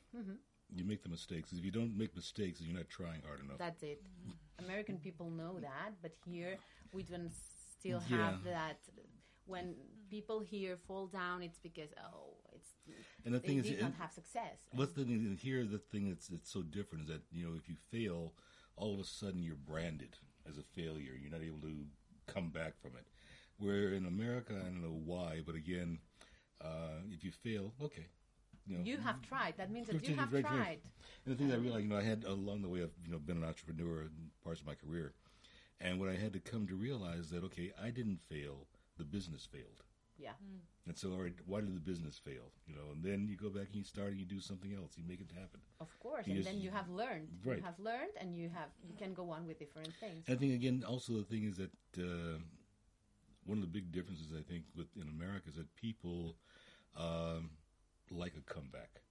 You 0.76 0.84
make 0.84 1.04
the 1.04 1.10
mistakes. 1.10 1.52
If 1.54 1.64
you 1.64 1.72
don't 1.72 1.96
make 1.98 2.16
mistakes, 2.16 2.60
you're 2.62 2.76
not 2.76 2.90
trying 2.90 3.22
hard 3.28 3.40
enough. 3.40 3.58
That's 3.58 3.84
it. 3.84 4.02
American 4.60 4.98
people 4.98 5.30
know 5.30 5.60
that, 5.60 5.94
but 6.02 6.14
here 6.26 6.58
we 6.94 7.04
don't 7.04 7.32
still 7.80 8.02
Yeah. 8.10 8.18
have 8.18 8.44
that. 8.46 8.80
When 9.46 9.76
people 10.10 10.40
here 10.40 10.78
fall 10.88 11.08
down, 11.08 11.44
it's 11.44 11.60
because 11.60 11.90
oh, 12.04 12.35
it's 12.88 13.26
and 13.26 13.34
the 13.34 13.40
thing 13.40 13.58
is, 13.58 13.66
did 13.66 13.82
not 13.82 13.94
have 14.00 14.12
success. 14.12 14.58
what's 14.72 14.94
the 14.94 15.04
thing 15.04 15.14
and 15.14 15.38
here? 15.38 15.66
The 15.66 15.80
thing 15.80 16.10
that's 16.10 16.28
that's 16.28 16.52
so 16.52 16.62
different 16.62 17.06
is 17.06 17.10
that 17.10 17.22
you 17.32 17.46
know 17.46 17.56
if 17.58 17.68
you 17.70 17.76
fail, 17.92 18.34
all 18.76 18.94
of 18.94 19.00
a 19.00 19.06
sudden 19.06 19.44
you're 19.44 19.56
branded 19.56 20.18
as 20.48 20.58
a 20.58 20.64
failure. 20.64 21.14
You're 21.20 21.32
not 21.32 21.42
able 21.42 21.62
to 21.62 21.86
come 22.28 22.50
back 22.50 22.80
from 22.82 22.92
it. 22.98 23.06
Where 23.58 23.94
in 23.94 24.06
America, 24.06 24.54
I 24.60 24.66
don't 24.66 24.82
know 24.82 25.00
why, 25.06 25.42
but 25.46 25.56
again, 25.56 26.00
uh, 26.62 27.00
if 27.10 27.24
you 27.24 27.32
fail, 27.32 27.74
okay, 27.82 28.08
you 28.68 28.78
know, 28.78 28.84
You 28.84 28.98
have 28.98 29.22
tried. 29.22 29.54
That 29.58 29.72
means 29.72 29.88
that 29.88 30.08
you 30.08 30.16
have 30.16 30.34
right, 30.34 30.44
tried. 30.44 30.80
And 31.26 31.36
the 31.36 31.38
thing 31.38 31.50
that 31.50 31.56
I 31.56 31.60
realized, 31.60 31.84
you 31.84 31.90
know, 31.90 31.98
I 31.98 32.04
had 32.04 32.24
along 32.24 32.64
the 32.64 32.70
way, 32.70 32.82
I've 32.82 32.92
you 33.06 33.12
know 33.12 33.20
been 33.20 33.38
an 33.38 33.44
entrepreneur 33.44 34.02
in 34.02 34.32
parts 34.44 34.62
of 34.62 34.68
my 34.68 34.74
career, 34.74 35.14
and 35.80 36.00
what 36.00 36.10
I 36.10 36.16
had 36.16 36.34
to 36.34 36.40
come 36.40 36.68
to 36.68 36.76
realize 36.76 37.30
that 37.30 37.44
okay, 37.46 37.72
I 37.82 37.92
didn't 37.92 38.20
fail, 38.28 38.68
the 38.98 39.04
business 39.04 39.48
failed, 39.52 39.84
Yeah. 40.18 40.32
and 40.88 40.98
so 40.98 41.12
all 41.12 41.22
right, 41.24 41.34
why 41.46 41.60
did 41.62 41.76
the 41.76 41.80
business 41.80 42.18
fail? 42.18 42.52
You 42.68 42.76
know, 42.76 42.92
and 42.94 43.04
then 43.04 43.28
you 43.28 43.36
go 43.36 43.50
back 43.50 43.68
and 43.68 43.76
you 43.76 43.84
start 43.84 44.10
and 44.12 44.20
you 44.20 44.26
do 44.26 44.40
something 44.40 44.74
else, 44.74 44.94
you 44.98 45.04
make 45.08 45.20
it 45.20 45.32
happen. 45.34 45.60
Of 45.82 45.98
course, 46.00 46.26
Yes. 46.28 46.38
and 46.38 46.46
then 46.46 46.60
you 46.62 46.72
have 46.72 46.90
learned. 46.90 47.28
Right. 47.44 47.58
You 47.58 47.64
have 47.64 47.80
learned, 47.80 48.12
and 48.20 48.36
you 48.36 48.50
have 48.50 48.70
you 48.88 48.96
can 48.98 49.14
go 49.14 49.30
on 49.32 49.46
with 49.48 49.60
different 49.60 49.94
things. 50.00 50.24
And 50.28 50.38
I 50.38 50.40
think 50.40 50.54
again, 50.54 50.84
also 50.88 51.14
the 51.14 51.24
thing 51.24 51.44
is 51.44 51.58
that 51.58 51.72
uh, 51.98 52.38
one 53.46 53.58
of 53.58 53.62
the 53.62 53.68
big 53.80 53.92
differences 53.92 54.28
I 54.38 54.42
think 54.42 54.64
with 54.76 54.88
in 54.96 55.08
America 55.10 55.50
is 55.50 55.56
that 55.56 55.74
people 55.76 56.38
um, 56.96 57.50
like 58.10 58.34
a 58.38 58.54
comeback. 58.54 59.02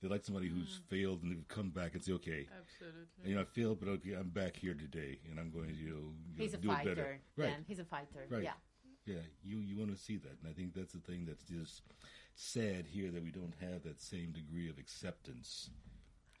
They 0.00 0.08
like 0.08 0.24
somebody 0.24 0.48
who's 0.48 0.80
failed 0.88 1.22
and 1.22 1.30
they've 1.30 1.46
come 1.46 1.70
back 1.70 1.94
and 1.94 2.02
say, 2.02 2.12
okay, 2.14 2.48
Absolutely. 2.60 3.22
you 3.30 3.36
know, 3.36 3.42
I 3.42 3.44
failed, 3.44 3.78
but 3.78 3.88
okay, 3.88 4.14
I'm 4.14 4.30
back 4.30 4.56
here 4.56 4.74
today, 4.74 5.20
and 5.30 5.38
I'm 5.38 5.50
going 5.50 5.68
to 5.68 5.74
you 5.76 5.90
know, 5.90 6.12
He's 6.36 6.54
a 6.54 6.56
do 6.56 6.70
it 6.72 6.74
fighter. 6.74 6.94
better. 6.96 7.20
Right, 7.36 7.46
Dan. 7.50 7.64
He's 7.68 7.78
a 7.78 7.84
fighter. 7.84 8.26
right. 8.28 8.42
Yeah. 8.42 8.54
Yeah. 9.06 9.16
You 9.42 9.58
you 9.58 9.76
want 9.76 9.90
to 9.90 9.96
see 10.02 10.16
that, 10.18 10.36
and 10.42 10.48
I 10.48 10.52
think 10.52 10.74
that's 10.74 10.92
the 10.92 11.00
thing 11.00 11.24
that's 11.26 11.44
just 11.44 11.82
sad 12.34 12.86
here 12.86 13.10
that 13.10 13.22
we 13.22 13.30
don't 13.30 13.54
have 13.60 13.82
that 13.84 14.00
same 14.00 14.32
degree 14.32 14.68
of 14.70 14.78
acceptance 14.78 15.70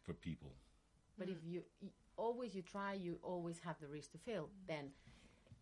for 0.04 0.12
people. 0.14 0.52
But 1.18 1.28
if 1.28 1.38
you 1.44 1.62
always 2.16 2.54
you 2.54 2.62
try, 2.62 2.94
you 2.94 3.18
always 3.22 3.58
have 3.60 3.76
the 3.80 3.88
risk 3.88 4.12
to 4.12 4.18
fail. 4.18 4.48
Then, 4.66 4.90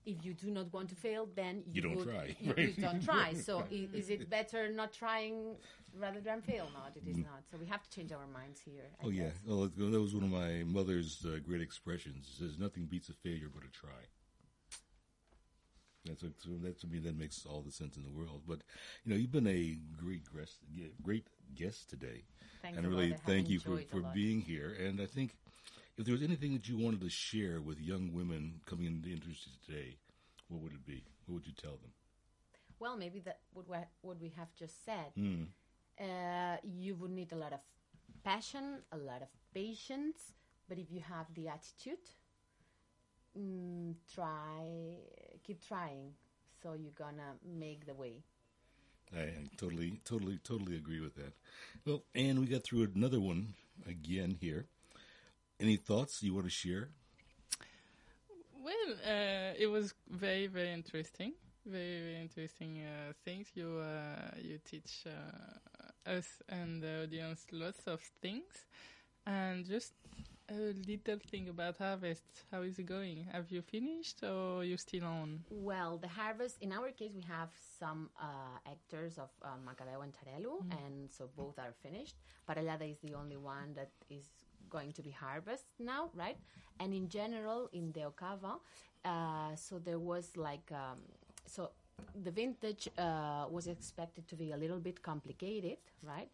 if 0.07 0.25
you 0.25 0.33
do 0.35 0.51
not 0.51 0.73
want 0.73 0.89
to 0.91 0.95
fail, 0.95 1.29
then 1.35 1.63
you, 1.67 1.73
You 1.75 1.83
don't 1.83 1.97
would- 1.97 2.09
try, 2.09 2.37
You, 2.41 2.53
right? 2.53 2.69
you 2.77 2.83
don't 2.83 3.03
try. 3.03 3.35
So 3.49 3.61
i- 3.71 3.89
is 3.93 4.09
it 4.11 4.31
better 4.31 4.69
not 4.73 4.93
trying 4.93 5.57
rather 5.99 6.21
than 6.21 6.41
fail? 6.43 6.69
Not, 6.73 6.97
it 6.97 7.07
is 7.09 7.17
not. 7.19 7.43
So 7.51 7.59
we 7.59 7.67
have 7.67 7.83
to 7.83 7.91
change 7.91 8.13
our 8.13 8.27
minds 8.27 8.61
here. 8.61 8.89
I 9.01 9.05
Mm. 9.05 9.07
Oh 9.07 9.11
yeah, 9.11 9.31
well, 9.47 9.69
that 9.93 10.01
was 10.01 10.15
one 10.15 10.25
of 10.25 10.31
my 10.31 10.63
mother's 10.65 11.25
uh, 11.27 11.39
great 11.45 11.61
expressions. 11.61 12.29
It 12.33 12.39
says, 12.39 12.59
"Nothing 12.59 12.87
beats 12.87 13.09
a 13.09 13.15
failure 13.15 13.51
but 13.53 13.65
a 13.65 13.69
try." 13.69 14.03
That's 16.05 16.23
what, 16.23 16.33
so 16.39 16.51
that 16.63 16.81
to 16.81 16.87
me 16.87 16.99
that 17.01 17.19
makes 17.19 17.45
all 17.45 17.61
the 17.61 17.73
sense 17.73 17.97
in 17.97 18.05
the 18.05 18.11
world. 18.11 18.43
But 18.49 18.61
you 19.05 19.13
know, 19.13 19.19
you've 19.19 19.33
been 19.33 19.47
a 19.47 19.79
great 20.03 20.23
guest, 20.35 20.57
great 21.03 21.27
guest 21.55 21.91
today, 21.91 22.25
Thanks 22.63 22.79
and 22.79 22.87
really 22.87 23.15
thank 23.27 23.49
you 23.49 23.61
for, 23.61 23.79
for 23.91 24.01
being 24.15 24.41
here. 24.41 24.75
And 24.83 25.01
I 25.01 25.07
think 25.07 25.37
if 25.99 26.07
there 26.07 26.13
was 26.13 26.23
anything 26.23 26.55
that 26.55 26.69
you 26.69 26.79
wanted 26.79 27.01
to 27.03 27.11
share 27.11 27.61
with 27.61 27.79
young 27.79 28.13
women 28.13 28.61
coming 28.67 28.87
into 28.87 29.03
the 29.09 29.13
industry 29.13 29.53
today, 29.67 29.97
what 30.49 30.63
would 30.63 30.73
it 30.73 30.87
be? 30.87 31.03
What 31.27 31.35
would 31.35 31.47
you 31.47 31.53
tell 31.53 31.73
them? 31.73 31.93
Well, 32.79 32.97
maybe 32.97 33.21
that 33.21 33.41
what 33.53 33.69
we, 33.69 33.77
what 34.01 34.21
we 34.21 34.33
have 34.37 34.49
just 34.59 34.85
said. 34.85 35.13
Mm. 35.19 35.49
Uh, 36.01 36.57
you 36.65 36.95
would 36.95 37.11
need 37.11 37.31
a 37.33 37.37
lot 37.37 37.53
of 37.53 37.61
passion, 38.25 38.79
a 38.93 38.97
lot 38.97 39.21
of 39.21 39.29
patience, 39.53 40.33
but 40.67 40.79
if 40.79 40.91
you 40.91 41.01
have 41.01 41.27
the 41.35 41.49
attitude, 41.49 41.99
mm, 43.39 43.95
try, 44.15 44.65
keep 45.45 45.67
trying. 45.67 46.13
So 46.63 46.75
you're 46.75 46.93
gonna 46.93 47.35
make 47.45 47.87
the 47.87 47.95
way. 47.95 48.23
I, 49.17 49.21
I 49.21 49.35
totally, 49.57 50.01
totally, 50.05 50.39
totally 50.45 50.77
agree 50.77 51.01
with 51.01 51.15
that. 51.17 51.33
Well, 51.85 52.05
and 52.15 52.39
we 52.41 52.47
got 52.47 52.65
through 52.65 52.89
another 52.95 53.21
one 53.21 53.55
again 53.89 54.37
here. 54.41 54.67
Any 55.59 55.77
thoughts 55.77 56.23
you 56.23 56.35
want 56.35 56.47
to 56.47 56.51
share? 56.51 56.91
Well, 58.63 58.95
uh, 59.07 59.55
it 59.59 59.67
was 59.67 59.95
very, 60.11 60.47
very 60.47 60.73
interesting. 60.73 61.33
Very, 61.67 62.01
very 62.01 62.21
interesting 62.21 62.83
uh, 62.83 63.13
things. 63.25 63.49
You 63.55 63.79
uh, 63.79 64.31
you 64.41 64.59
teach 64.65 65.05
uh, 65.07 66.11
us 66.11 66.27
and 66.49 66.83
the 66.83 67.05
audience 67.05 67.47
lots 67.53 67.87
of 67.87 68.01
things, 68.23 68.67
and 69.27 69.65
just 69.65 69.93
a 70.51 70.75
little 70.87 71.19
thing 71.31 71.49
about 71.49 71.79
harvest. 71.79 72.23
How 72.51 72.63
is 72.63 72.79
it 72.79 72.87
going? 72.87 73.27
Have 73.33 73.51
you 73.51 73.63
finished, 73.63 74.23
or 74.23 74.65
you 74.65 74.77
still 74.77 75.05
on? 75.05 75.41
Well, 75.51 75.99
the 75.99 76.09
harvest, 76.09 76.57
in 76.61 76.73
our 76.73 76.91
case, 76.91 77.13
we 77.15 77.23
have 77.23 77.51
some 77.79 78.11
uh, 78.21 78.59
hectares 78.65 79.19
of 79.19 79.31
uh, 79.43 79.49
Macabeo 79.65 80.03
and 80.03 80.13
Xarel·lo, 80.13 80.61
and 80.85 81.11
so 81.11 81.29
both 81.37 81.59
are 81.59 81.75
finished. 81.83 82.17
Parellada 82.49 82.91
is 82.91 82.99
the 82.99 83.15
only 83.15 83.37
one 83.37 83.75
that 83.75 83.91
is 84.11 84.27
going 84.69 84.93
to 84.93 85.03
be 85.03 85.11
harvested 85.11 85.69
now, 85.79 86.11
right? 86.15 86.37
And 86.81 86.95
in 86.95 87.09
general, 87.09 87.69
in 87.73 87.93
the 87.93 88.01
Ocava, 88.01 88.59
uh, 89.05 89.55
so 89.55 89.79
there 89.79 89.99
was 89.99 90.37
like, 90.37 90.71
um, 90.73 90.99
so 91.47 91.71
the 92.25 92.31
vintage 92.31 92.89
uh, 92.99 93.47
was 93.51 93.67
expected 93.67 94.27
to 94.29 94.37
be 94.37 94.53
a 94.53 94.57
little 94.57 94.79
bit 94.79 95.03
complicated, 95.03 95.79
right? 96.03 96.29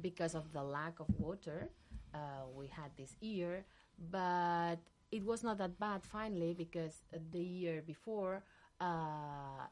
Because 0.00 0.34
of 0.34 0.52
the 0.52 0.62
lack 0.62 1.00
of 1.00 1.06
water 1.18 1.68
uh, 2.14 2.46
we 2.54 2.66
had 2.68 2.90
this 2.96 3.16
year, 3.20 3.64
but 4.10 4.76
it 5.10 5.24
was 5.24 5.42
not 5.42 5.58
that 5.58 5.78
bad 5.78 6.02
finally 6.04 6.54
because 6.54 7.02
the 7.32 7.42
year 7.42 7.82
before 7.86 8.42
uh, 8.80 9.66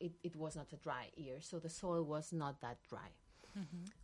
it, 0.00 0.12
it 0.22 0.36
was 0.36 0.56
not 0.56 0.72
a 0.72 0.76
dry 0.76 1.08
year, 1.16 1.38
so 1.40 1.58
the 1.58 1.68
soil 1.68 2.02
was 2.04 2.32
not 2.32 2.60
that 2.60 2.78
dry. 2.88 3.10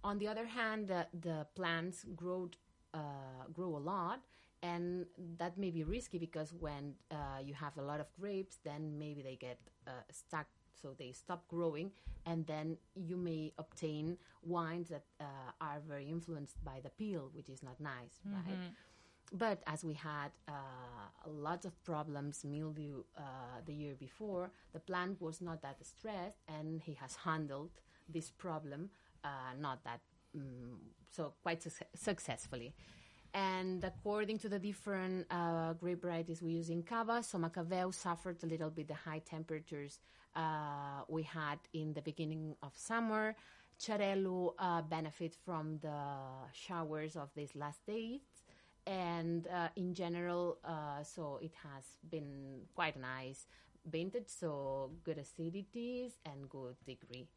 On 0.04 0.18
the 0.18 0.28
other 0.28 0.46
hand, 0.46 0.88
the, 0.88 1.06
the 1.20 1.46
plants 1.54 2.04
grow 2.14 2.50
uh, 2.94 3.44
grow 3.52 3.76
a 3.76 3.78
lot, 3.92 4.20
and 4.62 5.06
that 5.38 5.58
may 5.58 5.70
be 5.70 5.84
risky 5.84 6.18
because 6.18 6.52
when 6.52 6.94
uh, 7.10 7.38
you 7.42 7.54
have 7.54 7.76
a 7.76 7.82
lot 7.82 8.00
of 8.00 8.06
grapes, 8.18 8.58
then 8.64 8.98
maybe 8.98 9.22
they 9.22 9.36
get 9.36 9.58
uh, 9.86 9.90
stuck, 10.10 10.46
so 10.80 10.94
they 10.98 11.12
stop 11.12 11.46
growing, 11.48 11.90
and 12.26 12.46
then 12.46 12.76
you 12.94 13.16
may 13.16 13.52
obtain 13.58 14.16
wines 14.42 14.88
that 14.88 15.04
uh, 15.20 15.24
are 15.60 15.80
very 15.86 16.08
influenced 16.08 16.62
by 16.64 16.80
the 16.82 16.90
peel, 16.90 17.30
which 17.34 17.48
is 17.48 17.62
not 17.62 17.78
nice, 17.80 18.20
right? 18.24 18.58
But 19.32 19.62
as 19.66 19.84
we 19.84 19.92
had 19.94 20.30
uh, 20.48 20.52
a 21.26 21.28
lot 21.28 21.64
of 21.66 21.72
problems, 21.84 22.44
mildew, 22.44 23.02
uh, 23.16 23.22
the 23.66 23.74
year 23.74 23.94
before, 23.94 24.50
the 24.72 24.80
plant 24.80 25.20
was 25.20 25.40
not 25.40 25.60
that 25.62 25.76
stressed, 25.84 26.38
and 26.48 26.80
he 26.80 26.94
has 26.94 27.16
handled 27.16 27.70
this 28.08 28.30
problem 28.30 28.88
uh, 29.24 29.28
not 29.58 29.82
that 29.84 30.00
mm 30.36 30.76
so 31.10 31.32
quite 31.42 31.62
suc 31.62 31.86
successfully. 31.94 32.74
And 33.32 33.82
according 33.82 34.38
to 34.40 34.48
the 34.48 34.58
different 34.58 35.26
uh, 35.30 35.72
grape 35.74 36.02
varieties 36.02 36.42
we 36.42 36.52
use 36.52 36.68
in 36.70 36.82
Cava, 36.82 37.22
so 37.22 37.38
Macabeo 37.38 37.92
suffered 37.94 38.42
a 38.42 38.46
little 38.46 38.70
bit 38.70 38.88
the 38.88 38.94
high 38.94 39.20
temperatures 39.20 40.00
uh, 40.39 41.03
we 41.09 41.22
had 41.24 41.59
in 41.72 41.93
the 41.93 42.03
beginning 42.03 42.55
of 42.62 42.72
summer. 42.76 43.34
Xarel·lo 43.78 44.55
uh, 44.59 44.82
benefit 44.82 45.36
from 45.45 45.78
the 45.82 46.03
showers 46.53 47.14
of 47.14 47.28
these 47.36 47.55
last 47.55 47.84
days 47.86 48.22
and 48.89 49.47
uh, 49.49 49.68
in 49.76 49.93
general, 49.93 50.59
uh, 50.64 51.03
so 51.03 51.39
it 51.43 51.53
has 51.62 51.84
been 52.11 52.62
quite 52.74 52.97
nice 52.99 53.47
vintage, 53.84 54.28
so 54.28 54.91
good 55.05 55.18
acidities 55.18 56.12
and 56.24 56.49
good 56.49 56.76
degree. 56.86 57.28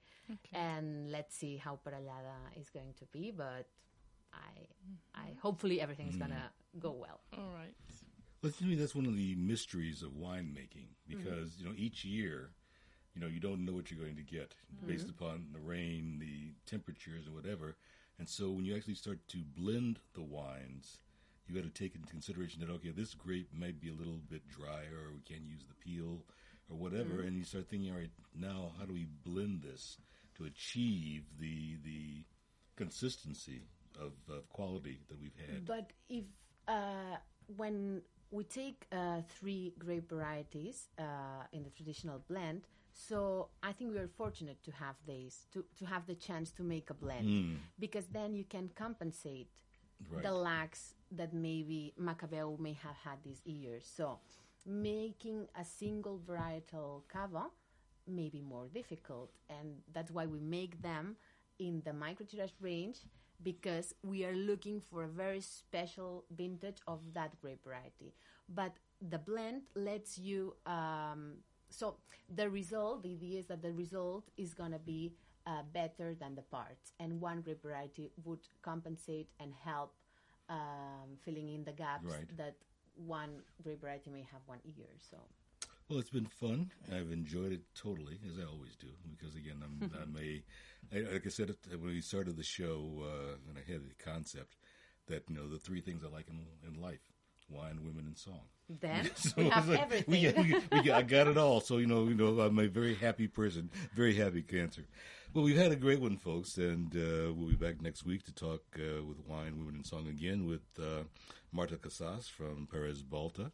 And 0.54 1.12
let's 1.12 1.36
see 1.36 1.58
how 1.58 1.80
Parellada 1.86 2.40
is 2.60 2.70
going 2.70 2.94
to 3.00 3.06
be, 3.12 3.32
but 3.36 3.68
I, 4.34 4.54
I 5.14 5.26
hopefully 5.42 5.82
everything 5.82 6.08
is 6.08 6.16
gonna 6.16 6.52
go 6.80 6.92
well. 6.92 7.20
All 7.38 7.52
right. 7.54 7.76
Well, 8.42 8.52
to 8.52 8.64
me, 8.64 8.76
that's 8.76 8.96
one 8.96 9.06
of 9.06 9.16
the 9.16 9.36
mysteries 9.36 10.02
of 10.02 10.12
winemaking 10.12 10.96
because 11.08 11.60
you 11.60 11.66
know 11.66 11.74
each 11.76 12.06
year, 12.06 12.52
you 13.16 13.22
know, 13.22 13.28
you 13.28 13.40
don't 13.40 13.66
know 13.66 13.74
what 13.74 13.92
you're 13.92 14.00
going 14.00 14.16
to 14.16 14.22
get 14.22 14.56
based 14.88 15.10
upon 15.10 15.48
the 15.54 15.60
rain, 15.60 16.18
the 16.20 16.54
temperatures, 16.70 17.26
and 17.26 17.36
whatever. 17.36 17.76
And 18.20 18.30
so, 18.30 18.50
when 18.52 18.66
you 18.66 18.76
actually 18.76 18.96
start 18.96 19.20
to 19.30 19.38
blend 19.58 20.00
the 20.14 20.22
wines, 20.22 21.00
you 21.48 21.56
got 21.56 21.64
to 21.64 21.82
take 21.84 21.96
into 21.96 22.08
consideration 22.08 22.62
that 22.62 22.72
okay, 22.72 22.92
this 22.92 23.14
grape 23.14 23.50
might 23.54 23.82
be 23.82 23.90
a 23.90 23.94
little 23.94 24.20
bit 24.30 24.48
drier, 24.48 25.08
or 25.08 25.14
we 25.14 25.22
can't 25.22 25.48
use 25.48 25.64
the 25.68 25.76
peel, 25.76 26.24
or 26.70 26.78
whatever. 26.78 27.22
And 27.22 27.38
you 27.38 27.44
start 27.44 27.68
thinking, 27.70 27.92
all 27.92 27.98
right, 27.98 28.10
now 28.36 28.72
how 28.80 28.86
do 28.86 28.94
we 28.94 29.08
blend 29.26 29.64
this 29.64 29.98
to 30.38 30.46
achieve 30.46 31.24
the 31.40 31.78
the 31.84 32.24
consistency 32.78 33.64
of, 34.00 34.14
of 34.34 34.48
quality 34.50 35.00
that 35.10 35.20
we've 35.20 35.36
had? 35.48 35.66
But 35.66 35.92
if 36.10 36.24
uh, 36.68 37.18
when 37.58 38.02
we 38.32 38.44
take 38.46 38.86
uh, 38.92 39.22
three 39.40 39.74
grape 39.78 40.10
varieties 40.10 40.88
uh, 40.98 41.04
in 41.52 41.64
the 41.64 41.70
traditional 41.70 42.24
blend, 42.30 42.62
so 42.94 43.50
I 43.64 43.72
think 43.72 43.92
we 43.94 44.00
are 44.00 44.08
fortunate 44.08 44.62
to 44.64 44.72
have 44.72 44.96
these 45.08 45.48
to, 45.54 45.64
to 45.80 45.86
have 45.86 46.06
the 46.08 46.16
chance 46.16 46.52
to 46.52 46.64
make 46.64 46.90
a 46.90 46.94
blend 46.94 47.60
because 47.80 48.08
then 48.08 48.36
you 48.36 48.44
can 48.46 48.70
compensate 48.76 49.50
Right. 50.10 50.24
the 50.24 50.32
lacks 50.34 50.96
that 51.12 51.32
maybe 51.32 51.94
Macabeo 52.00 52.58
may 52.60 52.74
have 52.74 52.96
had 53.04 53.20
these 53.24 53.40
years. 53.46 53.86
So 53.96 54.18
making 54.66 55.48
a 55.56 55.64
single 55.64 56.20
varietal 56.28 57.04
cava 57.08 57.46
may 58.08 58.28
be 58.30 58.42
more 58.42 58.68
difficult, 58.74 59.30
and 59.48 59.76
that's 59.94 60.10
why 60.10 60.26
we 60.26 60.40
make 60.40 60.82
them 60.82 61.18
in 61.60 61.84
the 61.86 61.92
microtirage 61.92 62.54
range 62.60 62.98
because 63.44 63.94
we 64.04 64.26
are 64.26 64.34
looking 64.36 64.82
for 64.82 65.04
a 65.04 65.08
very 65.08 65.40
special 65.42 66.26
vintage 66.36 66.78
of 66.88 67.00
that 67.14 67.40
grape 67.40 67.64
variety. 67.64 68.16
But 68.50 68.74
the 69.08 69.20
blend 69.20 69.62
lets 69.76 70.18
you. 70.18 70.56
Um, 70.66 71.44
so 71.72 71.98
the 72.36 72.50
result, 72.50 73.04
the 73.04 73.14
idea 73.14 73.40
is 73.40 73.48
that 73.48 73.62
the 73.64 73.72
result 73.74 74.26
is 74.38 74.54
going 74.54 74.72
to 74.74 74.80
be 74.80 75.14
uh, 75.48 75.64
better 75.74 76.16
than 76.16 76.36
the 76.36 76.44
parts, 76.44 76.94
and 77.00 77.20
one 77.22 77.42
grape 77.42 77.64
variety 77.64 78.12
would 78.26 78.42
compensate 78.62 79.30
and 79.40 79.54
help 79.54 79.94
um, 80.50 81.18
filling 81.26 81.50
in 81.54 81.64
the 81.64 81.72
gaps 81.74 82.14
Right. 82.14 82.38
that 82.38 82.56
one 82.96 83.44
grape 83.64 83.82
variety 83.82 84.10
may 84.12 84.22
have 84.32 84.42
one 84.46 84.60
year. 84.64 84.90
So 85.00 85.18
Well, 85.90 86.00
it's 86.00 86.10
been 86.10 86.26
fun. 86.28 86.72
I've 86.92 87.12
enjoyed 87.12 87.52
it 87.52 87.62
totally, 87.76 88.20
as 88.30 88.40
I 88.40 88.44
always 88.50 88.76
do, 88.76 88.88
because 89.18 89.36
again, 89.36 89.62
I'm, 89.64 89.92
I'm 90.02 90.18
a, 90.18 90.44
I, 90.96 91.12
like 91.14 91.26
I 91.26 91.30
said 91.30 91.56
when 91.70 91.86
we 91.92 92.02
started 92.02 92.38
the 92.38 92.44
show, 92.44 93.04
uh, 93.04 93.36
and 93.50 93.58
I 93.58 93.72
had 93.72 93.82
the 93.90 94.04
concept 94.04 94.56
that 95.08 95.30
you 95.30 95.36
know 95.36 95.48
the 95.48 95.60
three 95.60 95.82
things 95.82 96.04
I 96.04 96.10
like 96.10 96.30
in, 96.30 96.46
in 96.68 96.82
life: 96.82 97.11
wine, 97.52 97.80
women, 97.84 98.06
and 98.08 98.18
song. 98.18 98.42
then 98.80 99.10
so 99.16 99.32
we 99.38 99.50
have 99.50 99.68
like, 99.70 99.82
everything. 99.82 100.06
We, 100.12 100.22
got- 100.32 100.38
we, 100.38 100.52
got- 100.52 100.72
we 100.72 100.82
got, 100.84 100.98
I 100.98 101.02
got 101.04 101.28
it 101.28 101.38
all. 101.38 101.60
So 101.62 101.78
you 101.78 101.88
know, 101.88 102.04
you 102.08 102.16
know, 102.16 102.40
I'm 102.42 102.58
a 102.60 102.68
very 102.68 102.96
happy 102.96 103.28
person, 103.28 103.70
very 103.96 104.16
happy 104.16 104.42
cancer. 104.42 104.86
Well, 105.34 105.44
we've 105.46 105.58
had 105.58 105.72
a 105.72 105.78
great 105.78 106.02
one, 106.02 106.18
folks, 106.18 106.58
and 106.58 106.94
uh, 106.94 107.32
we'll 107.34 107.48
be 107.50 107.56
back 107.56 107.82
next 107.82 108.06
week 108.06 108.24
to 108.26 108.34
talk 108.34 108.62
uh, 108.78 109.02
with 109.04 109.18
wine, 109.28 109.58
women, 109.58 109.76
and 109.76 109.86
song 109.86 110.08
again 110.08 110.46
with 110.46 110.62
uh, 110.78 111.04
Marta 111.54 111.78
Casas 111.78 112.28
from 112.28 112.68
Parés 112.70 113.02
Baltà, 113.02 113.50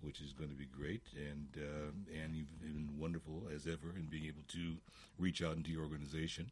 which 0.00 0.22
is 0.22 0.32
going 0.32 0.48
to 0.48 0.56
be 0.56 0.64
great. 0.66 1.02
And 1.16 1.48
uh, 1.58 1.90
and 2.22 2.34
you've 2.34 2.58
been 2.62 2.88
wonderful 2.98 3.42
as 3.54 3.66
ever 3.66 3.94
in 3.96 4.06
being 4.10 4.24
able 4.24 4.44
to 4.48 4.76
reach 5.18 5.42
out 5.42 5.56
into 5.56 5.70
your 5.70 5.82
organization 5.82 6.50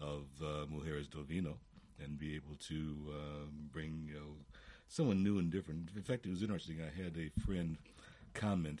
of 0.00 0.24
uh, 0.42 0.66
Mujeres 0.70 1.08
del 1.10 1.22
Vino 1.22 1.56
and 2.00 2.18
be 2.18 2.34
able 2.36 2.54
to 2.68 2.74
um, 3.10 3.70
bring 3.72 4.04
you 4.06 4.14
know 4.14 4.36
someone 4.88 5.22
new 5.22 5.38
and 5.38 5.50
different. 5.50 5.90
In 5.94 6.02
fact, 6.02 6.26
it 6.26 6.30
was 6.30 6.42
interesting. 6.42 6.78
I 6.80 7.02
had 7.02 7.16
a 7.16 7.40
friend 7.40 7.76
comment. 8.34 8.80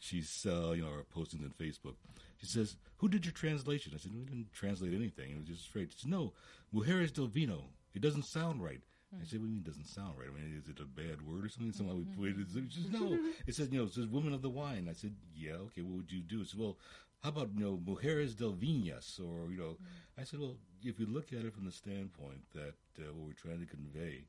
She's 0.00 0.46
uh, 0.48 0.72
you 0.72 0.82
know 0.82 0.88
our 0.88 1.04
postings 1.14 1.44
on 1.44 1.52
Facebook. 1.58 1.94
She 2.38 2.46
says, 2.46 2.76
"Who 2.98 3.08
did 3.08 3.24
your 3.24 3.32
translation?" 3.32 3.92
I 3.94 3.98
said, 3.98 4.14
"We 4.14 4.24
didn't 4.24 4.52
translate 4.52 4.94
anything. 4.94 5.30
It 5.30 5.38
was 5.38 5.46
just 5.46 5.64
straight." 5.64 5.92
She 5.92 6.00
said, 6.00 6.10
"No, 6.10 6.32
Mujeres 6.74 7.12
del 7.12 7.26
Vino. 7.26 7.64
It 7.94 8.02
doesn't 8.02 8.24
sound 8.24 8.62
right." 8.62 8.80
I 9.14 9.24
said, 9.24 9.40
"What 9.40 9.46
do 9.46 9.50
you 9.50 9.54
mean 9.54 9.62
it 9.64 9.68
doesn't 9.68 9.86
sound 9.86 10.18
right? 10.18 10.28
I 10.28 10.34
mean, 10.34 10.60
is 10.60 10.68
it 10.68 10.80
a 10.80 10.84
bad 10.84 11.22
word 11.22 11.44
or 11.44 11.48
something? 11.48 11.72
Somehow 11.72 11.94
we 11.94 12.04
put 12.04 12.40
it." 12.40 12.46
She 12.70 12.82
says, 12.82 12.90
"No." 12.90 13.18
It 13.46 13.54
says, 13.54 13.70
"You 13.70 13.78
know, 13.78 13.84
it 13.84 13.92
says 13.92 14.06
women 14.06 14.34
of 14.34 14.42
the 14.42 14.50
wine." 14.50 14.88
I 14.90 14.94
said, 14.94 15.14
"Yeah, 15.34 15.56
okay. 15.68 15.82
What 15.82 15.96
would 15.96 16.12
you 16.12 16.20
do?" 16.20 16.44
She 16.44 16.50
said, 16.50 16.60
"Well." 16.60 16.78
How 17.22 17.30
about 17.30 17.48
you 17.56 17.64
know 17.64 17.80
mujeres 17.82 18.36
del 18.36 18.52
viñas, 18.52 19.18
or 19.18 19.50
you 19.50 19.56
know? 19.56 19.78
I 20.18 20.24
said, 20.24 20.40
well, 20.40 20.58
if 20.82 21.00
you 21.00 21.06
look 21.06 21.32
at 21.32 21.46
it 21.46 21.54
from 21.54 21.64
the 21.64 21.72
standpoint 21.72 22.42
that 22.52 22.74
uh, 22.98 23.14
what 23.14 23.28
we're 23.28 23.32
trying 23.32 23.60
to 23.60 23.66
convey 23.66 24.26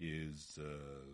is 0.00 0.58
uh, 0.60 1.12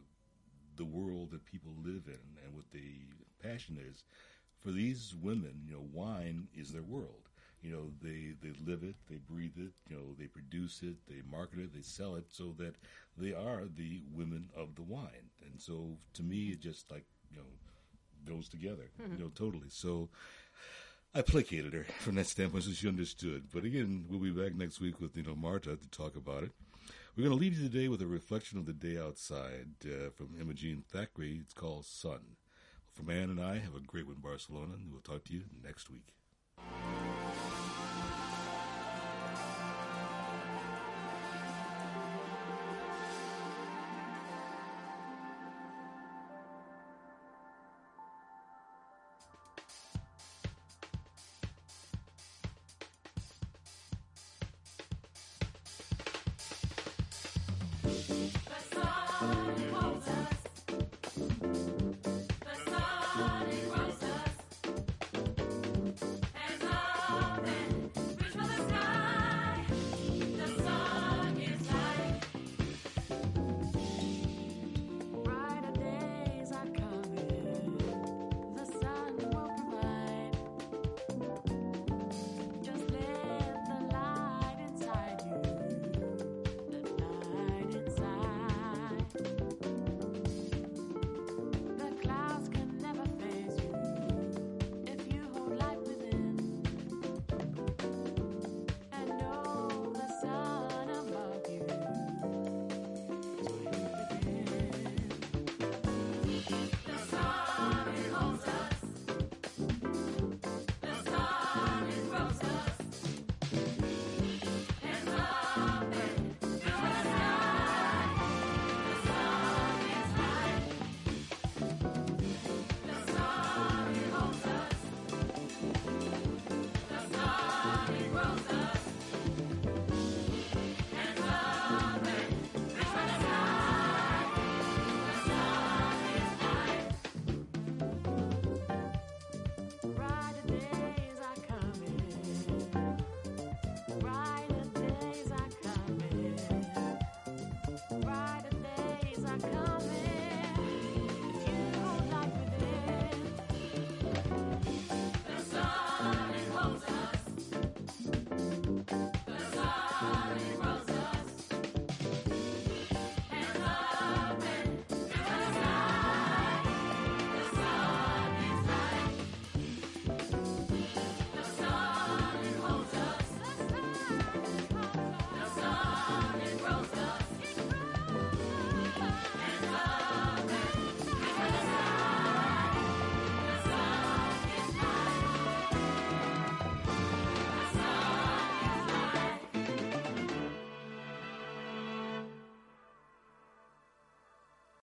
the 0.77 0.85
world 0.85 1.31
that 1.33 1.45
people 1.45 1.73
live 1.85 2.03
in 2.07 2.45
and 2.45 2.55
what 2.55 2.71
the 2.73 2.95
passion 3.43 3.79
is. 3.91 4.05
For 4.63 4.71
these 4.73 5.15
women, 5.21 5.63
you 5.67 5.75
know, 5.75 5.87
wine 5.93 6.49
is 6.57 6.73
their 6.73 6.83
world. 6.83 7.29
You 7.63 7.73
know, 7.73 7.91
they, 8.03 8.35
they 8.41 8.55
live 8.65 8.85
it, 8.85 8.95
they 9.11 9.17
breathe 9.17 9.57
it, 9.57 9.73
you 9.89 9.97
know, 9.97 10.15
they 10.19 10.27
produce 10.27 10.81
it, 10.83 10.95
they 11.09 11.23
market 11.29 11.59
it, 11.59 11.75
they 11.75 11.83
sell 11.83 12.15
it 12.15 12.27
so 12.29 12.55
that 12.59 12.75
they 13.17 13.33
are 13.35 13.63
the 13.77 14.03
women 14.15 14.49
of 14.57 14.77
the 14.77 14.83
wine. 14.83 15.31
And 15.45 15.61
so 15.61 15.97
to 16.15 16.23
me, 16.23 16.51
it 16.51 16.61
just 16.61 16.91
like, 16.91 17.05
you 17.31 17.37
know, 17.39 18.33
goes 18.33 18.49
together, 18.49 18.91
you 19.11 19.19
know, 19.19 19.31
totally. 19.35 19.69
So 19.71 20.09
I 21.15 21.23
placated 21.23 21.73
her 21.73 21.87
from 21.99 22.15
that 22.17 22.27
standpoint 22.27 22.65
so 22.65 22.71
she 22.71 22.87
understood. 22.87 23.49
But 23.53 23.65
again, 23.65 24.05
we'll 24.09 24.21
be 24.21 24.31
back 24.31 24.55
next 24.55 24.81
week 24.81 25.01
with, 25.01 25.17
you 25.17 25.25
know, 25.25 25.35
Marta 25.35 25.77
to 25.77 25.89
talk 25.91 26.15
about 26.15 26.45
it. 26.45 26.53
We're 27.19 27.25
going 27.25 27.37
to 27.37 27.43
leave 27.45 27.59
you 27.59 27.69
today 27.69 27.89
with 27.89 28.01
a 28.01 28.07
reflection 28.07 28.61
of 28.61 28.67
the 28.67 28.73
day 28.73 28.97
outside 28.97 29.67
uh, 29.85 30.11
from 30.15 30.37
Imogene 30.41 30.85
Thackeray. 30.89 31.41
It's 31.41 31.53
called 31.53 31.85
Sun. 31.85 32.21
From 32.93 33.11
Ann 33.11 33.29
and 33.29 33.41
I, 33.41 33.59
have 33.59 33.75
a 33.75 33.81
great 33.81 34.07
one, 34.07 34.19
Barcelona, 34.23 34.75
and 34.75 34.93
we'll 34.93 35.01
talk 35.01 35.25
to 35.25 35.33
you 35.33 35.43
next 35.65 35.91
week. 35.91 36.15